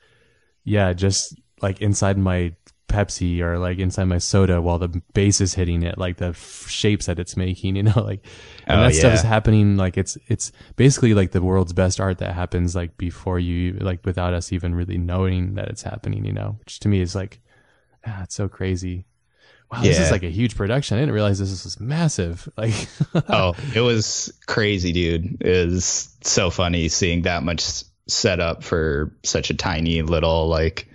[0.63, 2.53] yeah, just like inside my
[2.89, 6.67] Pepsi or like inside my soda while the bass is hitting it, like the f-
[6.67, 8.25] shapes that it's making, you know, like,
[8.67, 9.77] and Oh, that stuff is happening.
[9.77, 14.05] Like it's, it's basically like the world's best art that happens like before you, like
[14.05, 17.39] without us even really knowing that it's happening, you know, which to me is like,
[18.05, 19.05] ah, it's so crazy.
[19.71, 20.97] wow, this is like a huge production.
[20.97, 22.49] I didn't realize this was massive.
[22.57, 22.73] Like,
[23.29, 25.41] oh, it was crazy, dude.
[25.41, 30.88] It was so funny seeing that much set up for such a tiny little like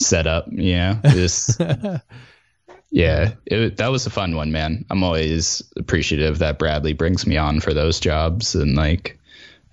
[0.00, 0.48] setup.
[0.48, 1.60] Know, just
[2.90, 4.84] yeah, it, that was a fun one, man.
[4.90, 9.18] I'm always appreciative that Bradley brings me on for those jobs, and like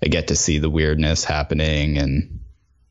[0.02, 2.40] I get to see the weirdness happening and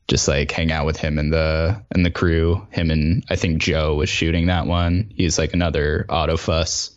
[0.08, 2.66] just like hang out with him and the and the crew.
[2.70, 5.12] Him and I think Joe was shooting that one.
[5.14, 6.94] He's like another auto autofuss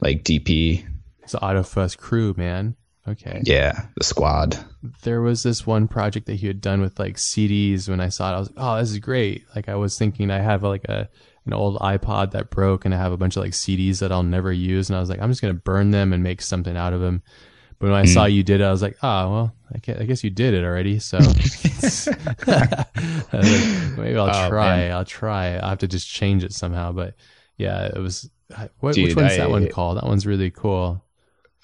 [0.00, 0.84] like DP.
[1.22, 2.76] it's the Autofuss crew, man.
[3.08, 3.40] Okay.
[3.44, 4.58] Yeah, the squad.
[5.02, 7.88] There was this one project that he had done with like CDs.
[7.88, 9.44] When I saw it, I was like, oh, this is great.
[9.56, 11.08] Like, I was thinking I have like a,
[11.46, 14.22] an old iPod that broke and I have a bunch of like CDs that I'll
[14.22, 14.90] never use.
[14.90, 17.00] And I was like, I'm just going to burn them and make something out of
[17.00, 17.22] them.
[17.78, 18.34] But when I saw mm.
[18.34, 20.64] you did it, I was like, oh, well, I guess, I guess you did it
[20.64, 20.98] already.
[20.98, 21.16] So
[22.46, 22.86] like,
[23.96, 24.76] maybe I'll Oh, try.
[24.76, 24.92] man.
[24.92, 25.56] I'll try.
[25.56, 26.92] I'll have to just change it somehow.
[26.92, 27.14] But
[27.56, 29.96] yeah, it was, I- what, which Dude, one's that one called?
[29.96, 31.02] That one's really cool.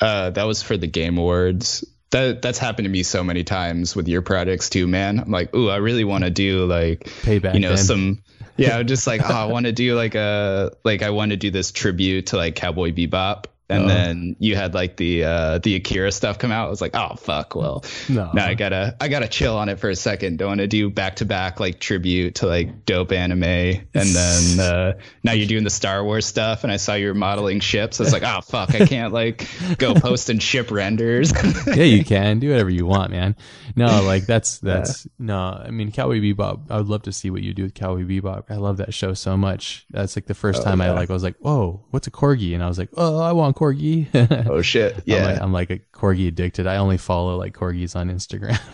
[0.00, 1.84] Uh, that was for the Game Awards.
[2.10, 5.18] That that's happened to me so many times with your products too, man.
[5.18, 7.54] I'm like, ooh, I really want to do like Payback.
[7.54, 7.84] you know then.
[7.84, 8.22] some
[8.56, 11.36] yeah I'm just like oh i want to do like a like i want to
[11.36, 13.88] do this tribute to like cowboy bebop and Oh.
[13.88, 17.14] then you had like the uh the akira stuff come out i was like oh
[17.16, 18.30] fuck well No.
[18.32, 20.88] now i gotta i gotta chill on it for a second don't want to do
[20.88, 24.92] back to back like tribute to like dope anime and then uh
[25.24, 28.04] now you're doing the star wars stuff and i saw you were modeling ships i
[28.04, 29.48] was like oh fuck i can't like
[29.78, 31.32] go post and ship renders
[31.66, 33.34] yeah, you can do whatever you want, man.
[33.74, 35.36] No, like that's that's no.
[35.38, 36.70] I mean, Cowboy Bebop.
[36.70, 38.44] I would love to see what you do with Cowboy Bebop.
[38.50, 39.84] I love that show so much.
[39.90, 42.54] That's like the first time I like I was like, whoa, what's a corgi?
[42.54, 44.06] And I was like, oh, I want corgi.
[44.48, 46.66] oh shit I'm yeah like, I'm like a corgi addicted.
[46.66, 48.58] I only follow like corgis on Instagram.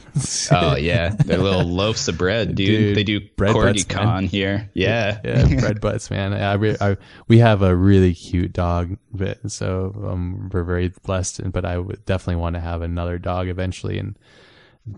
[0.52, 2.66] Oh yeah, they're little loafs of bread, dude.
[2.66, 4.04] Dude, they do bread corgi butts, man.
[4.04, 4.70] con here.
[4.74, 6.34] Yeah, yeah, bread butts, man.
[6.34, 6.52] I,
[6.90, 6.96] I,
[7.28, 8.98] we have a really cute dog,
[9.46, 11.50] so um, we're very blessed.
[11.50, 14.18] But I would definitely want to have another dog eventually, and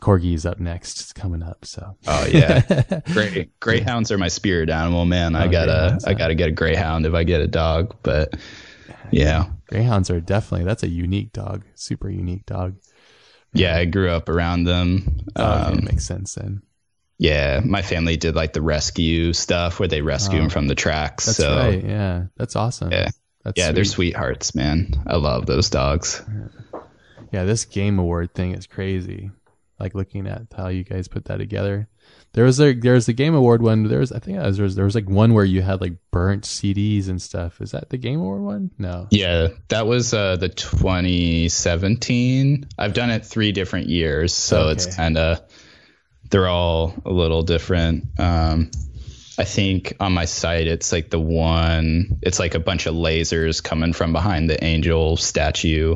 [0.00, 1.00] corgi's up next.
[1.00, 3.58] It's coming up, so Oh yeah, great.
[3.60, 5.36] Greyhounds are my spirit animal, man.
[5.36, 7.94] I Oh, gotta, I gotta get a greyhound if I get a dog.
[8.02, 8.34] But
[9.10, 12.76] yeah, greyhounds are definitely that's a unique dog, super unique dog.
[13.52, 15.18] yeah, I grew up around them.
[15.36, 16.62] Oh, Um, makes sense then.
[17.18, 20.74] yeah, my family did like the rescue stuff where they rescue Oh, them from the
[20.74, 21.26] tracks.
[21.26, 21.84] That's so right.
[21.84, 22.90] Yeah, that's awesome.
[22.92, 23.10] Yeah.
[23.44, 25.02] that's yeah, they're sweethearts, man.
[25.06, 26.22] I love those dogs.
[27.32, 29.30] Yeah, this game award thing is crazy.
[29.78, 31.88] Like looking at how you guys put that together.
[32.34, 33.84] There was a there was the game award one.
[33.84, 36.42] There was I think there was there was like one where you had like burnt
[36.42, 37.60] CDs and stuff.
[37.60, 38.72] Is that the game award one?
[38.76, 39.06] No.
[39.10, 42.66] Yeah, that was uh, the 2017.
[42.76, 45.42] I've done it three different years, so it's kind of
[46.28, 48.18] they're all a little different.
[48.18, 48.72] Um,
[49.38, 52.18] I think on my site it's like the one.
[52.20, 55.94] It's like a bunch of lasers coming from behind the angel statue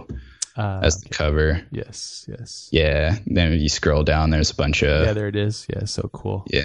[0.59, 1.63] Uh, as the cover.
[1.71, 2.69] yes, yes.
[2.73, 5.67] Yeah, then you scroll down, there's a bunch of Yeah, there it is.
[5.73, 6.45] Yeah, so cool.
[6.51, 6.65] yeah,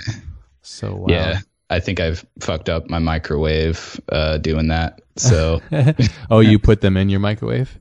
[0.63, 1.05] So wow.
[1.09, 1.39] yeah.
[1.69, 5.01] I think I've fucked up my microwave uh, doing that.
[5.15, 5.61] So
[6.31, 7.79] oh, you put them in your microwave?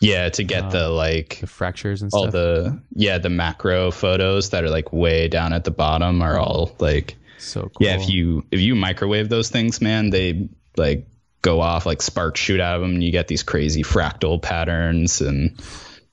[0.00, 0.70] yeah, to get Wow.
[0.70, 2.32] the like The fractures and all stuff.
[2.32, 6.74] the yeah the macro photos that are like way down at the bottom are all
[6.80, 7.86] like so cool.
[7.86, 11.06] yeah if you if you microwave those things man they like
[11.44, 15.20] go off like sparks shoot out of them and you get these crazy fractal patterns
[15.20, 15.60] and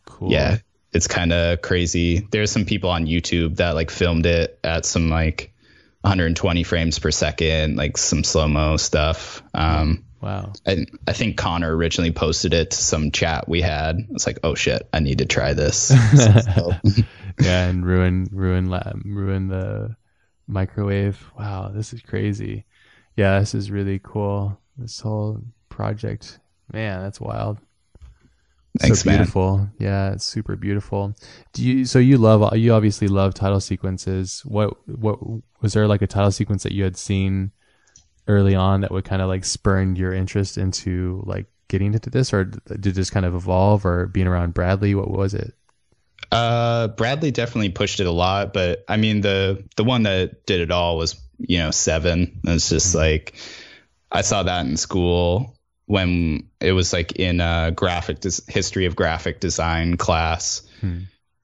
[0.05, 0.29] cool.
[0.31, 0.57] yeah
[0.91, 5.09] it's kind of crazy there's some people on youtube that like filmed it at some
[5.09, 5.53] like
[6.01, 10.53] 120 frames per second like some slow-mo stuff um Wow.
[10.67, 13.97] I, I think Connor originally posted it to some chat we had.
[14.11, 15.87] It's like, oh shit, I need to try this.
[16.15, 16.73] So-
[17.41, 18.69] yeah, and ruin ruin
[19.03, 19.95] ruin the
[20.45, 21.17] microwave.
[21.39, 22.65] Wow, this is crazy.
[23.17, 24.60] Yeah, this is really cool.
[24.81, 26.39] This whole project,
[26.71, 27.59] man, that's wild.
[28.79, 29.19] Thanks, so man.
[29.19, 29.69] beautiful.
[29.79, 31.13] Yeah, it's super beautiful.
[31.53, 31.85] Do you?
[31.85, 32.55] So you love?
[32.55, 34.41] You obviously love title sequences.
[34.45, 34.77] What?
[34.87, 35.19] What
[35.61, 37.51] was there like a title sequence that you had seen
[38.27, 42.33] early on that would kind of like spurn your interest into like getting into this,
[42.33, 44.95] or did just kind of evolve, or being around Bradley?
[44.95, 45.53] What was it?
[46.31, 50.61] Uh, Bradley definitely pushed it a lot, but I mean the the one that did
[50.61, 52.39] it all was you know seven.
[52.45, 53.35] It's just like
[54.11, 55.55] I saw that in school
[55.85, 60.61] when it was like in a graphic des- history of graphic design class.
[60.79, 60.99] Hmm.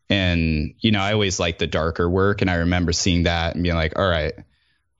[0.09, 3.63] And you know, I always liked the darker work, and I remember seeing that and
[3.63, 4.33] being like, "All right,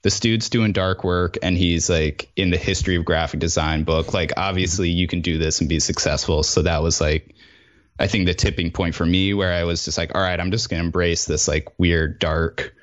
[0.02, 4.14] this dude's doing dark work, and he's like in the history of graphic design book.
[4.14, 7.35] Like, obviously, you can do this and be successful." So that was like,
[7.98, 10.52] I think the tipping point for me, where I was just like, "All right, I'm
[10.52, 12.76] just gonna embrace this like weird, dark,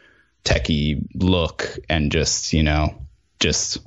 [0.45, 2.95] techie look, and just you know,
[3.39, 3.81] just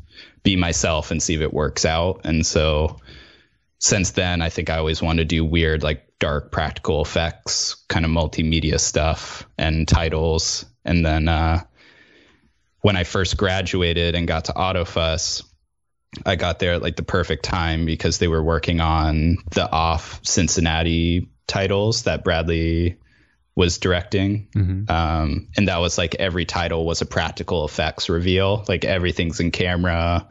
[0.43, 2.21] be myself and see if it works out.
[2.23, 2.97] And so
[3.79, 8.05] since then, I think I always wanted to do weird, like dark practical effects, kind
[8.05, 10.65] of multimedia stuff and titles.
[10.83, 11.63] And then uh,
[12.81, 15.43] when I first graduated and got to Autofuss,
[16.25, 20.25] I got there at like the perfect time because they were working on the OFFF
[20.25, 22.97] Cincinnati titles that Bradley
[23.57, 24.47] was directing.
[24.55, 24.89] Mm-hmm.
[24.89, 29.49] Um, and that was like every title was a practical effects reveal, like everything's in
[29.49, 30.27] camera.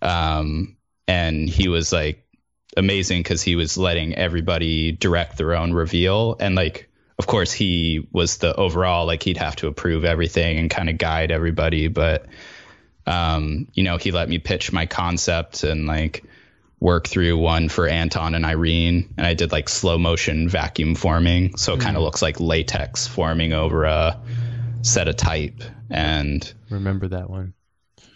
[0.00, 2.26] Um, and he was like
[2.74, 6.38] amazing because he was letting everybody direct their own reveal.
[6.40, 6.88] And like,
[7.18, 10.96] of course, he was the overall, like, he'd have to approve everything and kind of
[10.96, 11.88] guide everybody.
[11.88, 12.24] But,
[13.06, 16.24] um, you know, he let me pitch my concept and like,
[16.80, 21.56] work through one for Anton and Irene, and I did like slow motion vacuum forming,
[21.56, 21.82] so it mm.
[21.82, 24.20] kind of looks like latex forming over a
[24.82, 25.62] set of type.
[25.90, 27.54] And remember that one?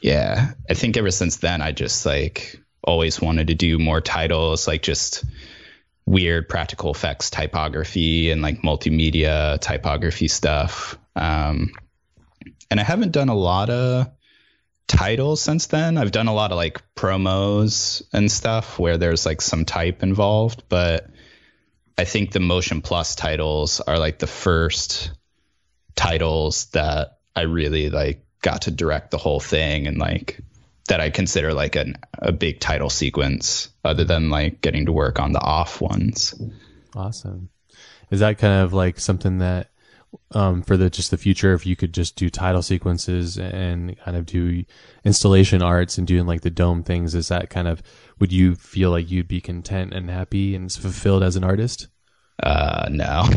[0.02, 4.66] Yeah, I think ever since then, I just like always wanted to do more titles,
[4.66, 5.24] like just
[6.06, 10.98] weird practical effects typography and like multimedia typography stuff.
[11.16, 11.72] Um,
[12.70, 14.10] and I haven't done a lot of
[14.88, 15.96] titles since then.
[15.96, 20.64] I've done a lot of like promos and stuff where there's like some type involved,
[20.68, 21.08] but
[21.96, 25.12] I think the Motion Plus titles are like the first
[25.94, 30.40] titles that I really like got to direct the whole thing and like
[30.88, 35.20] that I consider like an, a big title sequence other than like getting to work
[35.20, 36.34] on the OFFF ones.
[36.94, 37.50] Awesome.
[38.10, 39.70] Is that kind of like something that
[40.32, 44.16] um, for the just the future if you could just do title sequences and kind
[44.16, 44.64] of do
[45.04, 47.82] installation arts and doing like the dome things is that kind of
[48.18, 51.88] would you feel like you'd be content and happy and fulfilled as an artist?
[52.42, 53.24] Uh no.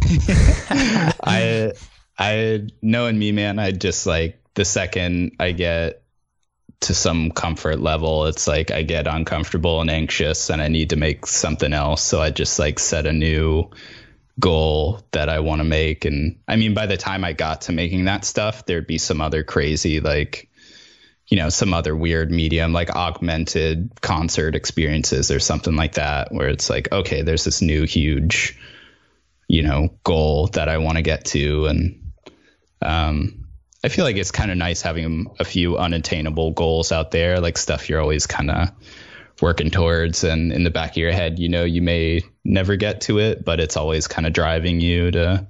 [1.23, 1.73] I
[2.17, 6.03] i knowing me man i just like the second i get
[6.81, 10.95] to some comfort level it's like i get uncomfortable and anxious and i need to
[10.95, 12.01] make something else.
[12.01, 13.69] So i just like set a new
[14.41, 16.03] goal that I want to make.
[16.03, 19.21] And I mean, by the time I got to making that stuff, there'd be some
[19.21, 20.49] other crazy, like,
[21.27, 26.49] you know, some other weird medium, like augmented concert experiences or something like that, where
[26.49, 28.57] it's like, okay, there's this new huge,
[29.47, 31.67] you know, goal that I want to get to.
[31.67, 32.11] And
[32.81, 33.45] um,
[33.83, 37.57] I feel like it's kind of nice having a few unattainable goals out there, like
[37.57, 38.69] stuff you're always kind of
[39.41, 43.01] working towards and in the back of your head you know you may never get
[43.01, 45.45] to it but it's always kind of driving you to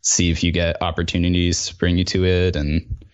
[0.00, 2.56] see if you get opportunities to bring you to it.
[2.56, 3.04] And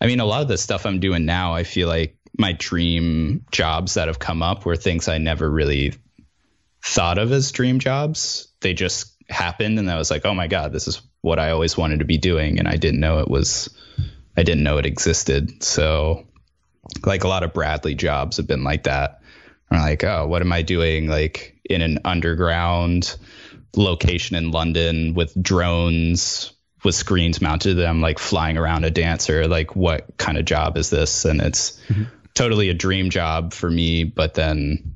[0.00, 3.44] i mean a lot of the stuff i'm doing now i feel like my dream
[3.50, 5.94] jobs that have come up were things i never really
[6.84, 8.48] thought of as dream jobs.
[8.60, 11.76] They just happened and i was like oh my god this is what i always
[11.76, 13.70] wanted to be doing and i didn't know it was
[14.36, 15.62] i didn't know it existed.
[15.62, 16.26] So
[17.04, 19.20] like a lot of Bradley jobs have been like that.
[19.70, 23.16] I'm like, oh, what am I doing like in an underground
[23.74, 26.52] location in London with drones
[26.84, 29.46] with screens mounted to them, like flying around a dancer?
[29.48, 31.24] Like, what kind of job is this?
[31.24, 32.04] And it's mm-hmm.
[32.34, 34.94] totally a dream job for me, but then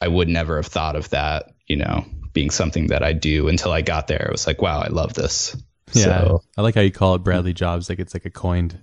[0.00, 3.72] I would never have thought of that, you know, being something that I do until
[3.72, 4.26] I got there.
[4.28, 5.56] I was like, wow, I love this.
[5.92, 6.04] Yeah.
[6.04, 7.88] So, I like how you call it Bradley Jobs.
[7.88, 8.82] Like it's like a coined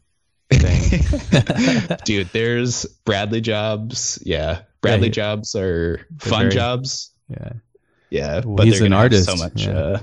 [0.50, 1.98] thing.
[2.06, 4.20] Dude, there's Bradley jobs.
[4.24, 4.62] Yeah.
[4.82, 7.12] Bradley yeah, jobs are fun very, jobs.
[7.30, 7.54] Yeah.
[8.10, 8.42] Yeah.
[8.46, 9.26] Well, but he's an artist.
[9.26, 9.72] So much, yeah.
[9.72, 10.00] uh,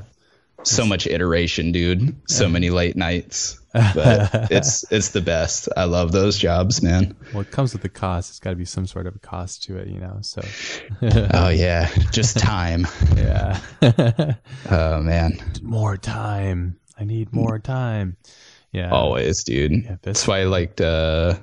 [0.63, 2.17] so much iteration, dude.
[2.29, 3.61] So many late nights.
[3.73, 5.69] But it's it's the best.
[5.77, 7.17] I love those jobs, man.
[7.33, 8.31] Well, it comes with the cost.
[8.31, 10.19] It's got to be some sort of a cost to it, you know.
[10.23, 10.43] So.
[11.33, 12.87] oh yeah, just time.
[13.17, 13.61] yeah.
[14.71, 15.39] oh man.
[15.63, 16.79] More time.
[16.99, 18.17] I need more time.
[18.75, 18.91] Yeah.
[18.91, 19.85] Always, dude.
[19.85, 21.39] Yeah, That's why I liked uh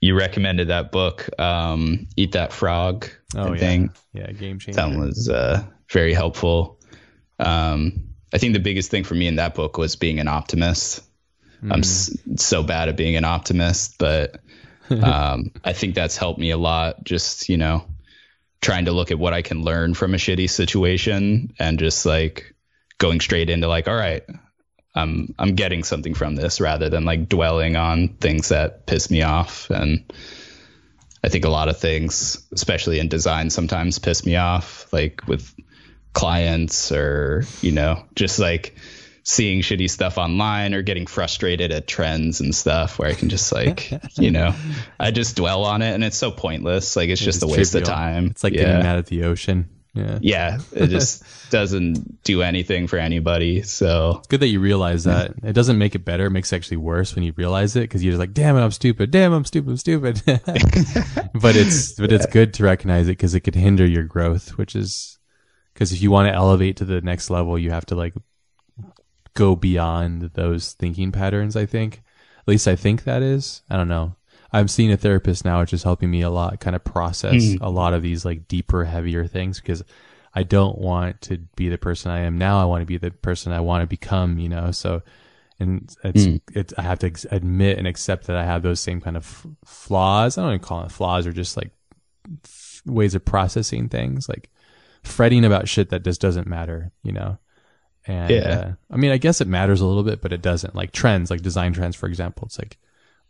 [0.00, 3.08] you recommended that book, um, Eat That Frog.
[3.34, 3.58] Oh, yeah.
[4.12, 4.76] Yeah, game changer.
[4.80, 6.78] That was uh, very helpful.
[7.38, 11.02] Um, I think the biggest thing for me in that book was being an optimist.
[11.62, 11.72] Mm.
[11.72, 14.40] I'm s- so bad at being an optimist, but
[14.90, 17.02] um, I think that's helped me a lot.
[17.04, 17.84] Just, you know,
[18.60, 22.54] trying to look at what I can learn from a shitty situation and just like
[22.98, 24.22] going straight into like, all right,
[24.94, 29.22] I'm I'm getting something from this rather than like dwelling on things that piss me
[29.22, 29.70] off.
[29.70, 30.12] And
[31.22, 35.54] I think a lot of things, especially in design, sometimes piss me off, like with
[36.12, 38.74] clients or you know just like
[39.22, 43.52] seeing shitty stuff online or getting frustrated at trends and stuff where I can just
[43.52, 44.54] like, you know,
[44.98, 46.96] I just dwell on it and it's so pointless.
[46.96, 47.90] Like it's, it's just a waste trivial.
[47.90, 48.26] of time.
[48.26, 48.62] It's like yeah.
[48.62, 49.68] getting mad at the ocean.
[49.92, 50.18] Yeah.
[50.22, 53.62] yeah, it just doesn't do anything for anybody.
[53.62, 55.34] So It's good that you realize that.
[55.42, 56.26] It doesn't make it better.
[56.26, 58.62] It makes it actually worse when you realize it because you're just like, damn it,
[58.62, 59.10] I'm stupid.
[59.10, 59.70] Damn, I'm stupid.
[59.70, 60.22] I'm stupid.
[60.26, 64.76] but it's, but it's good to recognize it because it could hinder your growth, which
[64.76, 65.18] is
[65.74, 68.14] because if you want to elevate to the next level, you have to like
[69.34, 71.56] go beyond those thinking patterns.
[71.56, 72.02] I think,
[72.38, 73.62] at least I think that is.
[73.70, 74.14] I don't know.
[74.52, 77.70] I'm seeing a therapist now, which is helping me a lot, kind of process a
[77.70, 79.84] lot of these like deeper, heavier things because
[80.34, 82.60] I don't want to be the person I am now.
[82.60, 84.70] I want to be the person I want to become, you know?
[84.70, 85.02] So,
[85.58, 89.00] and it's, it's, I have to ex- admit and accept that I have those same
[89.00, 90.38] kind of f- flaws.
[90.38, 91.70] I don't even call it flaws or just like
[92.44, 94.50] f- ways of processing things, like
[95.02, 97.38] fretting about shit that just doesn't matter, you know?
[98.06, 98.40] And, Yeah.
[98.40, 100.74] uh, I mean, I guess it matters a little bit, but it doesn't.
[100.74, 102.46] Like trends, like design trends, for example.
[102.46, 102.78] It's like,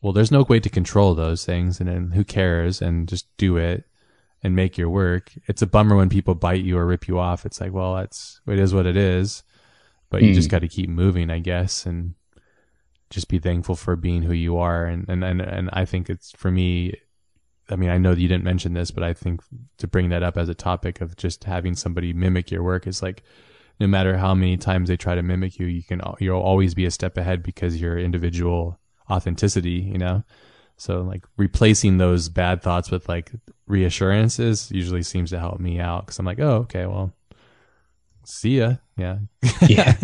[0.02, 2.80] well, there's no way to control those things, and then who cares?
[2.80, 3.84] And just do it
[4.42, 5.32] and make your work.
[5.46, 7.44] It's a bummer when people bite you or rip you off.
[7.44, 9.42] It's like, well, that's it is what it is,
[10.08, 10.52] but you just hmm.
[10.52, 12.14] got to keep moving, I guess, and
[13.10, 14.86] just be thankful for being who you are.
[14.86, 16.94] And and and and I think it's for me.
[17.68, 19.42] I mean, I know that you didn't mention this, but I think
[19.78, 23.00] to bring that up as a topic of just having somebody mimic your work is
[23.00, 23.22] like,
[23.78, 26.86] no matter how many times they try to mimic you, you can you'll always be
[26.86, 28.79] a step ahead because your individual
[29.10, 30.24] authenticity, you know.
[30.76, 33.30] So like replacing those bad thoughts with like
[33.66, 37.12] reassurances usually seems to help me out because I'm like, oh, okay, well,
[38.24, 38.76] see ya.
[38.96, 39.18] Yeah.
[39.68, 39.94] yeah.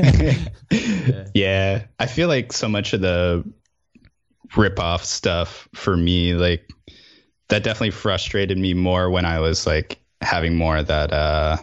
[1.35, 1.85] yeah.
[1.99, 3.45] I feel like so much of the
[4.57, 6.71] rip off stuff for me, like
[7.49, 11.57] that definitely frustrated me more when I was like having more of that uh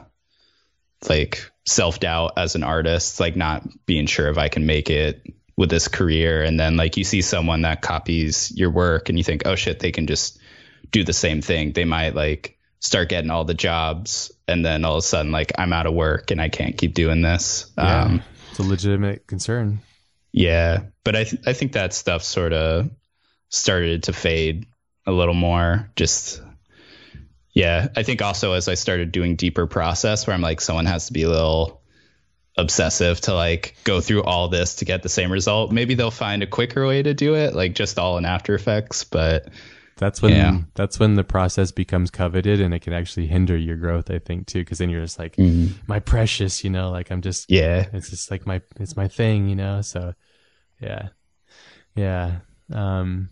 [1.10, 5.22] like self doubt as an artist, like not being sure if I can make it
[5.56, 6.44] with this career.
[6.44, 9.80] And then like you see someone that copies your work and you think, oh shit,
[9.80, 10.40] they can just
[10.92, 11.74] do the same thing.
[11.74, 15.54] They might like start getting all the jobs and then all of a sudden like
[15.58, 17.72] I'm out of work and I can't keep doing this.
[17.78, 18.04] Yeah.
[18.04, 19.80] Um it's a legitimate concern.
[20.32, 22.90] yeah, but I th- I think that stuff sort of
[23.50, 24.68] started to fade
[25.08, 25.90] a little more.
[25.96, 26.42] Just
[27.54, 31.08] yeah, I think also as I started doing deeper process, where I'm like, someone has
[31.08, 31.82] to be a little
[32.58, 35.72] obsessive to like go through all this to get the same result.
[35.72, 39.04] Maybe they'll find a quicker way to do it, like just all in After Effects.
[39.04, 39.50] But
[39.98, 40.60] That's when Yeah.
[40.74, 44.48] that's when the process becomes coveted and it can actually hinder your growth, I think,
[44.48, 45.38] too, because then you're just like,
[45.88, 49.50] my precious, you know, like I'm just yeah, it's just like my it's my thing,
[49.50, 49.82] you know.
[49.82, 50.14] So
[50.80, 51.10] yeah.
[51.96, 52.40] Yeah.
[52.72, 53.30] Um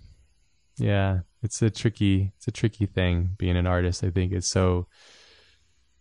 [0.78, 4.04] yeah, it's a tricky it's a tricky thing being an artist.
[4.04, 4.88] I think it's so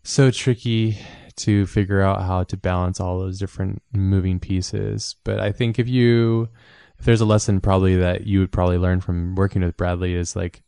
[0.02, 0.98] so tricky
[1.44, 5.16] to figure out how to balance all those different moving pieces.
[5.24, 6.48] But I think if you
[6.98, 10.36] if there's a lesson probably that you would probably learn from working with Bradley is
[10.36, 10.62] like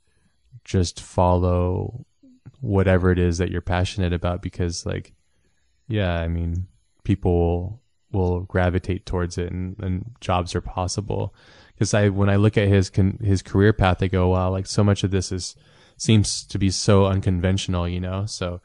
[0.64, 2.06] just follow
[2.60, 5.12] whatever it is that you're passionate about because like
[5.88, 6.66] yeah, I mean
[7.04, 7.82] people
[8.12, 11.34] will gravitate towards it and, and jobs are possible
[11.74, 14.66] because I when I look at his con- his career path I go wow like
[14.66, 15.56] so much of this is
[15.96, 18.60] seems to be so unconventional you know so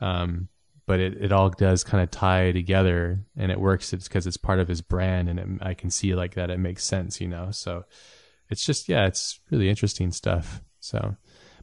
[0.00, 0.48] um
[0.86, 3.92] but it, it all does kind of tie together and it works.
[3.92, 6.58] It's because it's part of his brand and it, I can see like that it
[6.58, 7.50] makes sense you know?
[7.50, 7.84] So
[8.48, 10.60] it's just yeah it's really interesting stuff.
[10.80, 11.16] So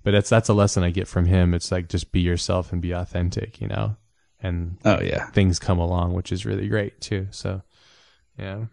[0.04, 1.54] but that's that's a lesson I get from him.
[1.54, 3.96] It's like just be yourself and be authentic you know?
[4.44, 7.28] And oh yeah, things come along, which is really great too.
[7.32, 7.62] So,
[8.38, 8.66] yeah,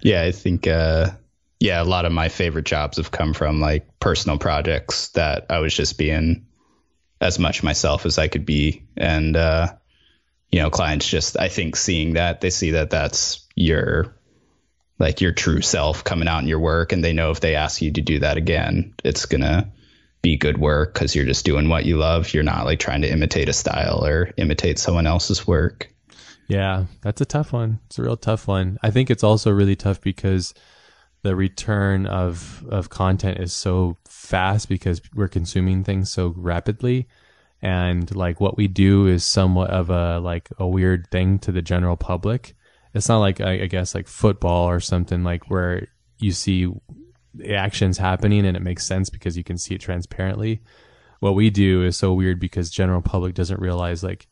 [0.00, 0.22] yeah.
[0.22, 1.10] I think uh,
[1.60, 5.58] yeah, a lot of my favorite jobs have come from like personal projects that I
[5.58, 6.46] was just being
[7.24, 8.84] as much myself as I could be.
[8.96, 9.74] And, uh,
[10.52, 14.14] you know, clients just, I think seeing that they see that that's your,
[14.98, 16.92] like your true self coming out in your work.
[16.92, 19.68] And they know if they ask you to do that again, it's going to
[20.22, 22.32] be good work because you're just doing what you love.
[22.32, 25.90] You're not like trying to imitate a style or imitate someone else's work.
[26.48, 27.80] yeah, that's a tough one.
[27.86, 28.78] It's a real tough one.
[28.82, 30.54] I think it's also really tough because
[31.22, 37.08] the return of of content is so fast because we're consuming things so rapidly.
[37.62, 41.62] And like what we do is somewhat of a like a weird thing to the
[41.62, 42.54] general public.
[42.92, 45.88] It's not like I, I guess like football or something like where
[46.18, 46.70] you see
[47.48, 50.62] actions happening and it makes sense because you can see it transparently.
[51.20, 54.28] What we do is so weird because general public doesn't realize like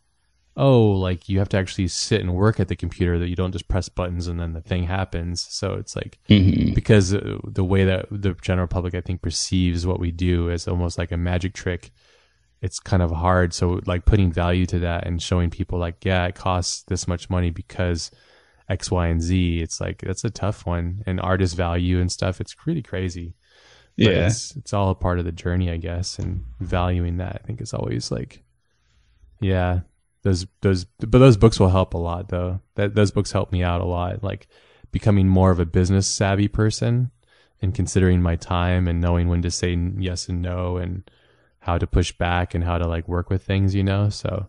[0.57, 3.53] oh like you have to actually sit and work at the computer that you don't
[3.53, 5.47] just press buttons and then the thing happens.
[5.49, 6.19] So it's like
[6.75, 10.69] because uh, the way that the general public i think perceives what we do as
[10.69, 11.91] almost like a magic trick
[12.61, 13.53] it's kind of hard.
[13.53, 17.29] So like putting value to that and showing people like yeah it costs this much
[17.29, 18.11] money because
[18.69, 21.03] x y and z it's like that's a tough one.
[21.07, 22.41] And artist value and stuff.
[22.41, 23.35] It's pretty crazy.
[23.99, 24.27] But Yeah.
[24.27, 26.19] it's it's all a part of the journey i guess.
[26.21, 28.45] And valuing that i think is always like
[29.41, 29.81] yeah
[30.23, 32.61] those those but those books will help a lot though.
[32.77, 34.23] That those books help me out a lot.
[34.23, 34.49] Like
[34.93, 37.11] becoming more of a business savvy person
[37.61, 41.11] and considering my time and knowing when to say yes and no and
[41.61, 44.09] how to push back and how to like work with things, you know?
[44.11, 44.49] So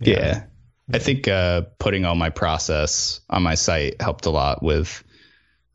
[0.00, 0.18] yeah.
[0.18, 0.44] yeah.
[0.92, 5.04] I think uh, putting all my process on my site helped a lot with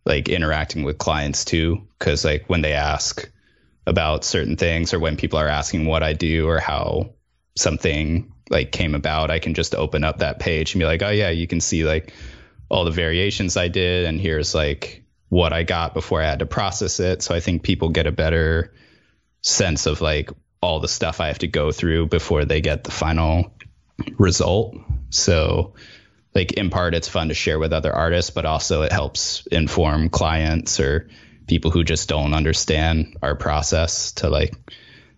[0.06, 1.88] like interacting with clients too.
[2.00, 3.30] Cause like when they ask
[3.88, 7.14] about certain things or when people are asking what I do or how
[7.56, 11.10] something like came about, I can just open up that page and be like, oh
[11.10, 12.14] yeah, you can see like
[12.70, 14.06] all the variations I did.
[14.06, 17.22] And here's like what I got before I had to process it.
[17.22, 18.74] So I think people get a better
[19.42, 20.32] sense of like
[20.62, 23.54] all the stuff I have to go through before they get the final
[24.18, 24.76] result.
[25.10, 25.76] So,
[26.34, 30.10] like, in part, it's fun to share with other artists, but also it helps inform
[30.10, 31.08] clients or
[31.48, 34.56] people who just don't understand our process to like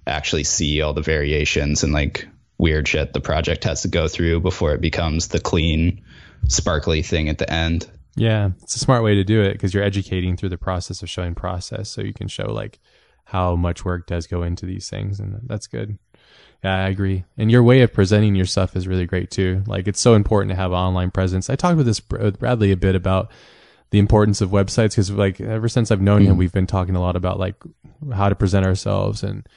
[0.06, 2.28] actually see all the variations and like
[2.58, 6.04] weird shit the project has to go through before it becomes the clean,
[6.48, 7.90] sparkly thing at the end.
[8.16, 11.10] Yeah, it's a smart way to do it because you're educating through the process of
[11.10, 11.90] showing process.
[11.90, 12.80] So you can show like
[13.26, 16.00] how much work does go into these things, and that's good.
[16.64, 17.24] Yeah, I agree.
[17.38, 19.64] And your way of presenting your stuff is really great too.
[19.68, 21.50] Like it's so important to have online presence.
[21.50, 23.32] I talked with this with Bradley a bit about
[23.92, 26.26] the importance of websites because like ever since I've known mm.
[26.26, 27.56] him, we've been talking a lot about like
[28.14, 29.48] how to present ourselves and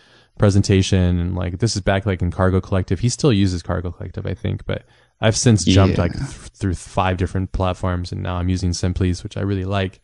[0.40, 2.98] presentation and like this is back like in Cargo Collective.
[2.98, 4.84] He still uses Cargo Collective, I think, but
[5.20, 6.04] I've since jumped yeah.
[6.04, 10.00] like th- through five different platforms and now I'm using Semplice, which I really like.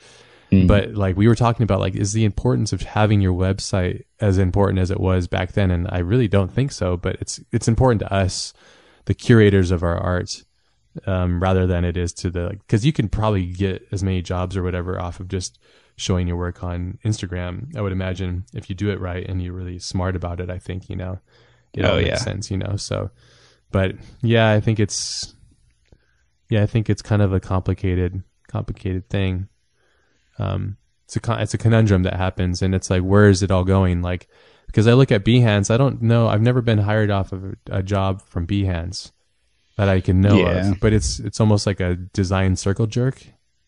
[0.52, 0.68] Mm.
[0.68, 4.36] But like we were talking about, like, is the importance of having your website as
[4.36, 5.70] important as it was back then?
[5.70, 6.98] And I really don't think so.
[6.98, 8.52] But it's it's important to us,
[9.06, 10.44] the curators of our art,
[11.06, 14.22] um, rather than it is to the like because you can probably get as many
[14.22, 15.58] jobs or whatever off of just
[15.96, 17.74] showing your work on Instagram.
[17.76, 20.50] I would imagine if you do it right and you're really smart about it.
[20.50, 21.18] I think you know
[21.74, 22.16] it oh, all makes yeah.
[22.16, 22.50] sense.
[22.50, 23.10] You know, so
[23.70, 25.34] but yeah, I think it's
[26.48, 29.48] yeah, I think it's kind of a complicated complicated thing
[30.38, 33.64] um, it's a it's a conundrum that happens, and it's like, where is it all
[33.64, 34.02] going?
[34.02, 34.28] Like,
[34.66, 36.28] because I look at Behance, I don't know.
[36.28, 39.12] I've never been hired off of a, job from Behance
[39.76, 40.70] that I can know yeah.
[40.70, 43.24] of, but it's it's almost like a design circle jerk,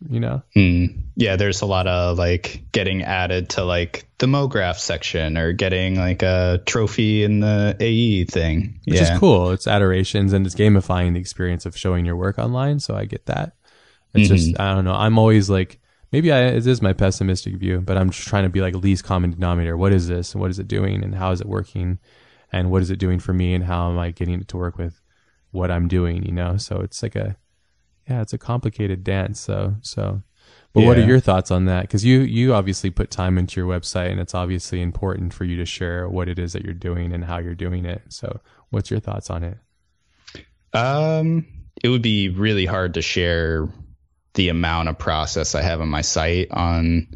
[0.09, 0.43] you know?
[0.57, 1.03] Mm.
[1.17, 5.97] Yeah, there's a lot of like getting added to like the MoGraph section or getting
[5.97, 8.81] like a trophy in the AE thing.
[8.85, 9.15] Which yeah.
[9.15, 9.51] is cool.
[9.51, 12.81] It's adorations and it's gamifying the experience of showing your work online.
[12.81, 13.55] So I get that.
[14.15, 14.37] It's mm-hmm.
[14.37, 14.95] just I don't know.
[14.95, 15.81] I'm always like
[16.13, 19.05] maybe I, it is my pessimistic view, but I'm just trying to be like least
[19.05, 19.77] common denominator.
[19.77, 20.33] What is this?
[20.33, 21.03] And what is it doing?
[21.03, 21.99] And how is it working?
[22.53, 23.55] And what is it doing for me?
[23.55, 25.01] And how am I getting it to work with
[25.51, 26.25] what I'm doing?
[26.25, 27.37] You know, so it's like a,
[28.09, 29.41] yeah, it's a complicated dance.
[29.41, 30.23] So, so,
[30.73, 30.87] but yeah.
[30.87, 31.83] what are your thoughts on that?
[31.83, 35.57] Because you, you obviously put time into your website, and it's obviously important for you
[35.57, 38.03] to share what it is that you're doing and how you're doing it.
[38.09, 38.41] So,
[38.71, 39.59] what's your thoughts on it?
[40.73, 41.47] Um,
[41.83, 43.69] it would be really hard to share
[44.35, 47.09] the amount of process I have on my site on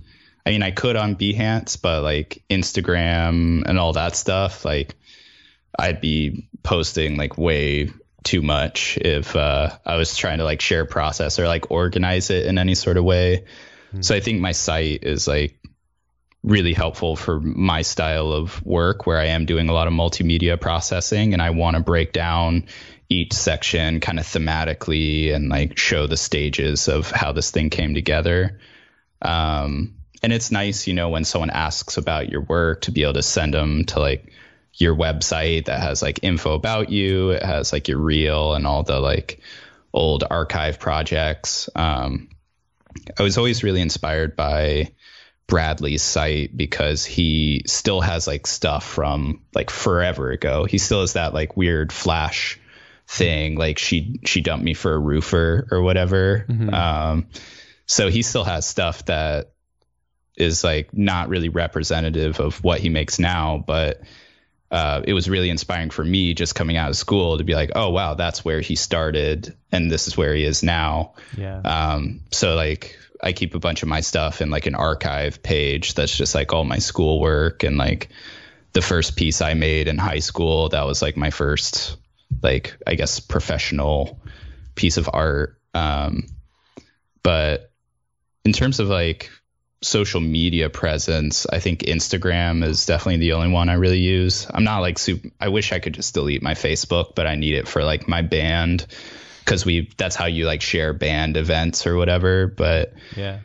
[0.45, 4.97] I mean I could on Behance, but like Instagram and all that stuff, like
[5.79, 7.91] I'd be posting like way
[8.25, 12.47] too much if uh, I was trying to like share process or like organize it
[12.47, 13.45] in any sort of way.
[13.89, 14.03] Mm-hmm.
[14.03, 15.59] So I think my site is like
[16.43, 20.61] really helpful for my style of work where I am doing a lot of multimedia
[20.61, 22.67] processing and I want to break down
[23.09, 27.95] each section kind of thematically and like show the stages of how this thing came
[27.95, 28.59] together.
[29.21, 33.15] Um, and it's nice, you know, when someone asks about your work to be able
[33.15, 34.33] to send them to like
[34.75, 37.31] your website that has like info about you.
[37.31, 39.41] It has like your reel and all the like
[39.93, 41.69] old archive projects.
[41.75, 42.29] Um,
[43.19, 44.93] I was always really inspired by
[45.47, 50.65] Bradley's site because he still has like stuff from like forever ago.
[50.65, 52.59] He still has that like weird flash
[53.13, 56.73] thing like she she dumped me for a roofer or whatever mm-hmm.
[56.73, 57.27] um
[57.85, 59.53] so he still has stuff that
[60.37, 64.01] is like not really representative of what he makes now but
[64.73, 67.73] uh, it was really inspiring for me just coming out of school to be like,
[67.75, 71.13] oh wow, that's where he started, and this is where he is now.
[71.37, 71.59] Yeah.
[71.59, 72.21] Um.
[72.31, 76.17] So like, I keep a bunch of my stuff in like an archive page that's
[76.17, 78.09] just like all my schoolwork and like
[78.73, 80.71] the first piece I made in high school.
[80.71, 81.99] That was like my first
[82.43, 84.23] like I guess professional
[84.75, 85.61] piece of art.
[85.75, 86.29] Um,
[87.23, 87.71] but
[88.43, 89.31] in terms of like
[89.83, 94.47] social media presence, I think Instagram is definitely the only one I really use.
[94.53, 95.29] I'm not like super.
[95.41, 98.23] I wish I could just delete my Facebook, but I need it for like my
[98.23, 98.87] band
[99.45, 102.47] because we that's how you like share band events or whatever.
[102.47, 103.41] But yeah.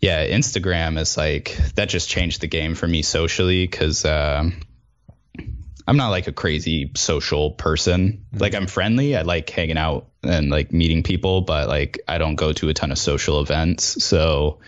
[0.00, 4.60] Yeah, Instagram is like that just changed the game for me socially because um,
[5.86, 8.24] I'm not like a crazy social person.
[8.28, 8.38] Mm-hmm.
[8.38, 9.16] Like I'm friendly.
[9.16, 12.74] I like hanging out and like meeting people, but like I don't go to a
[12.74, 14.04] ton of social events.
[14.04, 14.60] So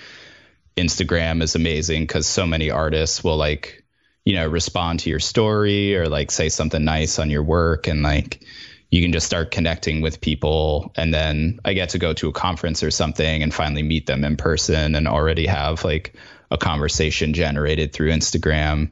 [0.76, 3.84] Instagram is amazing because so many artists will like,
[4.24, 8.02] you know, respond to your story or like say something nice on your work and
[8.02, 8.42] like
[8.90, 12.32] you can just start connecting with people and then I get to go to a
[12.32, 16.14] conference or something and finally meet them in person and already have like
[16.50, 18.90] a conversation generated through Instagram.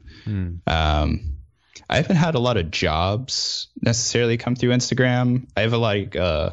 [0.66, 1.36] Um,
[1.88, 5.46] I haven't had a lot of jobs necessarily come through Instagram.
[5.56, 6.50] I have a like uh,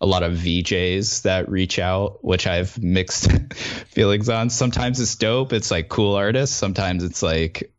[0.00, 3.30] a lot of VJs that reach out, which I have mixed
[3.88, 4.50] feelings on.
[4.50, 5.52] Sometimes it's dope.
[5.52, 6.56] It's like cool artists.
[6.56, 7.72] Sometimes it's like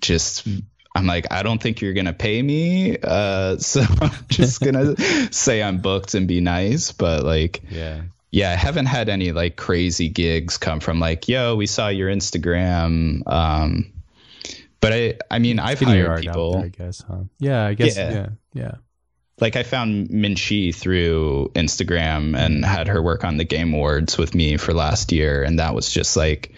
[0.00, 0.46] just
[0.94, 4.96] I'm like I don't think you're gonna pay me, uh, so I'm just gonna
[5.32, 6.92] say I'm booked and be nice.
[6.92, 8.02] But like Yeah.
[8.30, 12.08] yeah, I haven't had any like crazy gigs come from like, yo, we saw your
[12.10, 13.22] Instagram.
[13.26, 13.92] Um,
[14.80, 16.52] but I, I mean, I've hired people.
[16.52, 17.24] there, I guess, huh?
[17.40, 17.96] Yeah, I guess.
[17.96, 18.10] Yeah.
[18.12, 18.28] Yeah.
[18.54, 18.72] Yeah.
[19.40, 24.34] Like I found Minchi through Instagram and had her work on the Game Awards with
[24.34, 26.52] me for last year, and that was just like.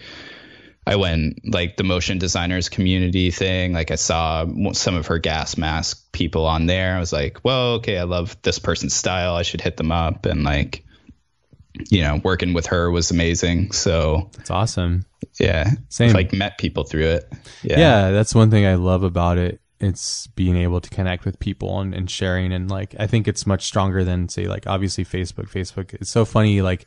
[0.87, 3.75] I went like the motion designers community thing.
[3.75, 6.97] Like I saw some of her gas mask people on there.
[6.97, 9.35] I was like, well, okay, I love this person's style.
[9.37, 10.25] I should hit them up.
[10.25, 10.83] And like,
[11.91, 13.73] you know, working with her was amazing.
[13.73, 15.05] So It's awesome.
[15.39, 16.13] yeah, Same.
[16.13, 17.33] like met people through it.
[17.63, 17.79] Yeah.
[17.79, 18.11] yeah.
[18.11, 19.61] that's one thing I love about it.
[19.81, 23.47] It's being able to connect with people and, and sharing and like I think it's
[23.47, 25.49] much stronger than say like obviously Facebook.
[25.49, 26.87] Facebook it's so funny like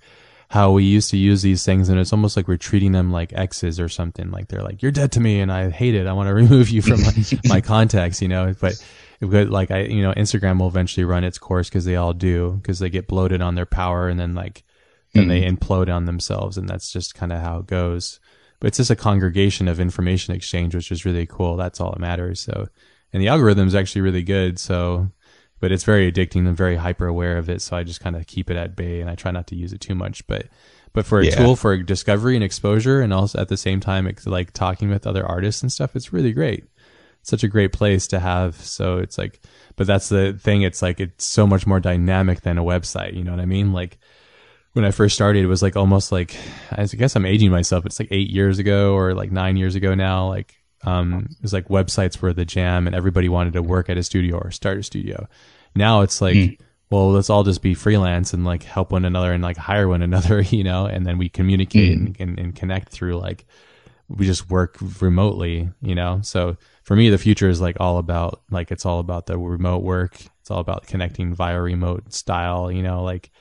[0.50, 3.34] how we used to use these things and it's almost like we're treating them like
[3.34, 4.30] exes or something.
[4.30, 6.06] Like they're like, You're dead to me and I hate it.
[6.06, 7.14] I want to remove you from my,
[7.46, 8.54] my contacts, you know.
[8.60, 8.76] But
[9.20, 12.60] but like I you know, Instagram will eventually run its course because they all do,
[12.62, 14.64] because they get bloated on their power and then like
[15.14, 15.58] then they mm.
[15.58, 18.20] implode on themselves and that's just kind of how it goes
[18.64, 21.58] but it's just a congregation of information exchange which is really cool.
[21.58, 22.40] That's all that matters.
[22.40, 22.70] So
[23.12, 24.58] and the algorithm is actually really good.
[24.58, 25.10] So
[25.60, 27.62] but it's very addicting i'm very hyper aware of it.
[27.62, 29.74] So i just kind of keep it at bay and i try not to use
[29.74, 30.26] it too much.
[30.28, 30.48] But
[30.94, 31.36] but for a Yeah.
[31.36, 35.06] tool for discovery and exposure and also at the same time it's like talking with
[35.06, 36.64] other artists and stuff it's really great.
[37.22, 38.56] Such a great place to have.
[38.56, 39.42] So it's like
[39.76, 40.62] but that's the thing.
[40.62, 43.14] It's like it's so much more dynamic than a website.
[43.14, 43.74] You know what i mean?
[43.74, 43.98] Like
[44.74, 46.36] when I first started, it was like almost like
[46.72, 47.86] I guess I'm aging myself.
[47.86, 50.28] It's like eight years ago or like nine years ago now.
[50.28, 53.98] Like um, it was like websites were the jam, and everybody wanted to work at
[53.98, 55.28] a studio or start a studio.
[55.76, 56.60] Now it's like,
[56.90, 60.02] well, let's all just be freelance and like help one another and like hire one
[60.02, 63.46] another, you know, and then we communicate and, and, and connect through like
[64.10, 66.20] we just work remotely, you know.
[66.24, 69.84] So for me, the future is like all about like it's all about the remote
[69.84, 70.20] work.
[70.42, 73.32] It's all about connecting via remote style, you know, like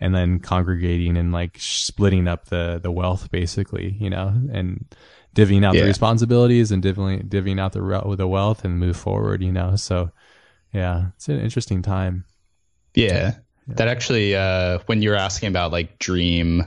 [0.00, 4.84] and then congregating and like splitting up the the wealth basically, you know, and
[5.34, 5.82] divvying out Yeah.
[5.82, 9.76] the responsibilities and divvying divvying out the re- the wealth and move forward, you know.
[9.76, 10.10] So
[10.72, 12.24] yeah, it's an interesting time.
[12.94, 13.34] Yeah.
[13.68, 16.64] That actually, uh, when you were asking about like dream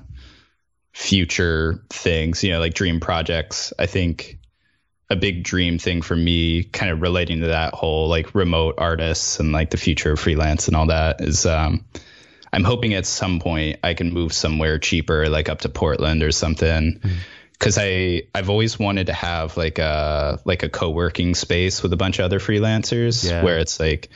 [0.93, 4.39] future things, you know, like dream projects, I think
[5.09, 9.39] a big dream thing for me, kind of relating to that whole like remote artists
[9.39, 11.83] and like the future of freelance and all that, is um,
[12.53, 16.31] I'm hoping at some point I can move somewhere cheaper, like up to Portland or
[16.31, 16.99] something.
[16.99, 17.15] Mm-hmm.
[17.59, 21.97] Cause I, I've always wanted to have like a, like a co-working space with a
[21.97, 23.43] bunch of other freelancers Yeah.
[23.43, 24.09] where it's like,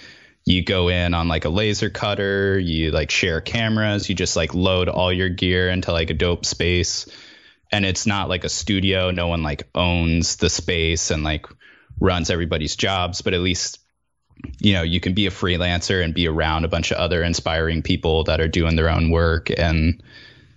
[0.45, 4.53] you go in on like a laser cutter, you like share cameras, you just like
[4.53, 7.05] load all your gear into like a dope space.
[7.69, 9.11] And it's not like a studio.
[9.11, 11.47] No one like owns the space and like
[11.99, 13.79] runs everybody's jobs, but at least
[14.59, 17.81] you know you can be a freelancer and be around a bunch of other inspiring
[17.81, 19.49] people that are doing their own work.
[19.55, 20.01] And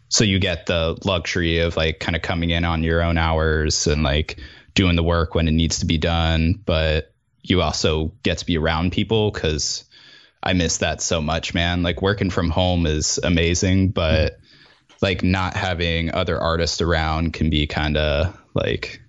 [0.09, 3.87] so you get the luxury of like kind of coming in on your own hours
[3.87, 4.39] and like
[4.75, 6.61] doing the work when it needs to be done.
[6.65, 7.13] But
[7.43, 9.85] you also get to be around people because
[10.43, 11.83] i miss that so much man.
[11.83, 14.39] Like working from home is amazing but
[15.03, 19.01] like not having other artists around can be kind of like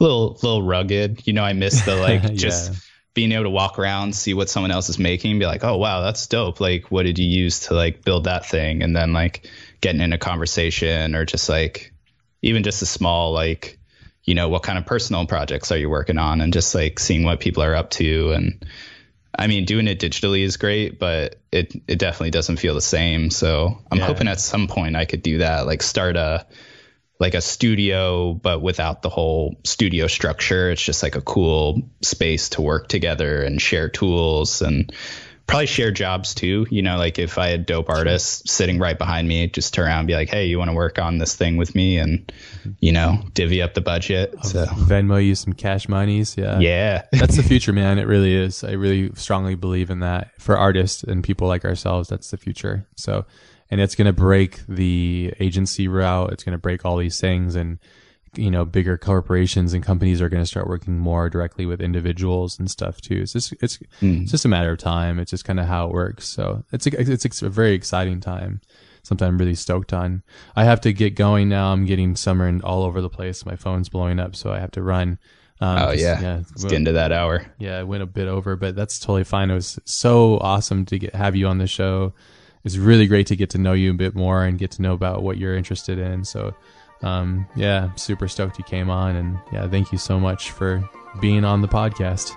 [0.00, 1.26] a little little rugged.
[1.26, 2.78] You know i miss the like just Yeah.
[3.14, 6.02] Being able to walk around, see what someone else is making, be like, oh wow,
[6.02, 6.60] that's dope.
[6.60, 8.82] Like, what did you use to like build that thing?
[8.82, 9.48] And then like
[9.80, 11.92] getting in a conversation or just like
[12.42, 13.78] even just a small like,
[14.24, 16.40] you know, what kind of personal projects are you working on?
[16.40, 18.32] And just like seeing what people are up to.
[18.32, 18.64] And
[19.36, 23.30] I mean, doing it digitally is great, but it it definitely doesn't feel the same.
[23.30, 24.06] So I'm Yeah.
[24.06, 26.46] hoping at some point I could do that, like start a
[27.20, 30.70] like a studio, but without the whole studio structure.
[30.70, 34.92] It's just like a cool space to work together and share tools and
[35.48, 36.66] probably share jobs too.
[36.70, 40.00] You know, like if I had dope artists sitting right behind me, just turn around
[40.00, 42.70] and be like, "Hey, you want to work on this thing with me?" And mm-hmm.
[42.78, 44.34] you know, divvy up the budget.
[44.44, 46.36] So Venmo you some cash monies.
[46.36, 47.98] Yeah, yeah, that's the future, man.
[47.98, 48.62] It really is.
[48.62, 52.08] I really strongly believe in that for artists and people like ourselves.
[52.08, 52.86] That's the future.
[52.96, 53.24] So,
[53.70, 56.32] and it's going to break the agency route.
[56.32, 57.78] It's going to break all these things and
[58.36, 62.58] you know bigger corporations and companies are going to start working more directly with individuals
[62.58, 63.22] and stuff too.
[63.22, 64.22] It's just it's mm.
[64.22, 65.18] it's just a matter of time.
[65.18, 66.26] It's just kind of how it works.
[66.28, 68.60] So it's a, it's a very exciting time.
[69.02, 70.22] Something I'm really stoked on.
[70.54, 71.72] I have to get going now.
[71.72, 73.46] I'm getting summoned all over the place.
[73.46, 75.18] My phone's blowing up, so I have to run.
[75.60, 76.36] Um, oh yeah, yeah.
[76.36, 77.44] Let's get into that hour.
[77.58, 79.50] Yeah, I went a bit over, but that's totally fine.
[79.50, 82.12] It was so awesome to get have you on the show.
[82.64, 84.92] It's really great to get to know you a bit more and get to know
[84.92, 86.24] about what you're interested in.
[86.24, 86.54] So
[87.02, 90.88] um, yeah, super stoked you came on, and yeah, thank you so much for
[91.20, 92.32] being on the podcast.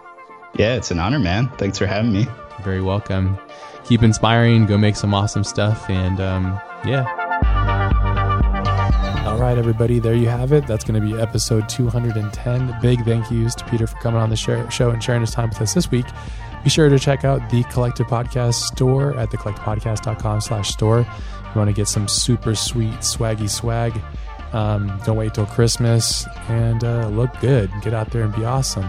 [0.56, 1.50] Yeah, it's an honor, man.
[1.58, 2.28] Thanks for having me.
[2.62, 3.38] Very welcome.
[3.86, 4.66] Keep inspiring.
[4.66, 7.08] Go make some awesome stuff, and um, yeah.
[9.26, 10.68] All right, everybody, there you have it.
[10.68, 12.78] That's going to be episode 210.
[12.82, 14.54] Big thank yous to Peter for coming on the show
[14.90, 16.06] and sharing his time with us this week.
[16.64, 21.00] Be sure to check out the Collective Podcast store at thecollectivepodcast.com slash store.
[21.00, 24.00] If you want to get some super sweet swaggy swag,
[24.54, 27.72] um, don't wait till Christmas and uh, look good.
[27.82, 28.88] Get out there and be awesome.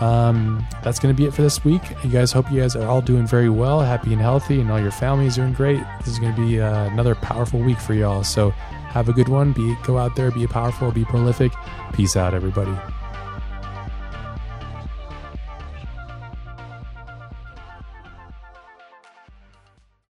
[0.00, 1.82] Um, that's going to be it for this week.
[2.04, 4.80] You guys hope you guys are all doing very well, happy and healthy, and all
[4.80, 5.82] your families doing great.
[6.00, 8.22] This is going to be uh, another powerful week for y'all.
[8.22, 9.52] So have a good one.
[9.52, 11.52] Be go out there, be powerful, be prolific.
[11.94, 12.76] Peace out, everybody.